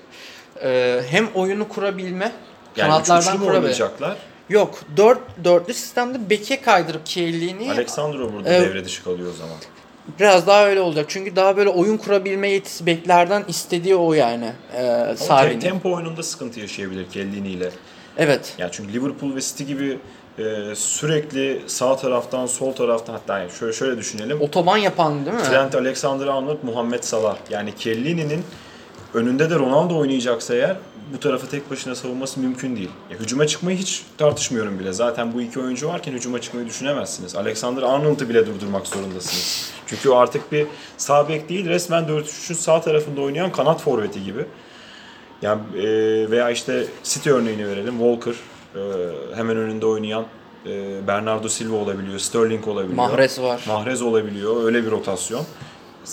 e, 0.64 1.02
hem 1.10 1.28
oyunu 1.36 1.68
kurabilme, 1.70 2.32
Yani 2.78 2.88
kanatlardan 2.90 3.48
oynayacaklar? 3.48 4.18
Yok, 4.50 4.80
4 4.98 5.20
dörtlü 5.44 5.74
sistemde 5.74 6.30
beke 6.30 6.62
kaydırıp 6.62 7.06
Chiellini'yi 7.06 7.72
Alexandro 7.72 8.34
burada 8.34 8.50
Evet. 8.50 8.70
devre 8.70 8.86
dışı 8.86 9.04
kalıyor 9.04 9.30
o 9.30 9.38
zaman. 9.38 9.56
Biraz 10.20 10.48
daha 10.48 10.66
öyle 10.66 10.80
olacak. 10.82 11.06
Çünkü 11.10 11.36
daha 11.36 11.58
böyle 11.58 11.70
oyun 11.70 11.98
kurabilme 11.98 12.50
yetisi 12.50 12.86
beklerden 12.86 13.44
istediği 13.48 13.96
o 13.96 14.14
yani. 14.14 14.52
Te- 14.72 15.16
Sarri'nin. 15.18 15.60
tempo 15.60 15.94
oyununda 15.94 16.24
sıkıntı 16.24 16.60
yaşayabilir 16.60 17.06
Kellini 17.12 17.48
ile. 17.50 17.70
Evet. 18.18 18.56
Yani 18.58 18.72
çünkü 18.74 18.94
Liverpool 18.94 19.36
ve 19.36 19.42
City 19.42 19.64
gibi 19.64 20.00
e, 20.40 20.76
sürekli 20.76 21.62
sağ 21.68 21.96
taraftan 21.96 22.46
sol 22.46 22.74
taraftan 22.74 23.14
hatta 23.14 23.40
yani 23.40 23.52
şöyle 23.52 23.74
şöyle 23.74 23.98
düşünelim. 23.98 24.42
Otoban 24.42 24.78
yapan 24.78 25.26
değil 25.26 25.38
mi? 25.38 25.44
Trent 25.44 25.76
Alexander-Arnold, 25.76 26.58
Muhammed 26.64 27.04
Salah. 27.04 27.38
Yani 27.50 27.76
Kellini'nin 27.76 28.44
önünde 29.14 29.50
de 29.50 29.56
Ronaldo 29.56 29.98
oynayacaksa 29.98 30.56
eğer 30.56 30.76
bu 31.14 31.20
tarafı 31.20 31.50
tek 31.50 31.72
başına 31.72 31.96
savunması 31.96 32.40
mümkün 32.40 32.76
değil. 32.76 32.90
Ya, 33.12 33.18
hücuma 33.18 33.48
çıkmayı 33.48 33.78
hiç 33.78 34.04
tartışmıyorum 34.18 34.80
bile. 34.80 34.94
Zaten 34.94 35.34
bu 35.34 35.42
iki 35.42 35.60
oyuncu 35.60 35.88
varken 35.88 36.12
hücuma 36.12 36.42
çıkmayı 36.42 36.68
düşünemezsiniz. 36.68 37.36
Alexander-Arnold'u 37.36 38.30
bile 38.30 38.46
durdurmak 38.48 38.88
zorundasınız. 38.88 39.72
Çünkü 39.88 40.10
o 40.10 40.16
artık 40.16 40.52
bir 40.52 40.68
sağ 40.98 41.30
bek 41.30 41.50
değil, 41.50 41.66
resmen 41.66 42.04
4-3'ün 42.04 42.56
sağ 42.56 42.82
tarafında 42.82 43.22
oynayan 43.22 43.52
kanat 43.52 43.82
forveti 43.82 44.24
gibi. 44.24 44.46
Yani 45.42 45.62
e, 45.78 45.86
veya 46.32 46.50
işte 46.50 46.86
City 47.04 47.30
örneğini 47.30 47.68
verelim. 47.68 47.94
Walker 48.00 48.36
e, 48.76 48.82
hemen 49.36 49.58
önünde 49.58 49.86
oynayan 49.86 50.26
e, 50.66 51.08
Bernardo 51.08 51.50
Silva 51.50 51.76
olabiliyor, 51.76 52.20
Sterling 52.20 52.68
olabiliyor. 52.68 52.96
Mahrez 52.96 53.42
var. 53.42 53.64
Mahrez 53.68 54.02
olabiliyor. 54.02 54.64
Öyle 54.64 54.86
bir 54.86 54.92
rotasyon. 54.92 55.46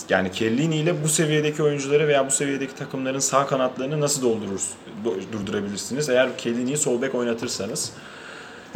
Yani 0.09 0.31
Kellini 0.31 0.75
ile 0.77 1.03
bu 1.03 1.07
seviyedeki 1.07 1.63
oyuncuları 1.63 2.07
veya 2.07 2.27
bu 2.27 2.31
seviyedeki 2.31 2.75
takımların 2.75 3.19
sağ 3.19 3.45
kanatlarını 3.45 4.01
nasıl 4.01 4.21
doldurur, 4.21 4.61
do- 5.05 5.31
durdurabilirsiniz? 5.33 6.09
Eğer 6.09 6.37
Kellini'yi 6.37 6.77
sol 6.77 7.01
bek 7.01 7.15
oynatırsanız. 7.15 7.91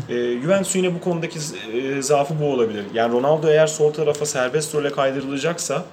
E, 0.10 0.14
Juventus'un 0.41 0.80
yine 0.80 0.95
bu 0.95 1.01
konudaki 1.01 1.39
e, 1.74 2.01
zaafı 2.01 2.39
bu 2.41 2.45
olabilir. 2.45 2.86
Yani 2.93 3.14
Ronaldo 3.14 3.47
eğer 3.47 3.68
sol 3.68 3.93
tarafa 3.93 4.26
serbest 4.26 4.76
role 4.76 4.91
kaydırılacaksa 4.91 5.86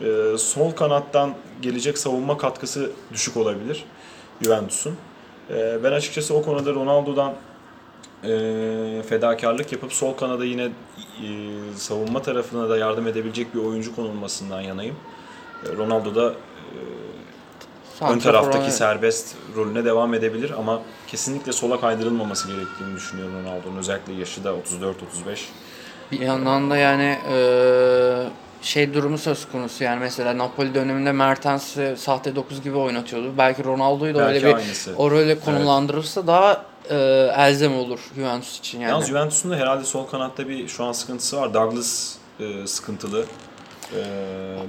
e, 0.00 0.38
sol 0.38 0.70
kanattan 0.70 1.34
gelecek 1.62 1.98
savunma 1.98 2.38
katkısı 2.38 2.90
düşük 3.12 3.36
olabilir 3.36 3.84
Juventus'un. 4.42 4.96
E, 5.50 5.84
ben 5.84 5.92
açıkçası 5.92 6.34
o 6.34 6.42
konuda 6.42 6.74
Ronaldo'dan 6.74 7.34
e, 8.24 9.02
fedakarlık 9.08 9.72
yapıp 9.72 9.92
sol 9.92 10.12
kanada 10.14 10.44
yine 10.44 10.62
e, 10.62 10.70
savunma 11.76 12.22
tarafına 12.22 12.68
da 12.68 12.76
yardım 12.76 13.06
edebilecek 13.06 13.54
bir 13.54 13.60
oyuncu 13.60 13.96
konulmasından 13.96 14.60
yanayım. 14.60 14.96
E, 15.66 15.76
Ronaldo 15.76 16.14
da 16.14 16.24
ön 16.24 16.34
Santrafor 17.98 18.20
taraftaki 18.32 18.70
serbest 18.70 19.34
rolüne 19.56 19.84
devam 19.84 20.14
edebilir 20.14 20.50
ama 20.58 20.82
kesinlikle 21.06 21.52
sola 21.52 21.80
kaydırılmaması 21.80 22.48
gerektiğini 22.48 22.96
düşünüyorum 22.96 23.34
Ronaldo'nun. 23.44 23.76
Özellikle 23.76 24.12
yaşı 24.12 24.44
da 24.44 24.50
34-35. 24.50 24.56
Bir 26.12 26.20
yandan 26.20 26.70
da 26.70 26.76
yani 26.76 27.18
eee, 27.30 28.26
şey 28.62 28.94
durumu 28.94 29.18
söz 29.18 29.48
konusu 29.52 29.84
yani 29.84 30.00
mesela 30.00 30.38
Napoli 30.38 30.74
döneminde 30.74 31.12
Mertens'i 31.12 31.94
sahte 31.98 32.36
9 32.36 32.62
gibi 32.62 32.76
oynatıyordu. 32.76 33.32
Belki 33.38 33.64
Ronaldo'yu 33.64 34.14
da 34.14 34.18
Belki 34.18 34.34
öyle 34.46 34.48
bir 34.48 34.54
aynısı. 34.54 34.92
o 34.96 35.10
role 35.10 35.40
konumlandırırsa 35.40 36.26
daha 36.26 36.64
eee, 36.90 37.32
elzem 37.36 37.74
olur 37.78 38.00
Juventus 38.16 38.58
için 38.58 38.80
yani. 38.80 38.90
Yalnız 38.90 39.06
Juventus'un 39.08 39.50
da 39.50 39.56
herhalde 39.56 39.84
sol 39.84 40.06
kanatta 40.06 40.48
bir 40.48 40.68
şu 40.68 40.84
an 40.84 40.92
sıkıntısı 40.92 41.36
var. 41.36 41.54
Douglas 41.54 42.14
e, 42.40 42.66
sıkıntılı. 42.66 43.24
E, 43.96 44.02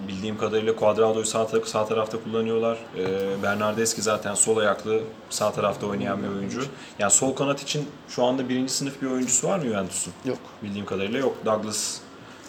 bildiğim 0.08 0.38
kadarıyla 0.38 0.76
Cuadrado'yu 0.80 1.26
sağ, 1.26 1.48
ta- 1.48 1.66
sağ 1.66 1.86
tarafta 1.86 2.24
kullanıyorlar. 2.24 2.78
E, 2.98 3.44
Bernardeschi 3.44 4.02
zaten 4.02 4.34
sol 4.36 4.58
ayaklı 4.58 5.00
sağ 5.30 5.52
tarafta 5.52 5.88
oynayan 5.88 6.24
bir 6.24 6.28
oyuncu. 6.28 6.62
Yani 7.00 7.12
sol 7.12 7.36
kanat 7.36 7.62
için 7.62 7.86
şu 8.10 8.24
anda 8.24 8.50
birinci 8.50 8.74
sınıf 8.74 9.02
bir 9.02 9.08
oyuncusu 9.08 9.48
var 9.48 9.58
mı 9.60 9.66
Juventus'un? 9.66 10.14
Yok. 10.26 10.38
Bildiğim 10.64 10.86
kadarıyla 10.86 11.20
yok. 11.20 11.36
Douglas 11.46 11.98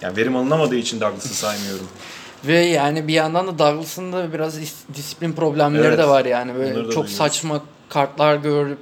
yani 0.02 0.16
verim 0.16 0.36
alınamadığı 0.36 0.76
için 0.76 1.00
Douglas'ı 1.00 1.34
saymıyorum. 1.34 1.86
Ve 2.44 2.58
yani 2.60 3.08
bir 3.08 3.12
yandan 3.14 3.46
da 3.46 3.58
Douglas'ın 3.58 4.12
da 4.12 4.32
biraz 4.32 4.60
dis- 4.60 4.94
disiplin 4.94 5.32
problemleri 5.32 5.86
Evet. 5.86 5.98
de 5.98 6.08
var 6.08 6.24
yani. 6.24 6.54
Böyle 6.54 6.74
çok 6.74 6.84
duyuyoruz. 6.84 7.10
saçma 7.12 7.60
kartlar 7.88 8.36
görüp 8.36 8.78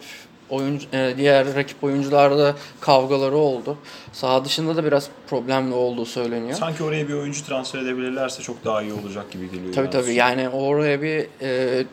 oyuncu 0.51 0.87
e, 0.93 1.15
diğer 1.17 1.55
rakip 1.55 1.85
oyuncularla 1.85 2.57
kavgaları 2.81 3.37
oldu. 3.37 3.77
Saha 4.13 4.45
dışında 4.45 4.77
da 4.77 4.85
biraz 4.85 5.09
problemli 5.31 5.75
olduğu 5.75 6.07
söyleniyor. 6.07 6.59
Sanki 6.59 6.83
oraya 6.85 7.09
bir 7.09 7.15
oyuncu 7.15 7.45
transfer 7.47 7.79
edebilirlerse 7.79 8.43
çok 8.43 8.65
daha 8.65 8.83
iyi 8.83 8.93
olacak 8.93 9.31
gibi 9.31 9.51
geliyor. 9.51 9.73
Tabii 9.75 9.87
Juventus. 9.87 10.01
tabii 10.07 10.15
yani 10.15 10.49
oraya 10.49 11.03
bir 11.03 11.27
e, 11.43 11.85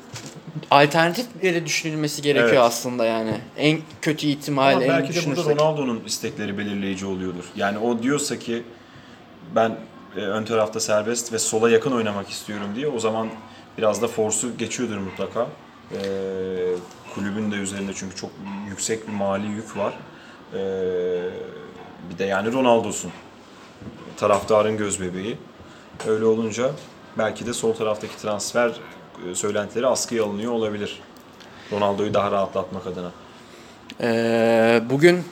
alternatifleri 0.72 1.66
düşünülmesi 1.66 2.22
gerekiyor 2.22 2.50
Evet. 2.50 2.60
aslında 2.62 3.06
yani. 3.06 3.32
En 3.58 3.80
kötü 4.02 4.28
ihtimal 4.28 4.74
Ama 4.74 4.84
en 4.84 4.90
belki 4.90 5.16
de 5.16 5.36
burada. 5.36 5.56
Ronaldo'nun 5.56 6.02
istekleri 6.06 6.58
belirleyici 6.58 7.06
oluyordur. 7.06 7.44
Yani 7.56 7.78
o 7.78 8.04
diyorsa 8.04 8.40
ki 8.40 8.64
ben 9.56 9.76
e, 10.18 10.20
ön 10.20 10.44
tarafta 10.44 10.80
serbest 10.80 11.34
ve 11.34 11.40
sola 11.40 11.70
yakın 11.70 11.92
oynamak 11.92 12.30
istiyorum 12.30 12.68
diye 12.76 12.88
o 12.88 13.00
zaman 13.00 13.30
biraz 13.78 14.02
da 14.02 14.08
forsu 14.08 14.58
geçiyordur 14.58 14.98
mutlaka. 14.98 15.48
E, 15.92 16.00
kulübün 17.16 17.52
de 17.52 17.56
üzerinde 17.56 17.92
çünkü 17.96 18.16
çok 18.16 18.32
yüksek 18.70 19.08
bir 19.08 19.14
mali 19.14 19.48
yük 19.48 19.78
var. 19.78 19.94
E, 20.54 20.60
bir 22.10 22.18
de 22.18 22.26
yani 22.26 22.54
Ronaldo'sun. 22.54 23.12
Taraftarın 24.18 24.78
göz 24.78 25.02
bebeği. 25.02 25.38
Öyle 26.08 26.26
olunca 26.26 26.72
belki 27.18 27.46
de 27.46 27.54
sol 27.54 27.74
taraftaki 27.74 28.18
transfer 28.18 28.72
e, 29.32 29.36
söylentileri 29.36 29.88
askıya 29.88 30.24
alınıyor 30.24 30.52
olabilir. 30.52 31.00
Ronaldo'yu 31.72 32.14
daha 32.14 32.32
rahatlatmak 32.32 32.88
adına. 32.88 33.12
Ee, 34.02 34.82
bugün 34.90 35.24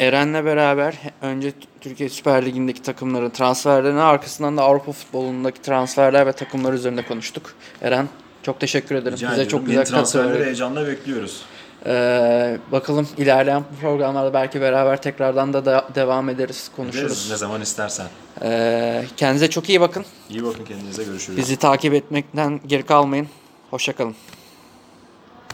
Eren'le 0.00 0.44
beraber 0.44 0.94
önce 1.22 1.52
Türkiye 1.80 2.08
Süper 2.08 2.46
Ligi'ndeki 2.46 2.82
takımların 2.82 3.30
transferlerini 3.30 4.00
arkasından 4.00 4.56
da 4.56 4.62
Avrupa 4.62 4.92
futbolundaki 4.92 5.62
transferler 5.62 6.26
ve 6.26 6.32
takımlar 6.32 6.72
üzerinde 6.72 7.06
konuştuk. 7.06 7.54
Eren 7.82 8.08
çok 8.42 8.60
teşekkür 8.60 8.94
ederim. 8.94 9.16
Rica 9.16 9.30
Bize 9.30 9.42
ediyorum. 9.42 9.58
çok 9.58 9.66
güzel 9.66 9.84
transferleri 9.84 10.44
heyecanla 10.44 10.86
bekliyoruz. 10.86 11.42
Ee, 11.86 12.58
bakalım 12.72 13.08
ilerleyen 13.16 13.64
programlarda 13.80 14.34
belki 14.34 14.60
beraber 14.60 15.02
tekrardan 15.02 15.52
da, 15.52 15.64
da 15.64 15.88
devam 15.94 16.28
ederiz, 16.28 16.70
konuşuruz. 16.76 17.30
ne 17.30 17.36
zaman 17.36 17.60
istersen. 17.60 18.06
Ee, 18.42 19.04
kendinize 19.16 19.50
çok 19.50 19.68
iyi 19.68 19.80
bakın. 19.80 20.04
İyi 20.30 20.44
bakın 20.44 20.64
kendinize 20.64 21.04
görüşürüz. 21.04 21.38
Bizi 21.38 21.56
takip 21.56 21.94
etmekten 21.94 22.60
geri 22.66 22.82
kalmayın. 22.82 23.28
Hoşçakalın. 23.70 24.14